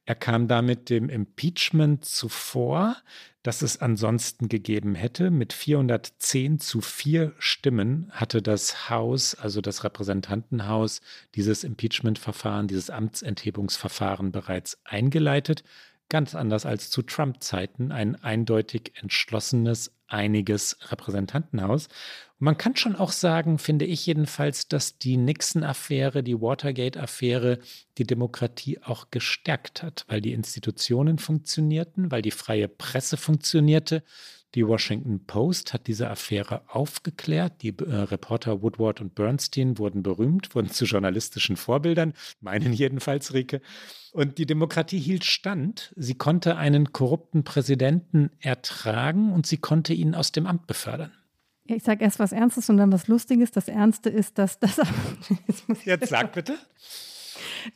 Er 0.09 0.15
kam 0.15 0.47
damit 0.47 0.89
dem 0.89 1.07
Impeachment 1.07 2.03
zuvor, 2.03 2.97
das 3.43 3.61
es 3.61 3.79
ansonsten 3.79 4.49
gegeben 4.49 4.95
hätte. 4.95 5.29
Mit 5.29 5.53
410 5.53 6.59
zu 6.59 6.81
4 6.81 7.35
Stimmen 7.37 8.09
hatte 8.09 8.41
das 8.41 8.89
Haus, 8.89 9.35
also 9.35 9.61
das 9.61 9.83
Repräsentantenhaus, 9.83 11.01
dieses 11.35 11.63
Impeachment-Verfahren, 11.63 12.67
dieses 12.67 12.89
Amtsenthebungsverfahren 12.89 14.31
bereits 14.31 14.79
eingeleitet. 14.83 15.63
Ganz 16.09 16.33
anders 16.33 16.65
als 16.65 16.89
zu 16.89 17.03
Trump-Zeiten, 17.03 17.91
ein 17.91 18.15
eindeutig 18.15 18.93
entschlossenes, 18.95 19.93
einiges 20.07 20.77
Repräsentantenhaus. 20.89 21.85
Und 21.85 22.45
man 22.45 22.57
kann 22.57 22.75
schon 22.75 22.95
auch 22.95 23.11
sagen, 23.11 23.59
finde 23.59 23.85
ich 23.85 24.07
jedenfalls, 24.07 24.67
dass 24.67 24.97
die 24.97 25.17
Nixon-Affäre, 25.17 26.23
die 26.23 26.41
Watergate-Affäre 26.41 27.59
die 27.99 28.05
Demokratie 28.05 28.81
auch 28.81 29.11
gestärkt 29.11 29.83
hat, 29.83 30.05
weil 30.07 30.19
die 30.21 30.33
Institutionen 30.33 31.19
funktionierten, 31.19 32.09
weil 32.09 32.23
die 32.23 32.31
freie 32.31 32.67
Presse 32.67 33.15
funktionierte 33.15 34.03
die 34.55 34.67
Washington 34.67 35.25
Post 35.25 35.73
hat 35.73 35.87
diese 35.87 36.09
Affäre 36.09 36.61
aufgeklärt. 36.67 37.61
Die 37.61 37.77
äh, 37.77 37.95
Reporter 37.95 38.61
Woodward 38.61 38.99
und 38.99 39.13
Bernstein 39.15 39.77
wurden 39.77 40.01
berühmt, 40.01 40.55
wurden 40.55 40.69
zu 40.69 40.85
journalistischen 40.85 41.55
Vorbildern, 41.55 42.13
meinen 42.41 42.73
jedenfalls 42.73 43.33
Rike. 43.33 43.61
Und 44.11 44.37
die 44.39 44.45
Demokratie 44.47 44.99
hielt 44.99 45.23
stand. 45.23 45.93
Sie 45.95 46.15
konnte 46.15 46.57
einen 46.57 46.91
korrupten 46.93 47.43
Präsidenten 47.43 48.31
ertragen 48.39 49.31
und 49.33 49.45
sie 49.45 49.57
konnte 49.57 49.93
ihn 49.93 50.15
aus 50.15 50.31
dem 50.31 50.47
Amt 50.47 50.65
befördern. 50.65 51.11
Ich 51.65 51.83
sage 51.83 52.03
erst 52.03 52.17
was 52.17 52.31
Ernstes 52.31 52.67
und 52.71 52.77
dann 52.77 52.91
was 52.91 53.07
Lustiges. 53.07 53.51
Das 53.51 53.67
Ernste 53.67 54.09
ist, 54.09 54.39
dass 54.39 54.59
das. 54.59 54.77
Jetzt, 55.45 55.63
Jetzt 55.85 56.09
sag 56.09 56.33
bitte. 56.33 56.57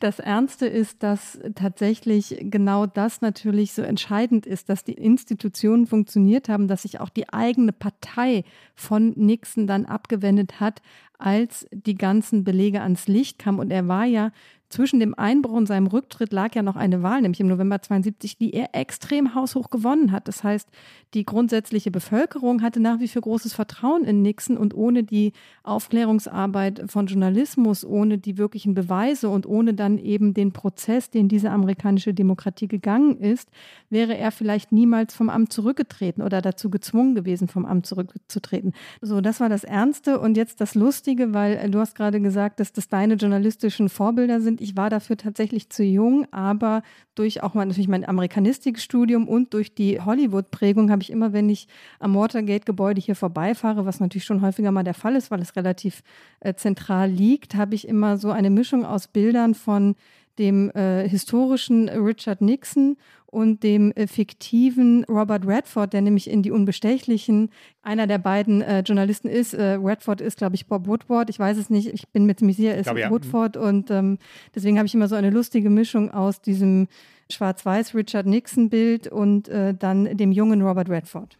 Das 0.00 0.18
Ernste 0.18 0.66
ist, 0.66 1.02
dass 1.02 1.38
tatsächlich 1.54 2.36
genau 2.40 2.86
das 2.86 3.20
natürlich 3.20 3.72
so 3.72 3.82
entscheidend 3.82 4.46
ist, 4.46 4.68
dass 4.68 4.84
die 4.84 4.94
Institutionen 4.94 5.86
funktioniert 5.86 6.48
haben, 6.48 6.68
dass 6.68 6.82
sich 6.82 7.00
auch 7.00 7.08
die 7.08 7.32
eigene 7.32 7.72
Partei 7.72 8.44
von 8.74 9.12
Nixon 9.16 9.66
dann 9.66 9.86
abgewendet 9.86 10.60
hat, 10.60 10.82
als 11.18 11.66
die 11.70 11.94
ganzen 11.94 12.44
Belege 12.44 12.82
ans 12.82 13.06
Licht 13.06 13.38
kamen. 13.38 13.58
Und 13.58 13.70
er 13.70 13.88
war 13.88 14.04
ja 14.04 14.32
zwischen 14.74 14.98
dem 14.98 15.14
Einbruch 15.14 15.52
und 15.52 15.66
seinem 15.66 15.86
Rücktritt 15.86 16.32
lag 16.32 16.52
ja 16.56 16.62
noch 16.62 16.74
eine 16.74 17.04
Wahl, 17.04 17.22
nämlich 17.22 17.38
im 17.38 17.46
November 17.46 17.80
72, 17.80 18.38
die 18.38 18.52
er 18.52 18.74
extrem 18.74 19.36
haushoch 19.36 19.70
gewonnen 19.70 20.10
hat. 20.10 20.26
Das 20.26 20.42
heißt, 20.42 20.68
die 21.14 21.24
grundsätzliche 21.24 21.92
Bevölkerung 21.92 22.60
hatte 22.60 22.80
nach 22.80 22.98
wie 22.98 23.06
vor 23.06 23.22
großes 23.22 23.52
Vertrauen 23.54 24.02
in 24.02 24.20
Nixon 24.22 24.56
und 24.56 24.74
ohne 24.74 25.04
die 25.04 25.32
Aufklärungsarbeit 25.62 26.90
von 26.90 27.06
Journalismus, 27.06 27.84
ohne 27.84 28.18
die 28.18 28.36
wirklichen 28.36 28.74
Beweise 28.74 29.28
und 29.28 29.46
ohne 29.46 29.74
dann 29.74 29.96
eben 29.96 30.34
den 30.34 30.52
Prozess, 30.52 31.08
den 31.08 31.28
diese 31.28 31.50
amerikanische 31.50 32.12
Demokratie 32.12 32.66
gegangen 32.66 33.16
ist, 33.18 33.50
wäre 33.90 34.16
er 34.16 34.32
vielleicht 34.32 34.72
niemals 34.72 35.14
vom 35.14 35.30
Amt 35.30 35.52
zurückgetreten 35.52 36.20
oder 36.20 36.42
dazu 36.42 36.68
gezwungen 36.68 37.14
gewesen, 37.14 37.46
vom 37.46 37.64
Amt 37.64 37.86
zurückzutreten. 37.86 38.72
So, 39.00 39.20
das 39.20 39.38
war 39.38 39.48
das 39.48 39.62
Ernste 39.62 40.18
und 40.18 40.36
jetzt 40.36 40.60
das 40.60 40.74
Lustige, 40.74 41.32
weil 41.32 41.70
du 41.70 41.78
hast 41.78 41.94
gerade 41.94 42.20
gesagt, 42.20 42.58
dass 42.58 42.72
das 42.72 42.88
deine 42.88 43.14
journalistischen 43.14 43.88
Vorbilder 43.88 44.40
sind 44.40 44.63
ich 44.64 44.76
war 44.76 44.90
dafür 44.90 45.16
tatsächlich 45.16 45.68
zu 45.68 45.84
jung, 45.84 46.26
aber 46.32 46.82
durch 47.14 47.42
auch 47.42 47.54
mal 47.54 47.66
natürlich 47.66 47.86
mein 47.86 48.08
Amerikanistikstudium 48.08 49.28
und 49.28 49.52
durch 49.54 49.74
die 49.74 50.00
Hollywood-Prägung 50.00 50.90
habe 50.90 51.02
ich 51.02 51.10
immer, 51.10 51.32
wenn 51.32 51.48
ich 51.48 51.68
am 52.00 52.14
Watergate-Gebäude 52.14 53.00
hier 53.00 53.14
vorbeifahre, 53.14 53.84
was 53.84 54.00
natürlich 54.00 54.24
schon 54.24 54.40
häufiger 54.40 54.72
mal 54.72 54.82
der 54.82 54.94
Fall 54.94 55.16
ist, 55.16 55.30
weil 55.30 55.42
es 55.42 55.54
relativ 55.54 56.02
äh, 56.40 56.54
zentral 56.54 57.10
liegt, 57.10 57.54
habe 57.54 57.74
ich 57.74 57.86
immer 57.86 58.16
so 58.16 58.30
eine 58.30 58.50
Mischung 58.50 58.84
aus 58.84 59.06
Bildern 59.06 59.54
von 59.54 59.94
dem 60.38 60.70
äh, 60.70 61.08
historischen 61.08 61.88
Richard 61.88 62.40
Nixon 62.40 62.96
und 63.34 63.64
dem 63.64 63.90
äh, 63.92 64.06
fiktiven 64.06 65.04
Robert 65.04 65.44
Redford, 65.44 65.92
der 65.92 66.02
nämlich 66.02 66.30
in 66.30 66.42
Die 66.42 66.52
Unbestechlichen 66.52 67.50
einer 67.82 68.06
der 68.06 68.18
beiden 68.18 68.62
äh, 68.62 68.80
Journalisten 68.80 69.28
ist. 69.28 69.54
Äh, 69.54 69.72
Redford 69.82 70.20
ist, 70.20 70.38
glaube 70.38 70.54
ich, 70.54 70.66
Bob 70.68 70.86
Woodward. 70.86 71.30
Ich 71.30 71.38
weiß 71.38 71.58
es 71.58 71.68
nicht. 71.68 71.88
Ich 71.92 72.08
bin 72.08 72.26
mir 72.26 72.36
ziemlich 72.36 72.56
sicher, 72.56 72.76
ist 72.76 72.86
ja. 72.86 73.10
Woodford. 73.10 73.56
Und 73.56 73.90
ähm, 73.90 74.18
deswegen 74.54 74.78
habe 74.78 74.86
ich 74.86 74.94
immer 74.94 75.08
so 75.08 75.16
eine 75.16 75.30
lustige 75.30 75.68
Mischung 75.68 76.12
aus 76.12 76.40
diesem 76.40 76.86
schwarz-weiß 77.28 77.94
Richard 77.94 78.26
Nixon-Bild 78.26 79.08
und 79.08 79.48
äh, 79.48 79.74
dann 79.74 80.16
dem 80.16 80.30
jungen 80.30 80.62
Robert 80.62 80.88
Redford. 80.88 81.36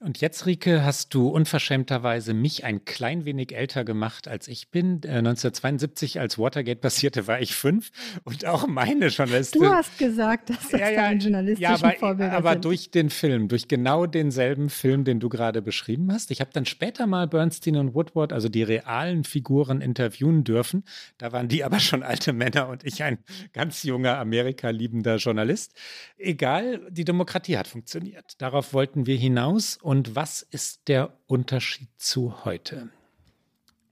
Und 0.00 0.20
jetzt, 0.20 0.46
Rike, 0.46 0.84
hast 0.84 1.12
du 1.12 1.26
unverschämterweise 1.26 2.32
mich 2.32 2.62
ein 2.62 2.84
klein 2.84 3.24
wenig 3.24 3.52
älter 3.52 3.84
gemacht, 3.84 4.28
als 4.28 4.46
ich 4.46 4.70
bin. 4.70 5.02
Äh, 5.02 5.18
1972, 5.18 6.20
als 6.20 6.38
Watergate 6.38 6.80
passierte, 6.80 7.26
war 7.26 7.40
ich 7.40 7.56
fünf 7.56 7.90
und 8.22 8.46
auch 8.46 8.68
meine 8.68 9.08
Journalistin. 9.08 9.62
Du 9.62 9.68
hast 9.68 9.98
gesagt, 9.98 10.50
dass 10.50 10.68
das 10.68 10.80
ja, 10.80 10.90
ja, 10.90 11.02
deine 11.02 11.20
journalistischen 11.20 11.62
ja, 11.62 11.74
aber, 11.74 11.98
Vorbilder 11.98 12.32
aber 12.32 12.52
sind. 12.52 12.64
durch 12.64 12.92
den 12.92 13.10
Film, 13.10 13.48
durch 13.48 13.66
genau 13.66 14.06
denselben 14.06 14.70
Film, 14.70 15.02
den 15.02 15.18
du 15.18 15.28
gerade 15.28 15.62
beschrieben 15.62 16.12
hast. 16.12 16.30
Ich 16.30 16.40
habe 16.40 16.50
dann 16.52 16.64
später 16.64 17.08
mal 17.08 17.26
Bernstein 17.26 17.74
und 17.74 17.92
Woodward, 17.94 18.32
also 18.32 18.48
die 18.48 18.62
realen 18.62 19.24
Figuren, 19.24 19.80
interviewen 19.80 20.44
dürfen. 20.44 20.84
Da 21.18 21.32
waren 21.32 21.48
die 21.48 21.64
aber 21.64 21.80
schon 21.80 22.04
alte 22.04 22.32
Männer 22.32 22.68
und 22.68 22.84
ich 22.84 23.02
ein 23.02 23.18
ganz 23.52 23.82
junger, 23.82 24.18
Amerika-liebender 24.18 25.16
Journalist. 25.16 25.72
Egal, 26.18 26.86
die 26.88 27.04
Demokratie 27.04 27.58
hat 27.58 27.66
funktioniert. 27.66 28.40
Darauf 28.40 28.72
wollten 28.72 29.06
wir 29.06 29.16
hinaus. 29.16 29.76
Und 29.88 30.14
was 30.14 30.42
ist 30.42 30.86
der 30.88 31.14
Unterschied 31.28 31.88
zu 31.96 32.44
heute? 32.44 32.90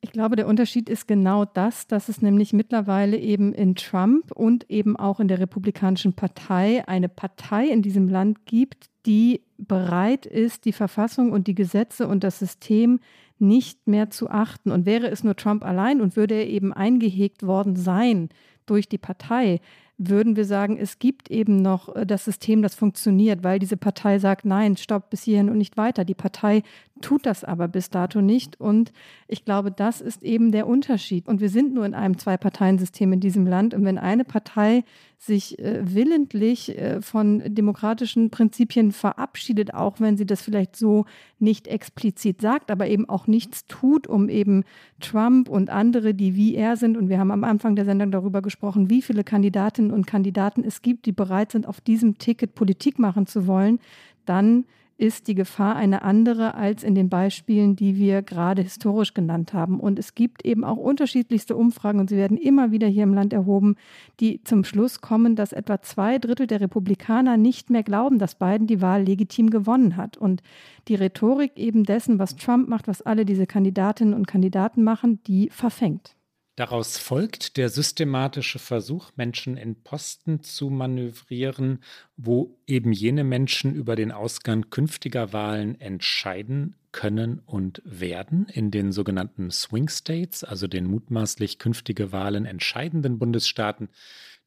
Ich 0.02 0.12
glaube, 0.12 0.36
der 0.36 0.46
Unterschied 0.46 0.90
ist 0.90 1.08
genau 1.08 1.46
das, 1.46 1.86
dass 1.86 2.10
es 2.10 2.20
nämlich 2.20 2.52
mittlerweile 2.52 3.16
eben 3.16 3.54
in 3.54 3.76
Trump 3.76 4.30
und 4.30 4.68
eben 4.70 4.98
auch 4.98 5.20
in 5.20 5.28
der 5.28 5.38
Republikanischen 5.38 6.12
Partei 6.12 6.86
eine 6.86 7.08
Partei 7.08 7.68
in 7.68 7.80
diesem 7.80 8.10
Land 8.10 8.44
gibt, 8.44 8.90
die 9.06 9.42
bereit 9.56 10.26
ist, 10.26 10.64
die 10.64 10.72
Verfassung 10.72 11.32
und 11.32 11.46
die 11.46 11.54
Gesetze 11.54 12.08
und 12.08 12.24
das 12.24 12.38
System 12.38 13.00
nicht 13.38 13.86
mehr 13.86 14.10
zu 14.10 14.28
achten. 14.30 14.70
Und 14.70 14.86
wäre 14.86 15.08
es 15.08 15.24
nur 15.24 15.36
Trump 15.36 15.64
allein 15.64 16.00
und 16.00 16.16
würde 16.16 16.34
er 16.34 16.48
eben 16.48 16.72
eingehegt 16.72 17.46
worden 17.46 17.76
sein 17.76 18.28
durch 18.66 18.88
die 18.88 18.98
Partei, 18.98 19.60
würden 19.98 20.36
wir 20.36 20.44
sagen, 20.44 20.76
es 20.76 20.98
gibt 20.98 21.30
eben 21.30 21.62
noch 21.62 21.94
äh, 21.94 22.04
das 22.04 22.24
System, 22.24 22.62
das 22.62 22.74
funktioniert, 22.74 23.42
weil 23.42 23.58
diese 23.58 23.76
Partei 23.76 24.18
sagt, 24.18 24.44
nein, 24.44 24.76
stopp 24.76 25.10
bis 25.10 25.22
hierhin 25.22 25.48
und 25.48 25.56
nicht 25.56 25.76
weiter. 25.76 26.04
Die 26.04 26.14
Partei 26.14 26.62
tut 27.00 27.24
das 27.24 27.44
aber 27.44 27.68
bis 27.68 27.88
dato 27.88 28.20
nicht. 28.20 28.60
Und 28.60 28.92
ich 29.26 29.44
glaube, 29.44 29.70
das 29.70 30.00
ist 30.00 30.22
eben 30.22 30.52
der 30.52 30.66
Unterschied. 30.66 31.26
Und 31.28 31.40
wir 31.40 31.48
sind 31.48 31.72
nur 31.72 31.86
in 31.86 31.94
einem 31.94 32.18
Zwei-Parteien-System 32.18 33.14
in 33.14 33.20
diesem 33.20 33.46
Land. 33.46 33.72
Und 33.72 33.84
wenn 33.84 33.98
eine 33.98 34.24
Partei 34.24 34.84
sich 35.18 35.58
äh, 35.58 35.80
willentlich 35.82 36.76
äh, 36.76 37.00
von 37.00 37.42
demokratischen 37.46 38.30
Prinzipien 38.30 38.92
verabschiedet, 38.92 39.74
auch 39.74 39.98
wenn 39.98 40.16
sie 40.16 40.26
das 40.26 40.42
vielleicht 40.42 40.76
so 40.76 41.06
nicht 41.38 41.68
explizit 41.68 42.40
sagt, 42.40 42.70
aber 42.70 42.86
eben 42.88 43.08
auch 43.08 43.26
nichts 43.26 43.66
tut, 43.66 44.06
um 44.06 44.28
eben 44.28 44.64
Trump 45.00 45.48
und 45.48 45.70
andere, 45.70 46.14
die 46.14 46.36
wie 46.36 46.54
er 46.54 46.76
sind, 46.76 46.96
und 46.96 47.08
wir 47.08 47.18
haben 47.18 47.30
am 47.30 47.44
Anfang 47.44 47.76
der 47.76 47.84
Sendung 47.86 48.10
darüber 48.10 48.42
gesprochen, 48.42 48.90
wie 48.90 49.02
viele 49.02 49.24
Kandidatinnen 49.24 49.90
und 49.90 50.06
Kandidaten 50.06 50.62
es 50.64 50.82
gibt, 50.82 51.06
die 51.06 51.12
bereit 51.12 51.52
sind, 51.52 51.66
auf 51.66 51.80
diesem 51.80 52.18
Ticket 52.18 52.54
Politik 52.54 52.98
machen 52.98 53.26
zu 53.26 53.46
wollen, 53.46 53.80
dann 54.26 54.64
ist 54.98 55.28
die 55.28 55.34
Gefahr 55.34 55.76
eine 55.76 56.02
andere 56.02 56.54
als 56.54 56.82
in 56.82 56.94
den 56.94 57.10
Beispielen, 57.10 57.76
die 57.76 57.96
wir 57.96 58.22
gerade 58.22 58.62
historisch 58.62 59.12
genannt 59.12 59.52
haben. 59.52 59.78
Und 59.78 59.98
es 59.98 60.14
gibt 60.14 60.44
eben 60.44 60.64
auch 60.64 60.78
unterschiedlichste 60.78 61.54
Umfragen 61.54 62.00
und 62.00 62.08
sie 62.08 62.16
werden 62.16 62.38
immer 62.38 62.70
wieder 62.70 62.86
hier 62.86 63.02
im 63.02 63.12
Land 63.12 63.32
erhoben, 63.32 63.76
die 64.20 64.42
zum 64.44 64.64
Schluss 64.64 65.02
kommen, 65.02 65.36
dass 65.36 65.52
etwa 65.52 65.82
zwei 65.82 66.18
Drittel 66.18 66.46
der 66.46 66.60
Republikaner 66.60 67.36
nicht 67.36 67.68
mehr 67.68 67.82
glauben, 67.82 68.18
dass 68.18 68.36
Biden 68.36 68.66
die 68.66 68.80
Wahl 68.80 69.02
legitim 69.02 69.50
gewonnen 69.50 69.96
hat. 69.96 70.16
Und 70.16 70.42
die 70.88 70.94
Rhetorik 70.94 71.52
eben 71.56 71.84
dessen, 71.84 72.18
was 72.18 72.36
Trump 72.36 72.68
macht, 72.68 72.88
was 72.88 73.02
alle 73.02 73.26
diese 73.26 73.46
Kandidatinnen 73.46 74.14
und 74.14 74.26
Kandidaten 74.26 74.82
machen, 74.82 75.20
die 75.26 75.50
verfängt. 75.50 76.16
Daraus 76.56 76.96
folgt 76.96 77.58
der 77.58 77.68
systematische 77.68 78.58
Versuch, 78.58 79.10
Menschen 79.14 79.58
in 79.58 79.82
Posten 79.82 80.42
zu 80.42 80.70
manövrieren, 80.70 81.80
wo 82.16 82.56
eben 82.66 82.92
jene 82.92 83.24
Menschen 83.24 83.74
über 83.74 83.94
den 83.94 84.10
Ausgang 84.10 84.70
künftiger 84.70 85.34
Wahlen 85.34 85.78
entscheiden 85.78 86.74
können 86.92 87.42
und 87.44 87.82
werden. 87.84 88.46
In 88.50 88.70
den 88.70 88.90
sogenannten 88.90 89.50
Swing 89.50 89.90
States, 89.90 90.44
also 90.44 90.66
den 90.66 90.86
mutmaßlich 90.86 91.58
künftige 91.58 92.10
Wahlen 92.10 92.46
entscheidenden 92.46 93.18
Bundesstaaten, 93.18 93.90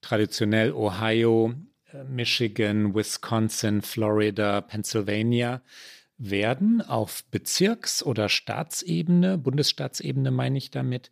traditionell 0.01 0.74
Ohio, 0.74 1.53
äh, 1.93 2.03
Michigan, 2.05 2.95
Wisconsin, 2.95 3.84
Florida, 3.84 4.62
Pennsylvania, 4.62 5.62
werden 6.18 6.82
auf 6.82 7.24
Bezirks- 7.32 8.03
oder 8.03 8.30
Staatsebene, 8.30 9.38
Bundesstaatsebene 9.38 10.32
meine 10.32 10.57
ich 10.57 10.72
damit, 10.72 11.12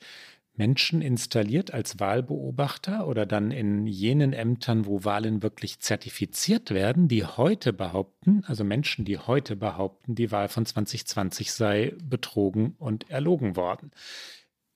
Menschen 0.58 1.02
installiert 1.02 1.74
als 1.74 2.00
Wahlbeobachter 2.00 3.08
oder 3.08 3.26
dann 3.26 3.52
in 3.52 3.86
jenen 3.86 4.34
Ämtern, 4.34 4.86
wo 4.86 5.04
Wahlen 5.04 5.44
wirklich 5.44 5.80
zertifiziert 5.80 6.72
werden, 6.72 7.08
die 7.08 7.26
heute 7.26 7.74
behaupten, 7.74 8.44
also 8.46 8.64
Menschen, 8.64 9.06
die 9.06 9.18
heute 9.18 9.56
behaupten, 9.56 10.16
die 10.16 10.32
Wahl 10.32 10.50
von 10.50 10.66
2020 10.66 11.52
sei 11.54 11.94
betrogen 12.04 12.76
und 12.80 13.10
erlogen 13.10 13.56
worden. 13.56 13.92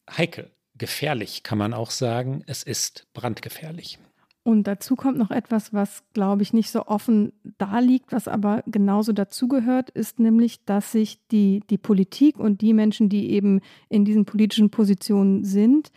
Heikel, 0.09 0.51
gefährlich 0.75 1.43
kann 1.43 1.57
man 1.57 1.73
auch 1.73 1.91
sagen, 1.91 2.43
es 2.45 2.63
ist 2.63 3.07
brandgefährlich. 3.13 3.97
Und 4.43 4.65
dazu 4.65 4.95
kommt 4.95 5.19
noch 5.19 5.29
etwas, 5.29 5.71
was, 5.71 6.03
glaube 6.13 6.41
ich, 6.41 6.51
nicht 6.51 6.71
so 6.71 6.87
offen 6.87 7.31
da 7.59 7.77
liegt, 7.77 8.11
was 8.11 8.27
aber 8.27 8.63
genauso 8.65 9.13
dazugehört, 9.13 9.91
ist 9.91 10.19
nämlich, 10.19 10.65
dass 10.65 10.91
sich 10.91 11.19
die, 11.27 11.61
die 11.69 11.77
Politik 11.77 12.39
und 12.39 12.61
die 12.61 12.73
Menschen, 12.73 13.07
die 13.07 13.31
eben 13.31 13.61
in 13.87 14.03
diesen 14.03 14.25
politischen 14.25 14.71
Positionen 14.71 15.43
sind, 15.43 15.91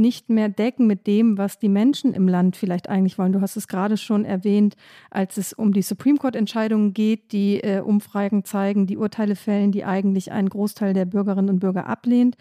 nicht 0.00 0.30
mehr 0.30 0.48
decken 0.48 0.86
mit 0.86 1.06
dem, 1.06 1.36
was 1.38 1.58
die 1.58 1.68
Menschen 1.68 2.14
im 2.14 2.26
Land 2.26 2.56
vielleicht 2.56 2.88
eigentlich 2.88 3.18
wollen. 3.18 3.32
Du 3.32 3.42
hast 3.42 3.56
es 3.56 3.68
gerade 3.68 3.98
schon 3.98 4.24
erwähnt, 4.24 4.76
als 5.10 5.36
es 5.36 5.52
um 5.52 5.72
die 5.72 5.82
Supreme 5.82 6.16
Court-Entscheidungen 6.18 6.94
geht, 6.94 7.32
die 7.32 7.60
äh, 7.62 7.80
Umfragen 7.80 8.44
zeigen, 8.44 8.86
die 8.86 8.96
Urteile 8.96 9.36
fällen, 9.36 9.72
die 9.72 9.84
eigentlich 9.84 10.32
ein 10.32 10.48
Großteil 10.48 10.94
der 10.94 11.04
Bürgerinnen 11.04 11.50
und 11.50 11.60
Bürger 11.60 11.86
ablehnt. 11.86 12.36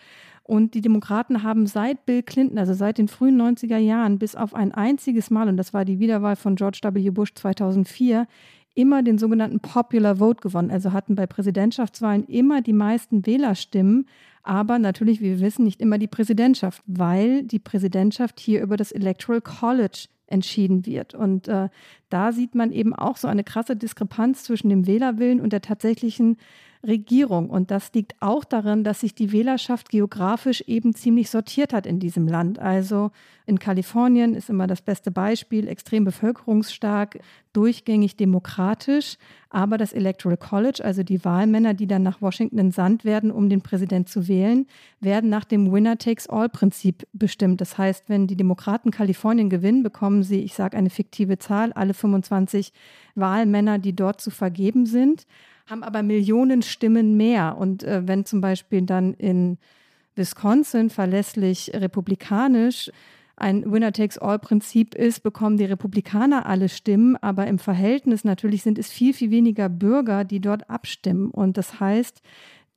Und 0.49 0.73
die 0.73 0.81
Demokraten 0.81 1.43
haben 1.43 1.67
seit 1.67 2.07
Bill 2.07 2.23
Clinton, 2.23 2.57
also 2.57 2.73
seit 2.73 2.97
den 2.97 3.07
frühen 3.07 3.39
90er 3.39 3.77
Jahren, 3.77 4.17
bis 4.17 4.35
auf 4.35 4.55
ein 4.55 4.71
einziges 4.71 5.29
Mal, 5.29 5.47
und 5.47 5.57
das 5.57 5.75
war 5.75 5.85
die 5.85 5.99
Wiederwahl 5.99 6.35
von 6.35 6.55
George 6.55 6.79
W. 6.81 7.11
Bush 7.11 7.35
2004, 7.35 8.25
immer 8.73 9.03
den 9.03 9.19
sogenannten 9.19 9.59
Popular 9.59 10.15
Vote 10.15 10.41
gewonnen. 10.41 10.71
Also 10.71 10.91
hatten 10.91 11.13
bei 11.13 11.27
Präsidentschaftswahlen 11.27 12.25
immer 12.25 12.61
die 12.63 12.73
meisten 12.73 13.27
Wählerstimmen, 13.27 14.07
aber 14.41 14.79
natürlich, 14.79 15.21
wie 15.21 15.25
wir 15.25 15.39
wissen, 15.39 15.65
nicht 15.65 15.81
immer 15.81 15.99
die 15.99 16.07
Präsidentschaft, 16.07 16.81
weil 16.87 17.43
die 17.43 17.59
Präsidentschaft 17.59 18.39
hier 18.39 18.63
über 18.63 18.75
das 18.75 18.91
Electoral 18.91 19.41
College 19.41 20.07
entschieden 20.25 20.87
wird. 20.87 21.13
Und 21.13 21.47
äh, 21.47 21.69
da 22.09 22.31
sieht 22.31 22.55
man 22.55 22.71
eben 22.71 22.95
auch 22.95 23.17
so 23.17 23.27
eine 23.27 23.43
krasse 23.43 23.75
Diskrepanz 23.75 24.45
zwischen 24.45 24.69
dem 24.69 24.87
Wählerwillen 24.87 25.41
und 25.41 25.53
der 25.53 25.61
tatsächlichen 25.61 26.37
Regierung. 26.85 27.49
Und 27.49 27.71
das 27.71 27.91
liegt 27.93 28.15
auch 28.21 28.45
darin, 28.45 28.83
dass 28.83 29.01
sich 29.01 29.13
die 29.13 29.31
Wählerschaft 29.33 29.89
geografisch 29.89 30.61
eben 30.61 30.93
ziemlich 30.93 31.29
sortiert 31.29 31.73
hat 31.73 31.85
in 31.85 31.99
diesem 31.99 32.27
Land. 32.27 32.57
Also 32.57 33.11
in 33.45 33.59
Kalifornien 33.59 34.33
ist 34.33 34.49
immer 34.49 34.65
das 34.65 34.81
beste 34.81 35.11
Beispiel, 35.11 35.67
extrem 35.67 36.05
bevölkerungsstark, 36.05 37.19
durchgängig 37.51 38.15
demokratisch. 38.15 39.17
Aber 39.49 39.77
das 39.77 39.91
Electoral 39.91 40.37
College, 40.37 40.81
also 40.85 41.03
die 41.03 41.25
Wahlmänner, 41.25 41.73
die 41.73 41.87
dann 41.87 42.03
nach 42.03 42.21
Washington 42.21 42.59
entsandt 42.59 43.03
werden, 43.03 43.31
um 43.31 43.49
den 43.49 43.61
Präsident 43.61 44.07
zu 44.07 44.29
wählen, 44.29 44.65
werden 45.01 45.29
nach 45.29 45.43
dem 45.43 45.71
Winner-Takes-All-Prinzip 45.73 47.07
bestimmt. 47.11 47.59
Das 47.59 47.77
heißt, 47.77 48.07
wenn 48.07 48.27
die 48.27 48.37
Demokraten 48.37 48.91
Kalifornien 48.91 49.49
gewinnen, 49.49 49.83
bekommen 49.83 50.23
sie, 50.23 50.43
ich 50.43 50.53
sage 50.53 50.77
eine 50.77 50.89
fiktive 50.89 51.39
Zahl, 51.39 51.73
alle 51.73 51.93
25 51.93 52.71
Wahlmänner, 53.15 53.79
die 53.79 53.95
dort 53.95 54.21
zu 54.21 54.31
vergeben 54.31 54.85
sind 54.85 55.25
haben 55.69 55.83
aber 55.83 56.03
Millionen 56.03 56.61
Stimmen 56.61 57.15
mehr. 57.17 57.57
Und 57.57 57.83
äh, 57.83 58.07
wenn 58.07 58.25
zum 58.25 58.41
Beispiel 58.41 58.81
dann 58.81 59.13
in 59.13 59.57
Wisconsin 60.15 60.89
verlässlich 60.89 61.71
republikanisch 61.73 62.91
ein 63.35 63.71
Winner-Takes-All-Prinzip 63.71 64.95
ist, 64.95 65.23
bekommen 65.23 65.57
die 65.57 65.65
Republikaner 65.65 66.45
alle 66.45 66.67
Stimmen, 66.67 67.15
aber 67.15 67.47
im 67.47 67.57
Verhältnis 67.57 68.25
natürlich 68.25 68.63
sind 68.63 68.77
es 68.77 68.91
viel, 68.91 69.13
viel 69.13 69.31
weniger 69.31 69.69
Bürger, 69.69 70.25
die 70.25 70.41
dort 70.41 70.69
abstimmen. 70.69 71.31
Und 71.31 71.55
das 71.55 71.79
heißt, 71.79 72.21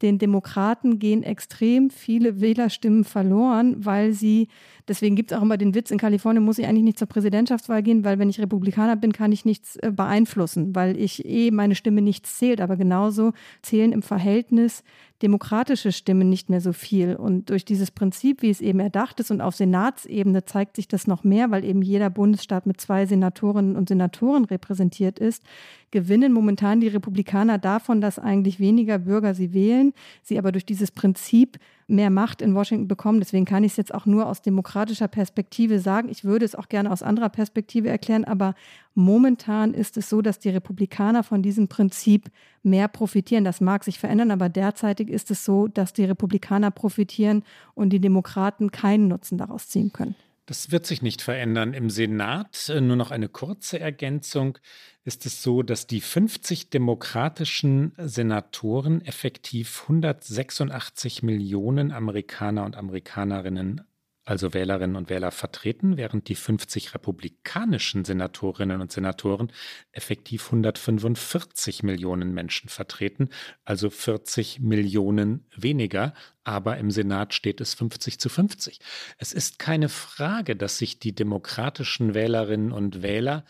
den 0.02 0.18
Demokraten 0.18 0.98
gehen 0.98 1.22
extrem 1.22 1.90
viele 1.90 2.40
Wählerstimmen 2.40 3.04
verloren, 3.04 3.84
weil 3.84 4.12
sie, 4.12 4.48
deswegen 4.88 5.16
gibt 5.16 5.32
es 5.32 5.38
auch 5.38 5.42
immer 5.42 5.56
den 5.56 5.74
Witz, 5.74 5.90
in 5.90 5.98
Kalifornien 5.98 6.44
muss 6.44 6.58
ich 6.58 6.66
eigentlich 6.66 6.84
nicht 6.84 6.98
zur 6.98 7.08
Präsidentschaftswahl 7.08 7.82
gehen, 7.82 8.04
weil 8.04 8.18
wenn 8.18 8.30
ich 8.30 8.40
Republikaner 8.40 8.96
bin, 8.96 9.12
kann 9.12 9.32
ich 9.32 9.44
nichts 9.44 9.76
äh, 9.76 9.90
beeinflussen, 9.90 10.74
weil 10.74 10.96
ich 10.98 11.24
eh 11.24 11.50
meine 11.50 11.74
Stimme 11.74 12.02
nichts 12.02 12.38
zählt. 12.38 12.60
Aber 12.60 12.76
genauso 12.76 13.32
zählen 13.62 13.92
im 13.92 14.02
Verhältnis 14.02 14.82
demokratische 15.22 15.92
Stimmen 15.92 16.28
nicht 16.28 16.50
mehr 16.50 16.60
so 16.60 16.72
viel. 16.72 17.14
Und 17.14 17.50
durch 17.50 17.64
dieses 17.64 17.90
Prinzip, 17.92 18.42
wie 18.42 18.50
es 18.50 18.60
eben 18.60 18.80
erdacht 18.80 19.20
ist 19.20 19.30
und 19.30 19.40
auf 19.40 19.54
Senatsebene 19.54 20.44
zeigt 20.44 20.76
sich 20.76 20.88
das 20.88 21.06
noch 21.06 21.22
mehr, 21.22 21.50
weil 21.50 21.64
eben 21.64 21.80
jeder 21.80 22.10
Bundesstaat 22.10 22.66
mit 22.66 22.80
zwei 22.80 23.06
Senatorinnen 23.06 23.76
und 23.76 23.88
Senatoren 23.88 24.44
repräsentiert 24.44 25.20
ist, 25.20 25.44
gewinnen 25.92 26.32
momentan 26.32 26.80
die 26.80 26.88
Republikaner 26.88 27.58
davon, 27.58 28.00
dass 28.00 28.18
eigentlich 28.18 28.58
weniger 28.58 28.98
Bürger 28.98 29.34
sie 29.34 29.52
wählen, 29.52 29.92
sie 30.22 30.38
aber 30.38 30.50
durch 30.50 30.66
dieses 30.66 30.90
Prinzip 30.90 31.58
mehr 31.92 32.10
Macht 32.10 32.42
in 32.42 32.54
Washington 32.54 32.88
bekommen. 32.88 33.20
Deswegen 33.20 33.44
kann 33.44 33.62
ich 33.62 33.72
es 33.72 33.76
jetzt 33.76 33.94
auch 33.94 34.06
nur 34.06 34.26
aus 34.26 34.42
demokratischer 34.42 35.08
Perspektive 35.08 35.78
sagen. 35.78 36.08
Ich 36.08 36.24
würde 36.24 36.44
es 36.44 36.54
auch 36.54 36.68
gerne 36.68 36.90
aus 36.90 37.02
anderer 37.02 37.28
Perspektive 37.28 37.88
erklären, 37.88 38.24
aber 38.24 38.54
momentan 38.94 39.74
ist 39.74 39.96
es 39.96 40.08
so, 40.08 40.22
dass 40.22 40.38
die 40.38 40.48
Republikaner 40.48 41.22
von 41.22 41.42
diesem 41.42 41.68
Prinzip 41.68 42.30
mehr 42.62 42.88
profitieren. 42.88 43.44
Das 43.44 43.60
mag 43.60 43.84
sich 43.84 43.98
verändern, 43.98 44.30
aber 44.30 44.48
derzeitig 44.48 45.08
ist 45.08 45.30
es 45.30 45.44
so, 45.44 45.68
dass 45.68 45.92
die 45.92 46.04
Republikaner 46.04 46.70
profitieren 46.70 47.44
und 47.74 47.90
die 47.90 48.00
Demokraten 48.00 48.72
keinen 48.72 49.08
Nutzen 49.08 49.38
daraus 49.38 49.68
ziehen 49.68 49.92
können. 49.92 50.16
Das 50.46 50.72
wird 50.72 50.86
sich 50.86 51.02
nicht 51.02 51.22
verändern. 51.22 51.72
Im 51.72 51.88
Senat, 51.88 52.68
äh, 52.68 52.80
nur 52.80 52.96
noch 52.96 53.10
eine 53.10 53.28
kurze 53.28 53.78
Ergänzung, 53.78 54.58
ist 55.04 55.26
es 55.26 55.42
so, 55.42 55.62
dass 55.62 55.86
die 55.86 56.00
50 56.00 56.70
demokratischen 56.70 57.92
Senatoren 57.96 59.02
effektiv 59.02 59.82
186 59.82 61.22
Millionen 61.22 61.92
Amerikaner 61.92 62.64
und 62.64 62.76
Amerikanerinnen 62.76 63.82
also 64.24 64.54
Wählerinnen 64.54 64.96
und 64.96 65.10
Wähler 65.10 65.32
vertreten, 65.32 65.96
während 65.96 66.28
die 66.28 66.36
50 66.36 66.94
republikanischen 66.94 68.04
Senatorinnen 68.04 68.80
und 68.80 68.92
Senatoren 68.92 69.52
effektiv 69.90 70.46
145 70.46 71.82
Millionen 71.82 72.32
Menschen 72.32 72.68
vertreten, 72.68 73.30
also 73.64 73.90
40 73.90 74.60
Millionen 74.60 75.46
weniger, 75.56 76.14
aber 76.44 76.76
im 76.78 76.90
Senat 76.90 77.34
steht 77.34 77.60
es 77.60 77.74
50 77.74 78.20
zu 78.20 78.28
50. 78.28 78.78
Es 79.18 79.32
ist 79.32 79.58
keine 79.58 79.88
Frage, 79.88 80.54
dass 80.54 80.78
sich 80.78 80.98
die 81.00 81.14
demokratischen 81.14 82.14
Wählerinnen 82.14 82.70
und 82.70 83.02
Wähler 83.02 83.44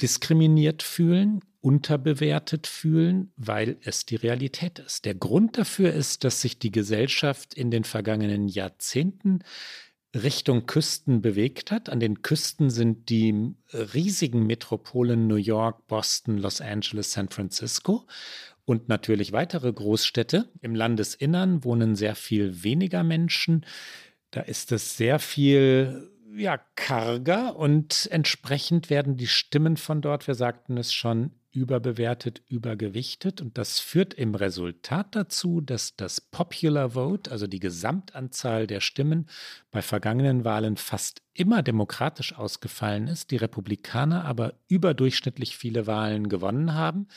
diskriminiert 0.00 0.82
fühlen, 0.82 1.40
unterbewertet 1.60 2.68
fühlen, 2.68 3.32
weil 3.36 3.78
es 3.82 4.06
die 4.06 4.16
Realität 4.16 4.78
ist. 4.78 5.04
Der 5.04 5.16
Grund 5.16 5.58
dafür 5.58 5.92
ist, 5.92 6.22
dass 6.22 6.40
sich 6.40 6.60
die 6.60 6.70
Gesellschaft 6.70 7.54
in 7.54 7.72
den 7.72 7.82
vergangenen 7.82 8.46
Jahrzehnten 8.46 9.40
Richtung 10.16 10.66
Küsten 10.66 11.20
bewegt 11.20 11.70
hat. 11.70 11.88
An 11.88 12.00
den 12.00 12.22
Küsten 12.22 12.70
sind 12.70 13.08
die 13.08 13.54
riesigen 13.72 14.46
Metropolen 14.46 15.26
New 15.26 15.36
York, 15.36 15.86
Boston, 15.86 16.38
Los 16.38 16.60
Angeles, 16.60 17.12
San 17.12 17.28
Francisco 17.28 18.06
und 18.64 18.88
natürlich 18.88 19.32
weitere 19.32 19.72
Großstädte. 19.72 20.50
Im 20.60 20.74
Landesinnern 20.74 21.64
wohnen 21.64 21.96
sehr 21.96 22.14
viel 22.14 22.62
weniger 22.62 23.02
Menschen. 23.04 23.64
Da 24.30 24.40
ist 24.40 24.72
es 24.72 24.96
sehr 24.96 25.18
viel 25.18 26.10
ja, 26.34 26.58
karger 26.74 27.56
und 27.56 28.08
entsprechend 28.10 28.90
werden 28.90 29.16
die 29.16 29.28
Stimmen 29.28 29.76
von 29.76 30.02
dort, 30.02 30.26
wir 30.26 30.34
sagten 30.34 30.76
es 30.76 30.92
schon, 30.92 31.30
überbewertet, 31.56 32.42
übergewichtet. 32.48 33.40
Und 33.40 33.56
das 33.56 33.80
führt 33.80 34.14
im 34.14 34.34
Resultat 34.34 35.16
dazu, 35.16 35.60
dass 35.60 35.96
das 35.96 36.20
Popular 36.20 36.90
Vote, 36.90 37.30
also 37.30 37.46
die 37.46 37.60
Gesamtanzahl 37.60 38.66
der 38.66 38.80
Stimmen 38.80 39.26
bei 39.70 39.80
vergangenen 39.80 40.44
Wahlen 40.44 40.76
fast 40.76 41.22
immer 41.32 41.62
demokratisch 41.62 42.34
ausgefallen 42.34 43.08
ist, 43.08 43.30
die 43.30 43.36
Republikaner 43.36 44.24
aber 44.24 44.54
überdurchschnittlich 44.68 45.56
viele 45.56 45.86
Wahlen 45.86 46.28
gewonnen 46.28 46.74
haben. 46.74 47.08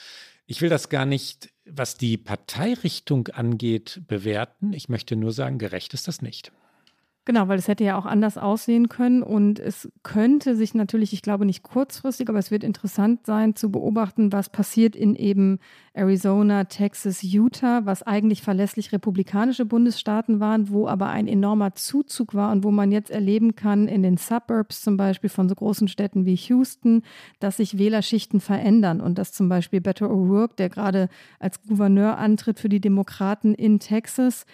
Ich 0.46 0.62
will 0.62 0.70
das 0.70 0.90
gar 0.90 1.06
nicht, 1.06 1.50
was 1.66 1.98
die 1.98 2.18
Parteirichtung 2.18 3.28
angeht, 3.28 4.02
bewerten. 4.08 4.74
Ich 4.74 4.90
möchte 4.90 5.16
nur 5.16 5.34
sagen, 5.34 5.60
gerecht 5.60 5.94
ist 5.94 6.08
das 6.08 6.22
nicht. 6.22 6.52
Genau, 7.30 7.48
weil 7.48 7.60
es 7.60 7.68
hätte 7.68 7.84
ja 7.84 7.96
auch 7.96 8.08
anders 8.08 8.40
aussehen 8.40 8.90
können. 8.90 9.22
Und 9.22 9.60
es 9.60 9.88
könnte 10.02 10.56
sich 10.56 10.74
natürlich, 10.74 11.14
ich 11.14 11.22
glaube 11.22 11.46
nicht 11.46 11.62
kurzfristig, 11.62 12.28
aber 12.28 12.40
es 12.40 12.50
wird 12.50 12.64
interessant 12.64 13.28
sein 13.28 13.56
zu 13.56 13.70
beobachten, 13.70 14.34
was 14.34 14.50
passiert 14.50 14.96
in 14.96 15.14
eben 15.14 15.60
Arizona, 15.94 16.64
Texas, 16.64 17.22
Utah, 17.22 17.86
was 17.86 18.02
eigentlich 18.02 18.42
verlässlich 18.42 18.92
republikanische 18.92 19.66
Bundesstaaten 19.66 20.40
waren, 20.40 20.72
wo 20.72 20.88
aber 20.88 21.10
ein 21.10 21.28
enormer 21.28 21.76
Zuzug 21.76 22.34
war 22.34 22.52
und 22.52 22.64
wo 22.64 22.72
man 22.72 22.92
jetzt 22.92 23.12
erleben 23.12 23.56
kann 23.56 23.88
in 23.88 24.02
den 24.02 24.18
Suburbs 24.18 24.82
zum 24.82 24.98
Beispiel 24.98 25.30
von 25.30 25.48
so 25.48 25.54
großen 25.54 25.88
Städten 25.88 26.26
wie 26.26 26.34
Houston, 26.34 27.04
dass 27.40 27.58
sich 27.58 27.78
Wählerschichten 27.78 28.40
verändern. 28.40 29.02
Und 29.02 29.20
dass 29.20 29.34
zum 29.34 29.50
Beispiel 29.50 29.82
Beto 29.82 30.08
O'Rourke, 30.08 30.56
der 30.56 30.70
gerade 30.70 31.10
als 31.38 31.62
Gouverneur 31.62 32.18
antritt 32.18 32.60
für 32.60 32.70
die 32.70 32.82
Demokraten 32.82 33.54
in 33.54 33.80
Texas, 33.80 34.48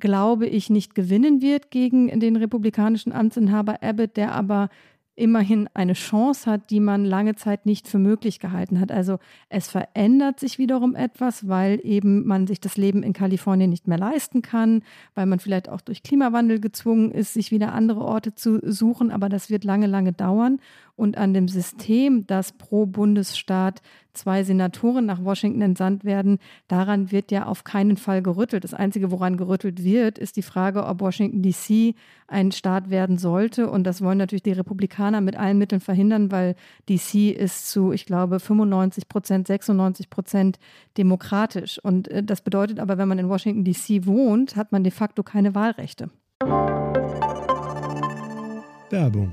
glaube 0.00 0.46
ich, 0.46 0.70
nicht 0.70 0.94
gewinnen 0.94 1.40
wird 1.40 1.70
gegen 1.70 2.18
den 2.18 2.36
republikanischen 2.36 3.12
Amtsinhaber 3.12 3.82
Abbott, 3.82 4.16
der 4.16 4.32
aber 4.32 4.68
immerhin 5.20 5.68
eine 5.74 5.92
Chance 5.92 6.50
hat, 6.50 6.70
die 6.70 6.80
man 6.80 7.04
lange 7.04 7.34
Zeit 7.34 7.66
nicht 7.66 7.86
für 7.86 7.98
möglich 7.98 8.40
gehalten 8.40 8.80
hat. 8.80 8.90
Also 8.90 9.18
es 9.50 9.68
verändert 9.68 10.40
sich 10.40 10.58
wiederum 10.58 10.94
etwas, 10.94 11.46
weil 11.46 11.78
eben 11.82 12.26
man 12.26 12.46
sich 12.46 12.60
das 12.60 12.78
Leben 12.78 13.02
in 13.02 13.12
Kalifornien 13.12 13.68
nicht 13.68 13.86
mehr 13.86 13.98
leisten 13.98 14.40
kann, 14.40 14.82
weil 15.14 15.26
man 15.26 15.38
vielleicht 15.38 15.68
auch 15.68 15.82
durch 15.82 16.02
Klimawandel 16.02 16.58
gezwungen 16.58 17.12
ist, 17.12 17.34
sich 17.34 17.50
wieder 17.50 17.74
andere 17.74 18.00
Orte 18.00 18.34
zu 18.34 18.60
suchen, 18.62 19.10
aber 19.10 19.28
das 19.28 19.50
wird 19.50 19.64
lange, 19.64 19.86
lange 19.86 20.12
dauern. 20.12 20.58
Und 21.00 21.16
an 21.16 21.32
dem 21.32 21.48
System, 21.48 22.26
dass 22.26 22.52
pro 22.52 22.84
Bundesstaat 22.84 23.80
zwei 24.12 24.44
Senatoren 24.44 25.06
nach 25.06 25.24
Washington 25.24 25.62
entsandt 25.62 26.04
werden, 26.04 26.38
daran 26.68 27.10
wird 27.10 27.30
ja 27.30 27.46
auf 27.46 27.64
keinen 27.64 27.96
Fall 27.96 28.20
gerüttelt. 28.20 28.64
Das 28.64 28.74
Einzige, 28.74 29.10
woran 29.10 29.38
gerüttelt 29.38 29.82
wird, 29.82 30.18
ist 30.18 30.36
die 30.36 30.42
Frage, 30.42 30.84
ob 30.84 31.00
Washington 31.00 31.40
DC 31.40 31.94
ein 32.28 32.52
Staat 32.52 32.90
werden 32.90 33.16
sollte. 33.16 33.70
Und 33.70 33.84
das 33.84 34.02
wollen 34.02 34.18
natürlich 34.18 34.42
die 34.42 34.52
Republikaner 34.52 35.22
mit 35.22 35.36
allen 35.36 35.56
Mitteln 35.56 35.80
verhindern, 35.80 36.30
weil 36.30 36.54
DC 36.90 37.34
ist 37.34 37.70
zu, 37.70 37.92
ich 37.92 38.04
glaube, 38.04 38.38
95 38.38 39.08
Prozent, 39.08 39.46
96 39.46 40.10
Prozent 40.10 40.58
demokratisch. 40.98 41.82
Und 41.82 42.08
äh, 42.08 42.22
das 42.22 42.42
bedeutet 42.42 42.78
aber, 42.78 42.98
wenn 42.98 43.08
man 43.08 43.18
in 43.18 43.30
Washington 43.30 43.64
DC 43.64 44.04
wohnt, 44.04 44.54
hat 44.54 44.70
man 44.70 44.84
de 44.84 44.92
facto 44.92 45.22
keine 45.22 45.54
Wahlrechte. 45.54 46.10
Werbung 48.90 49.32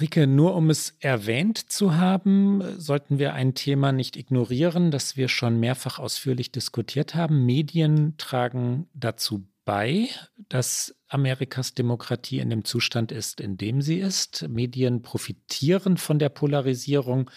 Rike, 0.00 0.26
nur 0.26 0.54
um 0.54 0.70
es 0.70 0.96
erwähnt 1.00 1.58
zu 1.58 1.96
haben, 1.96 2.62
sollten 2.78 3.18
wir 3.18 3.34
ein 3.34 3.54
Thema 3.54 3.92
nicht 3.92 4.16
ignorieren, 4.16 4.90
das 4.90 5.16
wir 5.16 5.28
schon 5.28 5.60
mehrfach 5.60 5.98
ausführlich 5.98 6.52
diskutiert 6.52 7.14
haben. 7.14 7.44
Medien 7.44 8.14
tragen 8.18 8.88
dazu 8.94 9.46
bei, 9.64 10.08
dass 10.48 10.94
Amerikas 11.08 11.74
Demokratie 11.74 12.38
in 12.38 12.50
dem 12.50 12.64
Zustand 12.64 13.12
ist, 13.12 13.40
in 13.40 13.56
dem 13.56 13.82
sie 13.82 13.98
ist. 13.98 14.48
Medien 14.48 15.02
profitieren 15.02 15.96
von 15.96 16.18
der 16.18 16.30
Polarisierung 16.30 17.30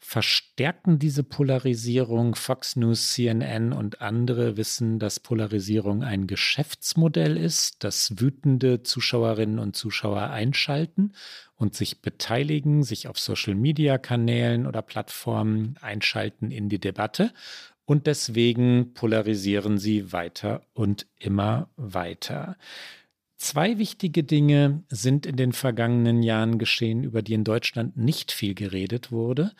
verstärken 0.00 0.98
diese 0.98 1.22
Polarisierung. 1.22 2.34
Fox 2.34 2.74
News, 2.74 3.12
CNN 3.12 3.72
und 3.72 4.00
andere 4.00 4.56
wissen, 4.56 4.98
dass 4.98 5.20
Polarisierung 5.20 6.02
ein 6.02 6.26
Geschäftsmodell 6.26 7.36
ist, 7.36 7.84
dass 7.84 8.18
wütende 8.18 8.82
Zuschauerinnen 8.82 9.58
und 9.58 9.76
Zuschauer 9.76 10.30
einschalten 10.30 11.12
und 11.54 11.74
sich 11.74 12.00
beteiligen, 12.00 12.82
sich 12.82 13.06
auf 13.06 13.18
Social-Media-Kanälen 13.18 14.66
oder 14.66 14.82
Plattformen 14.82 15.76
einschalten 15.80 16.50
in 16.50 16.68
die 16.68 16.80
Debatte. 16.80 17.32
Und 17.84 18.06
deswegen 18.06 18.94
polarisieren 18.94 19.76
sie 19.76 20.12
weiter 20.12 20.62
und 20.72 21.06
immer 21.18 21.68
weiter. 21.76 22.56
Zwei 23.40 23.78
wichtige 23.78 24.22
Dinge 24.22 24.84
sind 24.90 25.24
in 25.24 25.36
den 25.36 25.52
vergangenen 25.52 26.22
Jahren 26.22 26.58
geschehen, 26.58 27.02
über 27.02 27.22
die 27.22 27.32
in 27.32 27.42
Deutschland 27.42 27.96
nicht 27.96 28.32
viel 28.32 28.54
geredet 28.54 29.12
wurde. 29.12 29.52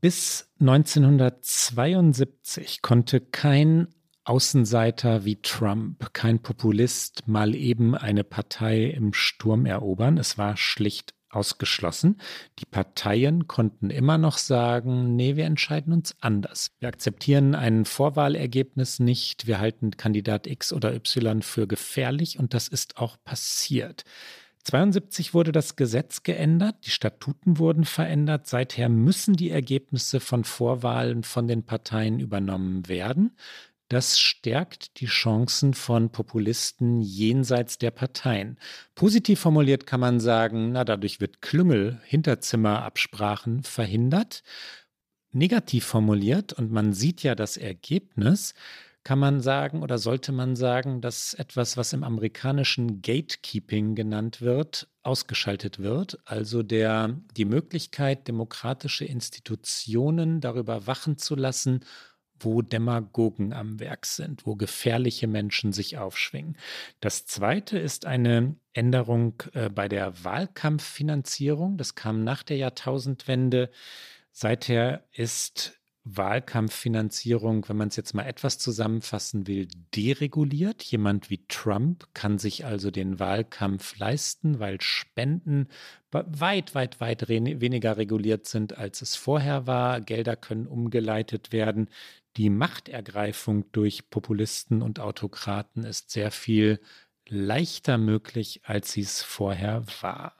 Bis 0.00 0.48
1972 0.60 2.82
konnte 2.82 3.20
kein 3.20 3.88
Außenseiter 4.24 5.24
wie 5.24 5.42
Trump, 5.42 6.12
kein 6.12 6.40
Populist 6.40 7.26
mal 7.26 7.52
eben 7.54 7.96
eine 7.96 8.24
Partei 8.24 8.84
im 8.84 9.12
Sturm 9.12 9.66
erobern. 9.66 10.18
Es 10.18 10.38
war 10.38 10.56
schlicht 10.56 11.14
ausgeschlossen. 11.30 12.20
Die 12.58 12.66
Parteien 12.66 13.48
konnten 13.48 13.90
immer 13.90 14.18
noch 14.18 14.38
sagen, 14.38 15.16
nee, 15.16 15.36
wir 15.36 15.46
entscheiden 15.46 15.92
uns 15.92 16.14
anders. 16.20 16.70
Wir 16.78 16.88
akzeptieren 16.88 17.54
ein 17.54 17.84
Vorwahlergebnis 17.84 19.00
nicht. 19.00 19.46
Wir 19.46 19.58
halten 19.58 19.96
Kandidat 19.96 20.46
X 20.46 20.72
oder 20.72 20.94
Y 20.94 21.42
für 21.42 21.66
gefährlich 21.66 22.38
und 22.38 22.54
das 22.54 22.68
ist 22.68 22.98
auch 22.98 23.16
passiert. 23.24 24.04
1972 24.72 25.34
wurde 25.34 25.52
das 25.52 25.76
Gesetz 25.76 26.22
geändert, 26.22 26.76
die 26.84 26.90
Statuten 26.90 27.58
wurden 27.58 27.84
verändert. 27.84 28.46
Seither 28.46 28.88
müssen 28.88 29.34
die 29.34 29.50
Ergebnisse 29.50 30.20
von 30.20 30.44
Vorwahlen 30.44 31.22
von 31.24 31.48
den 31.48 31.64
Parteien 31.64 32.20
übernommen 32.20 32.86
werden. 32.88 33.36
das 33.88 34.18
stärkt 34.20 35.00
die 35.00 35.06
Chancen 35.06 35.72
von 35.72 36.10
Populisten 36.10 37.00
jenseits 37.00 37.78
der 37.78 37.90
Parteien. 37.90 38.58
Positiv 38.94 39.40
formuliert 39.40 39.86
kann 39.86 40.00
man 40.00 40.20
sagen, 40.20 40.72
na, 40.72 40.84
dadurch 40.84 41.20
wird 41.20 41.40
Klüngel, 41.40 41.98
Hinterzimmerabsprachen 42.04 43.62
verhindert. 43.62 44.42
Negativ 45.32 45.86
formuliert, 45.86 46.52
und 46.52 46.70
man 46.70 46.92
sieht 46.92 47.22
ja 47.22 47.34
das 47.34 47.56
Ergebnis, 47.56 48.54
kann 49.04 49.18
man 49.18 49.40
sagen 49.40 49.82
oder 49.82 49.98
sollte 49.98 50.32
man 50.32 50.56
sagen, 50.56 51.00
dass 51.00 51.34
etwas, 51.34 51.76
was 51.76 51.92
im 51.92 52.04
amerikanischen 52.04 53.00
Gatekeeping 53.00 53.94
genannt 53.94 54.40
wird, 54.40 54.88
ausgeschaltet 55.02 55.78
wird, 55.78 56.18
also 56.24 56.62
der, 56.62 57.18
die 57.36 57.46
Möglichkeit, 57.46 58.28
demokratische 58.28 59.04
Institutionen 59.04 60.40
darüber 60.40 60.86
wachen 60.86 61.16
zu 61.16 61.34
lassen, 61.34 61.80
wo 62.40 62.62
Demagogen 62.62 63.52
am 63.52 63.80
Werk 63.80 64.06
sind, 64.06 64.46
wo 64.46 64.56
gefährliche 64.56 65.26
Menschen 65.26 65.72
sich 65.72 65.98
aufschwingen. 65.98 66.56
Das 67.00 67.26
zweite 67.26 67.78
ist 67.78 68.06
eine 68.06 68.56
Änderung 68.72 69.42
äh, 69.54 69.70
bei 69.70 69.88
der 69.88 70.24
Wahlkampffinanzierung. 70.24 71.76
Das 71.78 71.94
kam 71.94 72.24
nach 72.24 72.42
der 72.42 72.58
Jahrtausendwende. 72.58 73.70
Seither 74.30 75.04
ist 75.12 75.77
Wahlkampffinanzierung, 76.16 77.68
wenn 77.68 77.76
man 77.76 77.88
es 77.88 77.96
jetzt 77.96 78.14
mal 78.14 78.24
etwas 78.24 78.58
zusammenfassen 78.58 79.46
will, 79.46 79.68
dereguliert. 79.94 80.82
Jemand 80.82 81.30
wie 81.30 81.44
Trump 81.48 82.08
kann 82.14 82.38
sich 82.38 82.64
also 82.64 82.90
den 82.90 83.18
Wahlkampf 83.18 83.98
leisten, 83.98 84.58
weil 84.58 84.80
Spenden 84.80 85.68
weit, 86.10 86.74
weit, 86.74 87.00
weit 87.00 87.28
weniger 87.28 87.96
reguliert 87.96 88.46
sind, 88.46 88.78
als 88.78 89.02
es 89.02 89.16
vorher 89.16 89.66
war. 89.66 90.00
Gelder 90.00 90.36
können 90.36 90.66
umgeleitet 90.66 91.52
werden. 91.52 91.88
Die 92.36 92.50
Machtergreifung 92.50 93.70
durch 93.72 94.10
Populisten 94.10 94.82
und 94.82 95.00
Autokraten 95.00 95.84
ist 95.84 96.10
sehr 96.10 96.30
viel 96.30 96.80
leichter 97.28 97.98
möglich, 97.98 98.62
als 98.64 98.92
sie 98.92 99.02
es 99.02 99.22
vorher 99.22 99.84
war. 100.00 100.34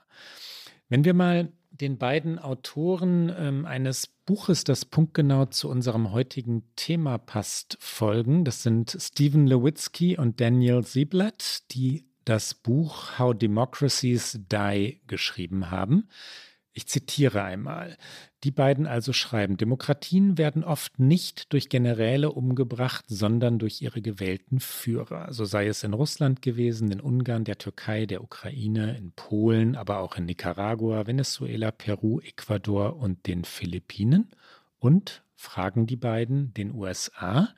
Wenn 0.87 1.05
wir 1.05 1.13
mal 1.13 1.51
den 1.81 1.97
beiden 1.97 2.39
Autoren 2.39 3.33
ähm, 3.37 3.65
eines 3.65 4.07
Buches, 4.07 4.63
das 4.63 4.85
punktgenau 4.85 5.45
zu 5.45 5.69
unserem 5.69 6.11
heutigen 6.11 6.63
Thema 6.75 7.17
passt, 7.17 7.77
folgen. 7.79 8.45
Das 8.45 8.63
sind 8.63 8.95
Stephen 8.99 9.47
Lewitzky 9.47 10.17
und 10.17 10.39
Daniel 10.41 10.83
Sieblatt, 10.83 11.71
die 11.71 12.05
das 12.25 12.53
Buch 12.53 13.17
How 13.17 13.33
Democracies 13.33 14.39
Die 14.51 15.01
geschrieben 15.07 15.71
haben. 15.71 16.07
Ich 16.73 16.87
zitiere 16.87 17.43
einmal. 17.43 17.97
Die 18.43 18.51
beiden 18.51 18.85
also 18.85 19.11
schreiben, 19.11 19.57
Demokratien 19.57 20.37
werden 20.37 20.63
oft 20.63 20.99
nicht 20.99 21.51
durch 21.51 21.67
Generäle 21.67 22.31
umgebracht, 22.31 23.05
sondern 23.07 23.59
durch 23.59 23.81
ihre 23.81 24.01
gewählten 24.01 24.59
Führer. 24.59 25.33
So 25.33 25.45
sei 25.45 25.67
es 25.67 25.83
in 25.83 25.93
Russland 25.93 26.41
gewesen, 26.41 26.91
in 26.91 27.01
Ungarn, 27.01 27.43
der 27.43 27.57
Türkei, 27.57 28.05
der 28.05 28.23
Ukraine, 28.23 28.95
in 28.97 29.11
Polen, 29.11 29.75
aber 29.75 29.99
auch 29.99 30.15
in 30.15 30.25
Nicaragua, 30.25 31.07
Venezuela, 31.07 31.71
Peru, 31.71 32.19
Ecuador 32.21 32.95
und 32.97 33.27
den 33.27 33.43
Philippinen. 33.43 34.29
Und, 34.77 35.23
fragen 35.35 35.87
die 35.87 35.97
beiden, 35.97 36.53
den 36.53 36.73
USA. 36.73 37.49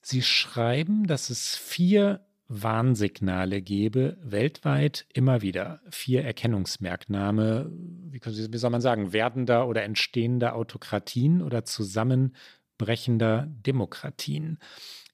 Sie 0.00 0.22
schreiben, 0.22 1.06
dass 1.06 1.30
es 1.30 1.56
vier 1.56 2.26
Warnsignale 2.48 3.62
gebe, 3.62 4.18
weltweit 4.22 5.06
immer 5.12 5.40
wieder 5.40 5.80
vier 5.90 6.24
Erkennungsmerkmale, 6.24 7.70
wie, 8.10 8.20
wie 8.22 8.58
soll 8.58 8.70
man 8.70 8.80
sagen, 8.80 9.12
werdender 9.12 9.66
oder 9.66 9.82
entstehender 9.82 10.54
Autokratien 10.54 11.40
oder 11.42 11.64
zusammenbrechender 11.64 13.48
Demokratien. 13.48 14.58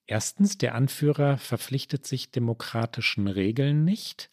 Erstens, 0.07 0.59
der 0.59 0.75
Anführer 0.75 1.39
verpflichtet 1.39 2.05
sich 2.05 2.33
demokratischen 2.33 3.29
Regeln 3.29 3.85
nicht. 3.85 4.31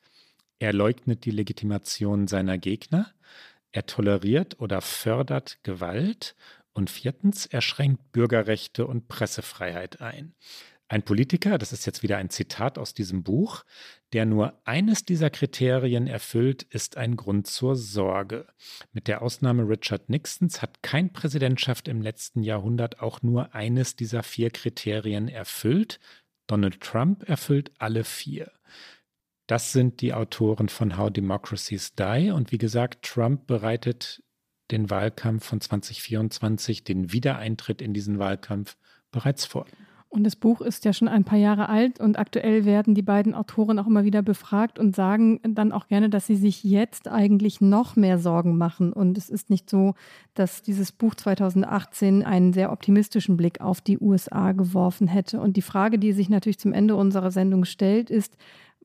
Er 0.57 0.73
leugnet 0.73 1.25
die 1.25 1.31
Legitimation 1.31 2.27
seiner 2.27 2.57
Gegner. 2.57 3.13
Er 3.71 3.85
toleriert 3.85 4.59
oder 4.59 4.81
fördert 4.81 5.59
Gewalt. 5.61 6.35
Und 6.73 6.89
viertens, 6.89 7.45
er 7.45 7.61
schränkt 7.61 8.11
Bürgerrechte 8.11 8.87
und 8.87 9.07
Pressefreiheit 9.07 10.01
ein. 10.01 10.33
Ein 10.89 11.03
Politiker, 11.03 11.57
das 11.57 11.73
ist 11.73 11.85
jetzt 11.85 12.01
wieder 12.01 12.17
ein 12.17 12.29
Zitat 12.29 12.77
aus 12.77 12.93
diesem 12.93 13.23
Buch, 13.23 13.65
der 14.13 14.25
nur 14.25 14.53
eines 14.63 15.03
dieser 15.03 15.29
Kriterien 15.29 16.07
erfüllt, 16.07 16.63
ist 16.63 16.95
ein 16.95 17.17
Grund 17.17 17.47
zur 17.47 17.75
Sorge. 17.75 18.47
Mit 18.93 19.09
der 19.09 19.21
Ausnahme 19.21 19.67
Richard 19.67 20.09
Nixons 20.09 20.61
hat 20.61 20.81
kein 20.83 21.11
Präsidentschaft 21.11 21.89
im 21.89 22.01
letzten 22.01 22.41
Jahrhundert 22.41 23.01
auch 23.01 23.21
nur 23.21 23.53
eines 23.53 23.97
dieser 23.97 24.23
vier 24.23 24.49
Kriterien 24.49 25.27
erfüllt. 25.27 25.99
Donald 26.47 26.79
Trump 26.79 27.27
erfüllt 27.27 27.71
alle 27.79 28.05
vier. 28.05 28.49
Das 29.45 29.73
sind 29.73 29.99
die 29.99 30.13
Autoren 30.13 30.69
von 30.69 30.97
How 30.97 31.11
Democracies 31.11 31.95
Die. 31.95 32.31
Und 32.33 32.53
wie 32.53 32.57
gesagt, 32.57 33.03
Trump 33.05 33.45
bereitet 33.45 34.23
den 34.71 34.89
Wahlkampf 34.89 35.45
von 35.45 35.59
2024, 35.59 36.85
den 36.85 37.11
Wiedereintritt 37.11 37.81
in 37.81 37.93
diesen 37.93 38.19
Wahlkampf 38.19 38.77
bereits 39.11 39.45
vor. 39.45 39.65
Und 40.09 40.23
das 40.23 40.37
Buch 40.37 40.61
ist 40.61 40.85
ja 40.85 40.93
schon 40.93 41.09
ein 41.09 41.25
paar 41.25 41.37
Jahre 41.37 41.67
alt 41.67 41.99
und 41.99 42.17
aktuell 42.17 42.63
werden 42.63 42.95
die 42.95 43.01
beiden 43.01 43.35
Autoren 43.35 43.77
auch 43.77 43.87
immer 43.87 44.05
wieder 44.05 44.21
befragt 44.21 44.79
und 44.79 44.95
sagen 44.95 45.41
dann 45.43 45.73
auch 45.73 45.87
gerne, 45.87 46.09
dass 46.09 46.25
sie 46.25 46.37
sich 46.37 46.63
jetzt 46.63 47.09
eigentlich 47.09 47.59
noch 47.59 47.97
mehr 47.97 48.17
Sorgen 48.17 48.57
machen. 48.57 48.93
Und 48.93 49.17
es 49.17 49.29
ist 49.29 49.49
nicht 49.49 49.69
so, 49.69 49.95
dass 50.33 50.61
dieses 50.61 50.93
Buch 50.93 51.13
2018 51.13 52.23
einen 52.23 52.53
sehr 52.53 52.71
optimistischen 52.71 53.35
Blick 53.35 53.59
auf 53.59 53.81
die 53.81 53.99
USA 53.99 54.53
geworfen 54.53 55.07
hätte. 55.07 55.41
Und 55.41 55.57
die 55.57 55.61
Frage, 55.61 55.99
die 55.99 56.13
sich 56.13 56.29
natürlich 56.29 56.59
zum 56.59 56.71
Ende 56.71 56.95
unserer 56.95 57.31
Sendung 57.31 57.65
stellt, 57.65 58.09
ist, 58.09 58.37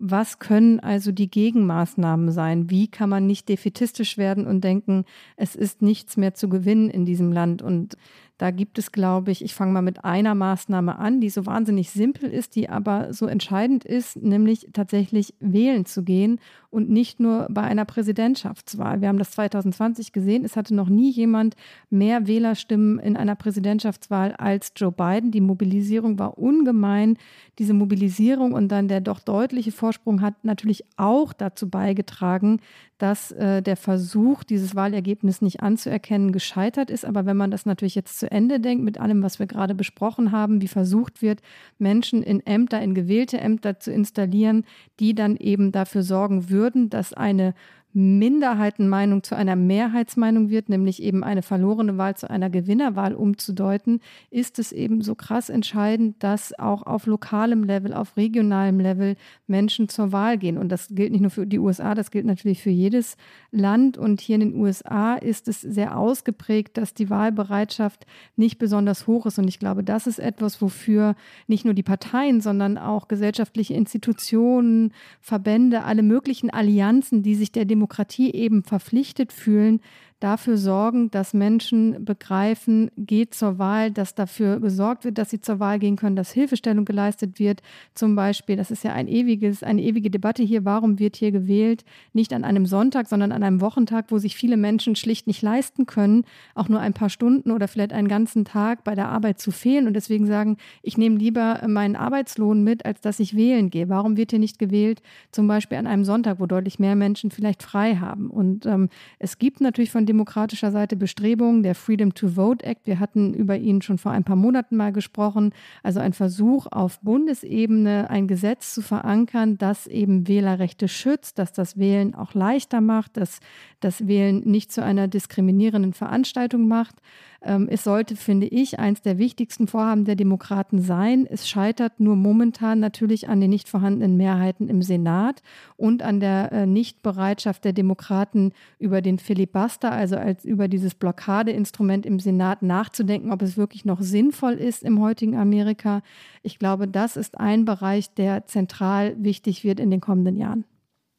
was 0.05 0.41
können 0.41 0.81
also 0.81 1.13
die 1.13 1.31
Gegenmaßnahmen 1.31 2.33
sein? 2.33 2.69
Wie 2.71 2.89
kann 2.89 3.09
man 3.09 3.27
nicht 3.27 3.49
defetistisch 3.49 4.19
werden 4.19 4.49
und 4.49 4.65
denken, 4.65 5.05
es 5.37 5.55
ist 5.55 5.81
nichts 5.81 6.17
mehr 6.17 6.35
zu 6.35 6.49
gewinnen 6.49 6.91
in 6.91 7.05
diesem 7.05 7.31
Land? 7.31 7.63
Und 7.63 7.97
da 8.43 8.51
gibt 8.51 8.77
es, 8.77 8.91
glaube 8.91 9.31
ich, 9.31 9.45
ich 9.45 9.55
fange 9.55 9.71
mal 9.71 9.83
mit 9.83 10.05
einer 10.05 10.35
Maßnahme 10.35 10.99
an, 10.99 11.21
die 11.21 11.31
so 11.31 11.47
wahnsinnig 11.47 11.91
simpel 11.91 12.29
ist, 12.29 12.57
die 12.57 12.69
aber 12.69 13.15
so 13.15 13.27
entscheidend 13.27 13.85
ist, 13.85 14.21
nämlich 14.21 14.67
tatsächlich 14.73 15.35
wählen 15.39 15.87
zu 15.87 16.03
gehen 16.03 16.41
und 16.69 16.91
nicht 16.91 17.21
nur 17.21 17.47
bei 17.51 17.63
einer 17.63 17.85
Präsidentschaftswahl. 17.85 19.01
Wir 19.01 19.07
haben 19.07 19.21
das 19.21 19.31
2020 19.31 20.13
gesehen. 20.13 20.45
Es 20.45 20.57
hatte 20.57 20.75
noch 20.75 20.89
nie 20.89 21.13
jemand 21.13 21.55
mehr 21.89 22.27
Wählerstimmen 22.27 22.99
in 22.99 23.17
einer 23.17 23.37
Präsidentschaftswahl 23.37 24.33
als 24.33 24.73
Joe 24.75 24.91
Biden. 24.91 25.31
Die 25.31 25.41
Mobilisierung 25.41 26.19
war 26.19 26.37
ungemein. 26.37 27.19
Diese 27.61 27.75
Mobilisierung 27.75 28.55
und 28.55 28.73
dann 28.73 28.89
der 28.89 29.01
doch 29.01 29.21
deutliche 29.21 29.71
Vorsprung 29.71 30.21
hat 30.21 30.45
natürlich 30.45 30.83
auch 30.97 31.33
dazu 31.33 31.71
beigetragen, 31.71 32.59
dass 33.03 33.33
äh, 33.33 33.63
der 33.63 33.77
Versuch, 33.77 34.45
dieses 34.45 34.77
Wahlergebnis 34.77 35.43
nicht 35.43 35.61
anzuerkennen, 35.61 36.31
gescheitert 36.31 36.89
ist. 36.89 37.05
Aber 37.05 37.27
wenn 37.27 37.37
man 37.37 37.51
das 37.51 37.67
natürlich 37.67 37.97
jetzt 37.97 38.21
zu 38.21 38.31
Ende 38.31 38.61
denkt, 38.61 38.85
mit 38.85 39.01
allem, 39.01 39.25
was 39.25 39.41
wir 39.41 39.49
gerade 39.49 39.75
besprochen 39.75 40.31
haben, 40.31 40.63
wie 40.63 40.69
versucht 40.69 41.21
wird, 41.21 41.41
Menschen 41.81 42.23
in 42.23 42.47
Ämter, 42.47 42.81
in 42.81 42.95
gewählte 42.95 43.41
Ämter 43.41 43.81
zu 43.81 43.91
installieren, 43.91 44.65
die 45.01 45.17
dann 45.17 45.37
eben 45.37 45.73
dafür 45.73 46.05
sorgen 46.05 46.49
würden, 46.49 46.91
dass 46.91 47.13
eine 47.13 47.55
Minderheitenmeinung 47.95 49.23
zu 49.23 49.37
einer 49.37 49.57
Mehrheitsmeinung 49.57 50.49
wird, 50.51 50.69
nämlich 50.69 51.03
eben 51.03 51.23
eine 51.25 51.43
verlorene 51.43 51.99
Wahl 51.99 52.17
zu 52.17 52.31
einer 52.31 52.51
Gewinnerwahl 52.51 53.15
umzudeuten, 53.15 54.01
ist 54.31 54.59
es 54.59 54.73
eben 54.73 55.03
so 55.03 55.15
krass 55.15 55.51
entscheidend, 55.51 56.23
dass 56.23 56.59
auch 56.59 56.83
auf 56.83 57.07
lokalem 57.07 57.65
Level, 57.65 57.93
auf 57.93 58.17
regionalem 58.17 58.81
Level 58.81 59.17
Menschen 59.47 59.89
zur 59.89 60.13
Wahl 60.13 60.39
gehen. 60.39 60.59
Und 60.59 60.71
das 60.71 60.89
gilt 60.91 61.13
nicht 61.13 61.21
nur 61.21 61.31
für 61.31 61.47
die 61.47 61.59
USA, 61.59 61.95
das 61.95 62.11
gilt 62.11 62.27
natürlich 62.27 62.63
für 62.63 62.71
jedes 62.71 63.17
Land. 63.53 63.97
Und 63.99 64.21
hier 64.21 64.35
in 64.35 64.41
den 64.41 64.55
USA 64.57 65.15
ist 65.15 65.47
es 65.47 65.61
sehr 65.61 65.97
ausgeprägt, 65.97 66.77
dass 66.77 66.95
die 66.95 67.11
Wahlbereitschaft 67.11 68.07
nicht 68.35 68.59
besonders 68.59 69.07
hoch 69.07 69.27
ist. 69.27 69.39
Und 69.39 69.47
ich 69.47 69.59
glaube, 69.59 69.85
das 69.85 70.07
ist 70.07 70.19
etwas, 70.19 70.61
wofür 70.61 71.15
nicht 71.47 71.65
nur 71.65 71.75
die 71.75 71.83
Parteien, 71.83 72.41
sondern 72.41 72.79
auch 72.79 73.07
gesellschaftliche 73.07 73.75
Institutionen, 73.75 74.93
Verbände, 75.21 75.85
alle 75.85 76.03
möglichen 76.03 76.51
Allianzen, 76.51 77.23
die 77.23 77.35
sich 77.35 77.53
der 77.53 77.67
Demokratie 77.67 78.33
eben 78.33 78.65
verpflichtet 78.65 79.33
fühlen, 79.33 79.81
dafür 80.23 80.57
sorgen, 80.57 81.11
dass 81.11 81.35
Menschen 81.35 82.05
begreifen, 82.05 82.91
geht 82.97 83.35
zur 83.35 83.59
Wahl, 83.59 83.91
dass 83.91 84.15
dafür 84.15 84.61
gesorgt 84.61 85.05
wird, 85.05 85.19
dass 85.19 85.31
sie 85.31 85.41
zur 85.41 85.59
Wahl 85.59 85.79
gehen 85.79 85.97
können, 85.97 86.17
dass 86.17 86.33
Hilfestellung 86.33 86.85
geleistet 86.85 87.39
wird. 87.39 87.63
Zum 87.95 88.15
Beispiel, 88.15 88.57
das 88.57 88.71
ist 88.71 88.85
ja 88.85 88.93
ein 88.93 89.09
ewiges, 89.09 89.63
eine 89.63 89.83
ewige 89.83 90.11
Debatte 90.11 90.43
hier, 90.43 90.65
warum 90.65 90.99
wird 90.99 91.17
hier 91.17 91.33
gewählt? 91.33 91.85
Nicht 92.13 92.33
an 92.33 92.45
einem 92.45 92.67
Sonntag, 92.67 93.09
sondern 93.09 93.33
an 93.33 93.43
einem 93.43 93.61
Wochentag, 93.61 94.07
wo 94.11 94.19
sich 94.19 94.37
viele 94.37 94.57
Menschen 94.57 94.95
schlicht 94.95 95.27
nicht 95.27 95.43
leisten 95.43 95.87
können, 95.87 96.25
auch 96.55 96.69
nur 96.69 96.81
ein 96.81 96.93
paar 96.93 97.11
Stunden 97.11 97.51
oder 97.51 97.67
vielleicht 97.67 97.93
einen 97.93 98.09
ganzen 98.09 98.45
Tag 98.45 98.85
bei 98.85 98.95
der 98.95 99.09
Arbeit 99.09 99.41
zu 99.41 99.51
fehlen 99.51 99.87
und 99.87 99.95
deswegen 99.95 100.27
sagen, 100.27 100.57
ich 100.83 100.97
nehme 100.97 101.17
lieber 101.17 101.61
meinen 101.67 101.97
Arbeitslohn 101.97 102.63
mit, 102.63 102.87
als 102.87 103.01
dass 103.01 103.19
ich 103.19 103.37
wählen 103.37 103.71
gehe. 103.71 103.89
Warum 103.89 104.17
wird 104.17 104.31
hier 104.31 104.39
nicht 104.39 104.59
gewählt? 104.59 105.03
Zum 105.33 105.49
Beispiel 105.49 105.79
an 105.79 105.87
einem 105.87 106.05
Sonntag, 106.05 106.39
wo 106.39 106.47
deutlich 106.47 106.79
mehr 106.79 106.95
Menschen 106.95 107.31
vielleicht 107.31 107.63
frei 107.63 107.97
haben. 107.97 108.31
Und 108.31 108.67
ähm, 108.67 108.89
es 109.19 109.39
gibt 109.39 109.61
natürlich 109.61 109.91
von 109.91 110.07
demokratischer 110.13 110.71
Seite 110.71 110.95
Bestrebungen. 110.95 111.63
Der 111.63 111.75
Freedom 111.75 112.13
to 112.13 112.29
Vote 112.29 112.65
Act, 112.65 112.87
wir 112.87 113.01
hatten 113.01 113.33
über 113.33 113.57
ihn 113.57 113.81
schon 113.81 113.97
vor 113.97 114.13
ein 114.13 114.25
paar 114.25 114.37
Monaten 114.37 114.77
mal 114.77 114.93
gesprochen. 114.93 115.55
Also 115.83 116.01
ein 116.01 116.13
Versuch 116.13 116.67
auf 116.71 117.01
Bundesebene 117.01 118.11
ein 118.11 118.29
Gesetz 118.29 118.75
zu 118.75 118.83
verankern, 118.83 119.57
das 119.57 119.87
eben 119.87 120.29
Wählerrechte 120.29 120.87
schützt, 120.87 121.39
dass 121.39 121.53
das 121.53 121.79
Wählen 121.79 122.15
auch 122.15 122.35
leichter 122.35 122.83
macht, 122.83 123.17
dass 123.17 123.41
das 123.81 124.07
Wählen 124.07 124.41
nicht 124.45 124.71
zu 124.71 124.85
einer 124.85 125.09
diskriminierenden 125.09 125.95
Veranstaltung 125.95 126.69
macht. 126.69 126.97
Ähm, 127.45 127.69
es 127.71 127.85
sollte, 127.85 128.17
finde 128.17 128.47
ich, 128.47 128.79
eins 128.79 129.03
der 129.03 129.19
wichtigsten 129.19 129.67
Vorhaben 129.67 130.05
der 130.05 130.17
Demokraten 130.17 130.81
sein. 130.81 131.27
Es 131.29 131.49
scheitert 131.49 131.99
nur 131.99 132.17
momentan 132.17 132.79
natürlich 132.79 133.29
an 133.29 133.41
den 133.41 133.51
nicht 133.51 133.69
vorhandenen 133.69 134.17
Mehrheiten 134.17 134.69
im 134.69 134.83
Senat 134.83 135.43
und 135.77 136.03
an 136.03 136.21
der 136.21 136.53
äh, 136.53 136.67
Nichtbereitschaft 136.67 137.65
der 137.65 137.73
Demokraten 137.73 138.53
über 138.79 139.03
den 139.03 139.19
Filibuster, 139.19 139.91
also 139.91 140.17
als 140.17 140.45
über 140.45 140.69
dieses 140.69 140.95
Blockadeinstrument 140.95 142.07
im 142.07 142.21
Senat 142.21 142.63
nachzudenken, 142.63 143.33
ob 143.33 143.43
es 143.43 143.57
wirklich 143.57 143.85
noch 143.85 144.01
sinnvoll 144.01 144.55
ist 144.55 144.83
im 144.83 145.01
heutigen 145.01 145.37
Amerika. 145.37 146.03
Ich 146.43 146.59
glaube, 146.59 146.87
das 146.87 147.17
ist 147.17 147.39
ein 147.39 147.65
Bereich, 147.65 148.15
der 148.15 148.47
zentral 148.47 149.17
wichtig 149.19 149.65
wird 149.65 149.81
in 149.81 149.91
den 149.91 150.01
kommenden 150.01 150.37
Jahren. 150.37 150.65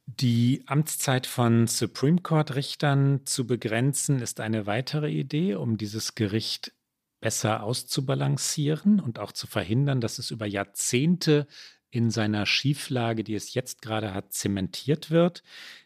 Die 0.05 0.63
Amtszeit 0.65 1.27
von 1.27 1.67
Supreme 1.67 2.21
Court-Richtern 2.21 3.21
zu 3.25 3.47
begrenzen, 3.47 4.19
ist 4.19 4.41
eine 4.41 4.65
weitere 4.65 5.09
Idee, 5.09 5.55
um 5.55 5.77
dieses 5.77 6.13
Gericht 6.15 6.73
besser 7.21 7.63
auszubalancieren 7.63 8.99
und 8.99 9.17
auch 9.17 9.31
zu 9.31 9.47
verhindern, 9.47 10.01
dass 10.01 10.19
es 10.19 10.29
über 10.29 10.45
Jahrzehnte 10.45 11.47
in 11.89 12.09
seiner 12.09 12.45
Schieflage, 12.45 13.23
die 13.23 13.35
es 13.35 13.53
jetzt 13.53 13.81
gerade 13.81 14.13
hat, 14.13 14.33
zementiert 14.33 15.09
wird. 15.09 15.41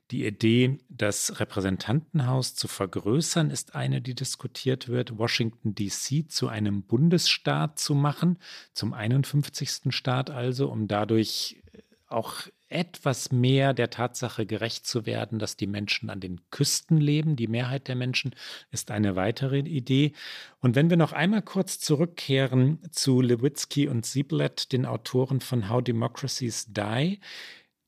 Die 0.10 0.26
Idee, 0.26 0.80
das 0.90 1.40
Repräsentantenhaus 1.40 2.56
zu 2.56 2.68
vergrößern, 2.68 3.52
ist 3.52 3.76
eine, 3.76 4.02
die 4.02 4.16
diskutiert 4.16 4.88
wird. 4.88 5.18
Washington, 5.18 5.76
DC 5.76 6.32
zu 6.32 6.48
einem 6.48 6.84
Bundesstaat 6.84 7.78
zu 7.78 7.94
machen, 7.94 8.40
zum 8.74 8.94
51. 8.94 9.94
Staat 9.94 10.30
also, 10.30 10.70
um 10.72 10.88
dadurch 10.88 11.62
auch 12.08 12.48
etwas 12.70 13.32
mehr 13.32 13.74
der 13.74 13.90
Tatsache 13.90 14.46
gerecht 14.46 14.86
zu 14.86 15.06
werden, 15.06 15.40
dass 15.40 15.56
die 15.56 15.68
Menschen 15.68 16.10
an 16.10 16.20
den 16.20 16.42
Küsten 16.50 16.98
leben. 16.98 17.36
Die 17.36 17.48
Mehrheit 17.48 17.88
der 17.88 17.96
Menschen 17.96 18.36
ist 18.72 18.92
eine 18.92 19.16
weitere 19.16 19.60
Idee. 19.60 20.14
Und 20.60 20.76
wenn 20.76 20.90
wir 20.90 20.98
noch 20.98 21.14
einmal 21.14 21.42
kurz 21.42 21.80
zurückkehren 21.80 22.80
zu 22.92 23.22
Lewitsky 23.22 23.88
und 23.88 24.06
Sieblet, 24.06 24.72
den 24.72 24.86
Autoren 24.86 25.40
von 25.40 25.70
How 25.70 25.84
Democracies 25.84 26.68
Die, 26.74 27.20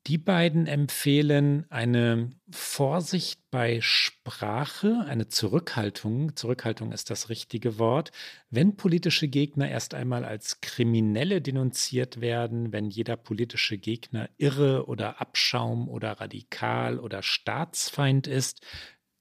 die 0.09 0.17
beiden 0.17 0.65
empfehlen 0.65 1.67
eine 1.69 2.31
Vorsicht 2.49 3.39
bei 3.51 3.79
Sprache, 3.79 5.05
eine 5.07 5.27
Zurückhaltung. 5.27 6.35
Zurückhaltung 6.35 6.91
ist 6.91 7.11
das 7.11 7.29
richtige 7.29 7.77
Wort. 7.77 8.09
Wenn 8.49 8.75
politische 8.75 9.27
Gegner 9.27 9.69
erst 9.69 9.93
einmal 9.93 10.25
als 10.25 10.61
Kriminelle 10.61 11.43
denunziert 11.43 12.21
werden, 12.21 12.73
wenn 12.73 12.89
jeder 12.89 13.17
politische 13.17 13.77
Gegner 13.77 14.31
irre 14.37 14.87
oder 14.87 15.21
Abschaum 15.21 15.87
oder 15.87 16.13
radikal 16.13 16.99
oder 16.99 17.21
Staatsfeind 17.21 18.25
ist, 18.25 18.65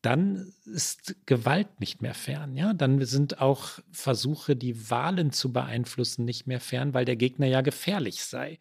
dann 0.01 0.55
ist 0.65 1.17
Gewalt 1.27 1.81
nicht 1.81 2.01
mehr 2.01 2.15
fern. 2.15 2.57
Ja, 2.57 2.73
dann 2.73 3.05
sind 3.05 3.43
auch 3.43 3.79
Versuche, 3.91 4.57
die 4.57 4.89
Wahlen 4.89 5.33
zu 5.33 5.53
beeinflussen, 5.53 6.25
nicht 6.25 6.47
mehr 6.47 6.61
fern, 6.61 6.95
weil 6.95 7.05
der 7.05 7.17
Gegner 7.17 7.47
ja 7.47 7.61
gefährlich 7.61 8.25
sei. 8.25 8.59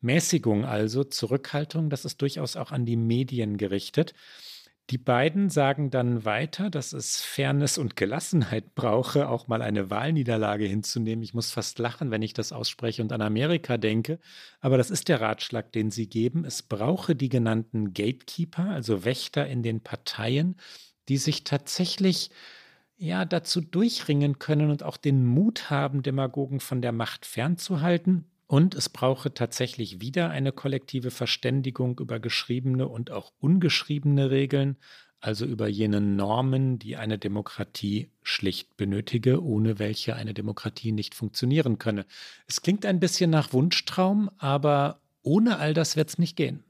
Mäßigung 0.00 0.64
also, 0.64 1.04
Zurückhaltung, 1.04 1.90
das 1.90 2.04
ist 2.04 2.22
durchaus 2.22 2.56
auch 2.56 2.70
an 2.70 2.86
die 2.86 2.96
Medien 2.96 3.56
gerichtet. 3.56 4.14
Die 4.90 4.98
beiden 4.98 5.50
sagen 5.50 5.90
dann 5.90 6.24
weiter, 6.24 6.70
dass 6.70 6.94
es 6.94 7.20
Fairness 7.20 7.76
und 7.76 7.94
Gelassenheit 7.94 8.74
brauche, 8.74 9.28
auch 9.28 9.46
mal 9.46 9.60
eine 9.60 9.90
Wahlniederlage 9.90 10.64
hinzunehmen. 10.64 11.22
Ich 11.22 11.34
muss 11.34 11.50
fast 11.50 11.78
lachen, 11.78 12.10
wenn 12.10 12.22
ich 12.22 12.32
das 12.32 12.52
ausspreche 12.52 13.02
und 13.02 13.12
an 13.12 13.20
Amerika 13.20 13.76
denke. 13.76 14.18
Aber 14.60 14.78
das 14.78 14.90
ist 14.90 15.08
der 15.08 15.20
Ratschlag, 15.20 15.72
den 15.72 15.90
sie 15.90 16.08
geben. 16.08 16.44
Es 16.46 16.62
brauche 16.62 17.14
die 17.14 17.28
genannten 17.28 17.92
Gatekeeper, 17.92 18.70
also 18.70 19.04
Wächter 19.04 19.46
in 19.46 19.62
den 19.62 19.82
Parteien, 19.82 20.56
die 21.08 21.18
sich 21.18 21.44
tatsächlich 21.44 22.30
ja 22.96 23.26
dazu 23.26 23.60
durchringen 23.60 24.38
können 24.38 24.70
und 24.70 24.82
auch 24.82 24.96
den 24.96 25.26
Mut 25.26 25.70
haben, 25.70 26.02
Demagogen 26.02 26.60
von 26.60 26.80
der 26.80 26.92
Macht 26.92 27.26
fernzuhalten 27.26 28.24
und 28.48 28.74
es 28.74 28.88
brauche 28.88 29.32
tatsächlich 29.32 30.00
wieder 30.00 30.30
eine 30.30 30.52
kollektive 30.52 31.10
Verständigung 31.10 32.00
über 32.00 32.18
geschriebene 32.18 32.88
und 32.88 33.10
auch 33.10 33.30
ungeschriebene 33.38 34.30
Regeln, 34.30 34.78
also 35.20 35.44
über 35.44 35.68
jene 35.68 36.00
Normen, 36.00 36.78
die 36.78 36.96
eine 36.96 37.18
Demokratie 37.18 38.10
schlicht 38.22 38.76
benötige, 38.78 39.44
ohne 39.44 39.78
welche 39.78 40.16
eine 40.16 40.32
Demokratie 40.32 40.92
nicht 40.92 41.14
funktionieren 41.14 41.78
könne. 41.78 42.06
Es 42.46 42.62
klingt 42.62 42.86
ein 42.86 43.00
bisschen 43.00 43.30
nach 43.30 43.52
Wunschtraum, 43.52 44.30
aber 44.38 45.02
ohne 45.22 45.58
all 45.58 45.74
das 45.74 45.96
wird 45.96 46.08
es 46.08 46.18
nicht 46.18 46.36
gehen. 46.36 46.64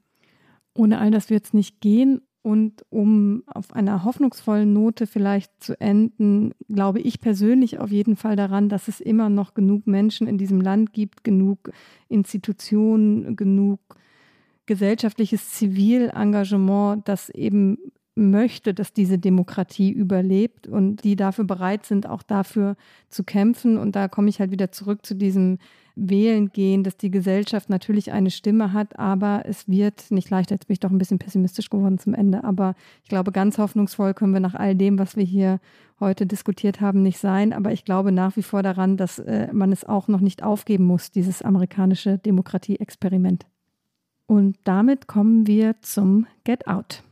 Ohne 0.73 0.99
all 0.99 1.11
das 1.11 1.29
wird 1.29 1.45
es 1.45 1.53
nicht 1.53 1.79
gehen. 1.79 2.21
Und 2.41 2.85
um 2.89 3.43
auf 3.47 3.73
einer 3.73 4.05
hoffnungsvollen 4.05 4.71
Note 4.71 5.07
vielleicht 5.07 5.51
zu 5.61 5.79
enden, 5.79 6.53
glaube 6.69 6.99
ich 7.01 7.19
persönlich 7.19 7.79
auf 7.79 7.91
jeden 7.91 8.15
Fall 8.15 8.37
daran, 8.37 8.69
dass 8.69 8.87
es 8.87 9.01
immer 9.01 9.29
noch 9.29 9.53
genug 9.53 9.87
Menschen 9.87 10.25
in 10.25 10.37
diesem 10.37 10.61
Land 10.61 10.93
gibt, 10.93 11.23
genug 11.25 11.71
Institutionen, 12.07 13.35
genug 13.35 13.79
gesellschaftliches 14.67 15.51
Zivilengagement, 15.51 17.07
das 17.09 17.29
eben 17.29 17.77
möchte, 18.15 18.73
dass 18.73 18.93
diese 18.93 19.17
Demokratie 19.17 19.91
überlebt 19.91 20.67
und 20.67 21.03
die 21.03 21.15
dafür 21.15 21.45
bereit 21.45 21.85
sind, 21.85 22.07
auch 22.07 22.21
dafür 22.21 22.75
zu 23.09 23.23
kämpfen. 23.23 23.77
Und 23.77 23.95
da 23.95 24.07
komme 24.07 24.29
ich 24.29 24.39
halt 24.39 24.51
wieder 24.51 24.71
zurück 24.71 25.05
zu 25.05 25.15
diesem 25.15 25.57
wählen 25.95 26.49
gehen, 26.51 26.83
dass 26.83 26.97
die 26.97 27.11
Gesellschaft 27.11 27.69
natürlich 27.69 28.11
eine 28.11 28.31
Stimme 28.31 28.73
hat, 28.73 28.97
aber 28.97 29.43
es 29.45 29.67
wird 29.67 30.11
nicht 30.11 30.29
leichter. 30.29 30.55
Jetzt 30.55 30.67
bin 30.67 30.73
ich 30.73 30.79
doch 30.79 30.91
ein 30.91 30.97
bisschen 30.97 31.19
pessimistisch 31.19 31.69
geworden 31.69 31.97
zum 31.97 32.13
Ende, 32.13 32.43
aber 32.43 32.75
ich 33.03 33.09
glaube, 33.09 33.31
ganz 33.31 33.57
hoffnungsvoll 33.57 34.13
können 34.13 34.33
wir 34.33 34.39
nach 34.39 34.55
all 34.55 34.75
dem, 34.75 34.99
was 34.99 35.15
wir 35.15 35.23
hier 35.23 35.59
heute 35.99 36.25
diskutiert 36.25 36.81
haben, 36.81 37.01
nicht 37.03 37.19
sein. 37.19 37.53
Aber 37.53 37.71
ich 37.71 37.85
glaube 37.85 38.11
nach 38.11 38.35
wie 38.35 38.43
vor 38.43 38.63
daran, 38.63 38.97
dass 38.97 39.19
äh, 39.19 39.51
man 39.51 39.71
es 39.71 39.85
auch 39.85 40.07
noch 40.07 40.21
nicht 40.21 40.43
aufgeben 40.43 40.85
muss, 40.85 41.11
dieses 41.11 41.41
amerikanische 41.41 42.17
Demokratie-Experiment. 42.17 43.45
Und 44.25 44.57
damit 44.63 45.07
kommen 45.07 45.47
wir 45.47 45.75
zum 45.81 46.27
Get 46.43 46.67
Out. 46.67 47.03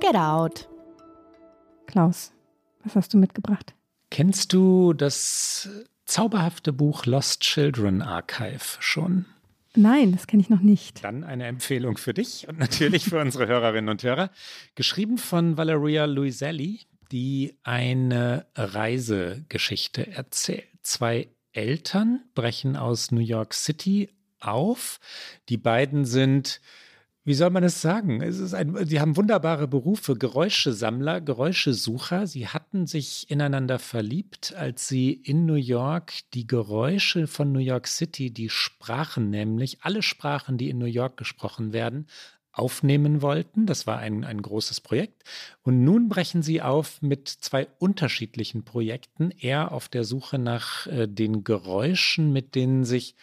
Get 0.00 0.16
Out. 0.16 0.68
Klaus, 1.86 2.32
was 2.82 2.96
hast 2.96 3.14
du 3.14 3.18
mitgebracht? 3.18 3.74
Kennst 4.14 4.52
du 4.52 4.92
das 4.92 5.68
zauberhafte 6.04 6.72
Buch 6.72 7.04
Lost 7.04 7.40
Children 7.40 8.00
Archive 8.00 8.76
schon? 8.78 9.24
Nein, 9.74 10.12
das 10.12 10.28
kenne 10.28 10.40
ich 10.40 10.48
noch 10.48 10.60
nicht. 10.60 11.02
Dann 11.02 11.24
eine 11.24 11.46
Empfehlung 11.46 11.96
für 11.96 12.14
dich 12.14 12.46
und 12.46 12.60
natürlich 12.60 13.06
für 13.06 13.20
unsere 13.20 13.48
Hörerinnen 13.48 13.90
und 13.90 14.04
Hörer. 14.04 14.30
Geschrieben 14.76 15.18
von 15.18 15.56
Valeria 15.56 16.04
Luiselli, 16.04 16.82
die 17.10 17.56
eine 17.64 18.46
Reisegeschichte 18.54 20.06
erzählt. 20.06 20.68
Zwei 20.84 21.26
Eltern 21.50 22.22
brechen 22.36 22.76
aus 22.76 23.10
New 23.10 23.18
York 23.18 23.52
City 23.52 24.10
auf. 24.38 25.00
Die 25.48 25.56
beiden 25.56 26.04
sind 26.04 26.60
wie 27.26 27.34
soll 27.34 27.48
man 27.48 27.64
es 27.64 27.80
sagen? 27.80 28.20
Es 28.20 28.38
ist 28.38 28.52
ein, 28.52 28.84
sie 28.86 29.00
haben 29.00 29.16
wunderbare 29.16 29.66
Berufe, 29.66 30.14
Geräuschesammler, 30.14 31.22
Geräuschesucher. 31.22 32.26
Sie 32.26 32.48
hatten 32.48 32.86
sich 32.86 33.30
ineinander 33.30 33.78
verliebt, 33.78 34.54
als 34.54 34.88
sie 34.88 35.12
in 35.12 35.46
New 35.46 35.54
York 35.54 36.12
die 36.34 36.46
Geräusche 36.46 37.26
von 37.26 37.50
New 37.50 37.60
York 37.60 37.86
City, 37.86 38.30
die 38.30 38.50
Sprachen 38.50 39.30
nämlich, 39.30 39.78
alle 39.80 40.02
Sprachen, 40.02 40.58
die 40.58 40.68
in 40.68 40.76
New 40.76 40.84
York 40.84 41.16
gesprochen 41.16 41.72
werden, 41.72 42.08
aufnehmen 42.52 43.22
wollten. 43.22 43.64
Das 43.64 43.86
war 43.86 43.98
ein, 43.98 44.24
ein 44.24 44.42
großes 44.42 44.82
Projekt. 44.82 45.24
Und 45.62 45.82
nun 45.82 46.10
brechen 46.10 46.42
sie 46.42 46.60
auf 46.60 47.00
mit 47.00 47.28
zwei 47.28 47.68
unterschiedlichen 47.78 48.64
Projekten. 48.64 49.30
Er 49.40 49.72
auf 49.72 49.88
der 49.88 50.04
Suche 50.04 50.38
nach 50.38 50.86
äh, 50.86 51.08
den 51.08 51.42
Geräuschen, 51.42 52.34
mit 52.34 52.54
denen 52.54 52.84
sich 52.84 53.16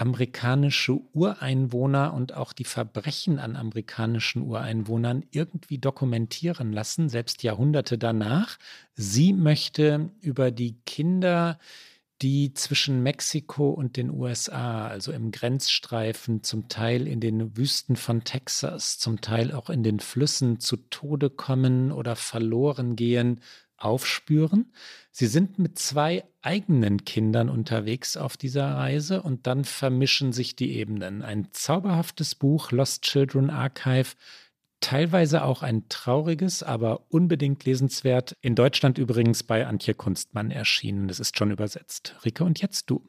amerikanische 0.00 0.98
Ureinwohner 1.12 2.14
und 2.14 2.32
auch 2.32 2.54
die 2.54 2.64
Verbrechen 2.64 3.38
an 3.38 3.54
amerikanischen 3.54 4.40
Ureinwohnern 4.40 5.26
irgendwie 5.30 5.76
dokumentieren 5.76 6.72
lassen, 6.72 7.10
selbst 7.10 7.42
Jahrhunderte 7.42 7.98
danach. 7.98 8.56
Sie 8.94 9.34
möchte 9.34 10.10
über 10.22 10.52
die 10.52 10.80
Kinder, 10.86 11.58
die 12.22 12.54
zwischen 12.54 13.02
Mexiko 13.02 13.68
und 13.68 13.98
den 13.98 14.08
USA, 14.10 14.88
also 14.88 15.12
im 15.12 15.32
Grenzstreifen, 15.32 16.42
zum 16.42 16.68
Teil 16.68 17.06
in 17.06 17.20
den 17.20 17.58
Wüsten 17.58 17.96
von 17.96 18.24
Texas, 18.24 18.98
zum 18.98 19.20
Teil 19.20 19.52
auch 19.52 19.68
in 19.68 19.82
den 19.82 20.00
Flüssen 20.00 20.60
zu 20.60 20.78
Tode 20.78 21.28
kommen 21.28 21.92
oder 21.92 22.16
verloren 22.16 22.96
gehen, 22.96 23.42
aufspüren. 23.76 24.72
Sie 25.10 25.26
sind 25.26 25.58
mit 25.58 25.78
zwei 25.78 26.24
eigenen 26.40 27.04
Kindern 27.04 27.48
unterwegs 27.48 28.16
auf 28.16 28.36
dieser 28.36 28.74
Reise 28.74 29.22
und 29.22 29.46
dann 29.46 29.64
vermischen 29.64 30.32
sich 30.32 30.54
die 30.54 30.76
Ebenen. 30.76 31.22
Ein 31.22 31.48
zauberhaftes 31.52 32.36
Buch, 32.36 32.70
Lost 32.70 33.02
Children 33.02 33.50
Archive, 33.50 34.14
teilweise 34.80 35.44
auch 35.44 35.62
ein 35.62 35.88
trauriges, 35.88 36.62
aber 36.62 37.04
unbedingt 37.10 37.64
lesenswert. 37.64 38.36
In 38.40 38.54
Deutschland 38.54 38.98
übrigens 38.98 39.42
bei 39.42 39.66
Antje 39.66 39.94
Kunstmann 39.94 40.50
erschienen. 40.50 41.08
Das 41.08 41.20
ist 41.20 41.36
schon 41.36 41.50
übersetzt. 41.50 42.14
Rike, 42.24 42.44
und 42.44 42.60
jetzt 42.60 42.88
du. 42.88 43.02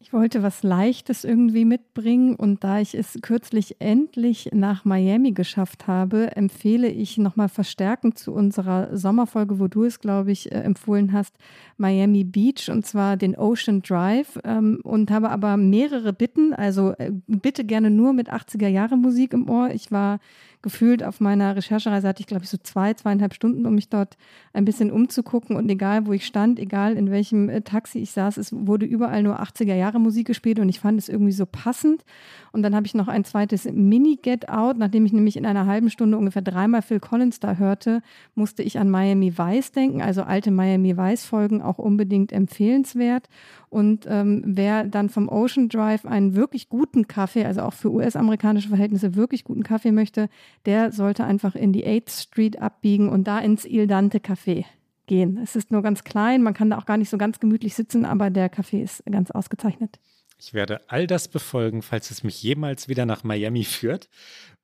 Ich 0.00 0.12
wollte 0.12 0.44
was 0.44 0.62
Leichtes 0.62 1.24
irgendwie 1.24 1.64
mitbringen 1.64 2.36
und 2.36 2.62
da 2.62 2.78
ich 2.78 2.94
es 2.94 3.18
kürzlich 3.20 3.80
endlich 3.80 4.50
nach 4.52 4.84
Miami 4.84 5.32
geschafft 5.32 5.88
habe, 5.88 6.36
empfehle 6.36 6.88
ich 6.88 7.18
nochmal 7.18 7.48
verstärkend 7.48 8.16
zu 8.16 8.32
unserer 8.32 8.96
Sommerfolge, 8.96 9.58
wo 9.58 9.66
du 9.66 9.82
es, 9.82 9.98
glaube 9.98 10.30
ich, 10.30 10.52
äh, 10.52 10.60
empfohlen 10.60 11.12
hast, 11.12 11.34
Miami 11.78 12.22
Beach 12.22 12.70
und 12.70 12.86
zwar 12.86 13.16
den 13.16 13.36
Ocean 13.36 13.82
Drive 13.82 14.38
ähm, 14.44 14.78
und 14.84 15.10
habe 15.10 15.30
aber 15.30 15.56
mehrere 15.56 16.12
Bitten, 16.12 16.54
also 16.54 16.92
äh, 16.92 17.10
bitte 17.26 17.64
gerne 17.64 17.90
nur 17.90 18.12
mit 18.12 18.32
80er 18.32 18.68
Jahre 18.68 18.96
Musik 18.96 19.32
im 19.32 19.50
Ohr. 19.50 19.70
Ich 19.70 19.90
war 19.90 20.20
gefühlt 20.62 21.04
auf 21.04 21.20
meiner 21.20 21.54
Recherchereise 21.54 22.08
hatte 22.08 22.20
ich, 22.20 22.26
glaube 22.26 22.44
ich, 22.44 22.50
so 22.50 22.58
zwei, 22.62 22.94
zweieinhalb 22.94 23.34
Stunden, 23.34 23.66
um 23.66 23.74
mich 23.74 23.88
dort 23.88 24.16
ein 24.52 24.64
bisschen 24.64 24.90
umzugucken. 24.90 25.56
Und 25.56 25.68
egal, 25.70 26.06
wo 26.06 26.12
ich 26.12 26.26
stand, 26.26 26.58
egal 26.58 26.96
in 26.96 27.10
welchem 27.10 27.48
äh, 27.48 27.60
Taxi 27.62 28.00
ich 28.00 28.10
saß, 28.10 28.36
es 28.36 28.52
wurde 28.52 28.86
überall 28.86 29.22
nur 29.22 29.40
80er 29.40 29.74
Jahre 29.74 30.00
Musik 30.00 30.26
gespielt 30.26 30.58
und 30.58 30.68
ich 30.68 30.80
fand 30.80 30.98
es 30.98 31.08
irgendwie 31.08 31.32
so 31.32 31.46
passend. 31.46 32.04
Und 32.52 32.62
dann 32.62 32.74
habe 32.74 32.86
ich 32.86 32.94
noch 32.94 33.08
ein 33.08 33.24
zweites 33.24 33.64
Mini-Get 33.64 34.48
Out, 34.48 34.78
nachdem 34.78 35.06
ich 35.06 35.12
nämlich 35.12 35.36
in 35.36 35.46
einer 35.46 35.66
halben 35.66 35.90
Stunde 35.90 36.18
ungefähr 36.18 36.42
dreimal 36.42 36.82
Phil 36.82 37.00
Collins 37.00 37.40
da 37.40 37.54
hörte, 37.54 38.02
musste 38.34 38.62
ich 38.62 38.78
an 38.78 38.90
Miami 38.90 39.38
Vice 39.38 39.72
denken. 39.72 40.02
Also 40.02 40.22
alte 40.22 40.50
Miami 40.50 40.96
Vice-Folgen 40.96 41.62
auch 41.62 41.78
unbedingt 41.78 42.32
empfehlenswert. 42.32 43.28
Und 43.70 44.06
ähm, 44.08 44.42
wer 44.44 44.84
dann 44.84 45.08
vom 45.08 45.28
Ocean 45.28 45.68
Drive 45.68 46.04
einen 46.04 46.34
wirklich 46.34 46.68
guten 46.68 47.06
Kaffee, 47.06 47.44
also 47.44 47.62
auch 47.62 47.74
für 47.74 47.92
US-amerikanische 47.92 48.68
Verhältnisse 48.68 49.14
wirklich 49.14 49.44
guten 49.44 49.62
Kaffee 49.62 49.92
möchte, 49.92 50.28
der 50.66 50.92
sollte 50.92 51.24
einfach 51.24 51.54
in 51.54 51.72
die 51.72 51.86
8th 51.86 52.22
Street 52.22 52.60
abbiegen 52.60 53.08
und 53.08 53.24
da 53.24 53.38
ins 53.38 53.64
Il 53.64 53.86
Dante 53.86 54.18
Café 54.18 54.64
gehen. 55.06 55.38
Es 55.42 55.56
ist 55.56 55.70
nur 55.70 55.82
ganz 55.82 56.04
klein, 56.04 56.42
man 56.42 56.54
kann 56.54 56.70
da 56.70 56.78
auch 56.78 56.86
gar 56.86 56.96
nicht 56.96 57.10
so 57.10 57.18
ganz 57.18 57.40
gemütlich 57.40 57.74
sitzen, 57.74 58.04
aber 58.04 58.30
der 58.30 58.48
Kaffee 58.48 58.82
ist 58.82 59.04
ganz 59.06 59.30
ausgezeichnet. 59.30 59.98
Ich 60.40 60.54
werde 60.54 60.80
all 60.86 61.08
das 61.08 61.26
befolgen, 61.26 61.82
falls 61.82 62.12
es 62.12 62.22
mich 62.22 62.40
jemals 62.42 62.88
wieder 62.88 63.06
nach 63.06 63.24
Miami 63.24 63.64
führt. 63.64 64.08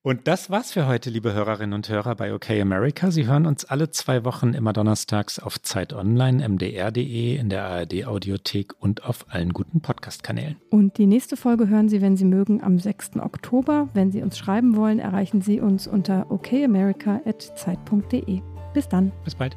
Und 0.06 0.28
das 0.28 0.50
war's 0.50 0.70
für 0.70 0.86
heute, 0.86 1.08
liebe 1.08 1.32
Hörerinnen 1.32 1.72
und 1.72 1.88
Hörer 1.88 2.14
bei 2.14 2.34
OK 2.34 2.50
America. 2.50 3.10
Sie 3.10 3.26
hören 3.26 3.46
uns 3.46 3.64
alle 3.64 3.88
zwei 3.88 4.22
Wochen 4.26 4.52
immer 4.52 4.74
donnerstags 4.74 5.38
auf 5.38 5.62
Zeit 5.62 5.94
Online, 5.94 6.46
mdr.de, 6.46 7.36
in 7.36 7.48
der 7.48 7.64
ARD 7.64 8.04
Audiothek 8.04 8.74
und 8.78 9.04
auf 9.04 9.24
allen 9.30 9.54
guten 9.54 9.80
Podcast-Kanälen. 9.80 10.56
Und 10.68 10.98
die 10.98 11.06
nächste 11.06 11.38
Folge 11.38 11.68
hören 11.68 11.88
Sie, 11.88 12.02
wenn 12.02 12.18
Sie 12.18 12.26
mögen, 12.26 12.62
am 12.62 12.78
6. 12.78 13.16
Oktober. 13.16 13.88
Wenn 13.94 14.12
Sie 14.12 14.20
uns 14.20 14.36
schreiben 14.36 14.76
wollen, 14.76 14.98
erreichen 14.98 15.40
Sie 15.40 15.58
uns 15.58 15.86
unter 15.86 16.30
okamerica.zeit.de. 16.30 18.42
Bis 18.74 18.88
dann. 18.90 19.10
Bis 19.24 19.34
bald. 19.34 19.56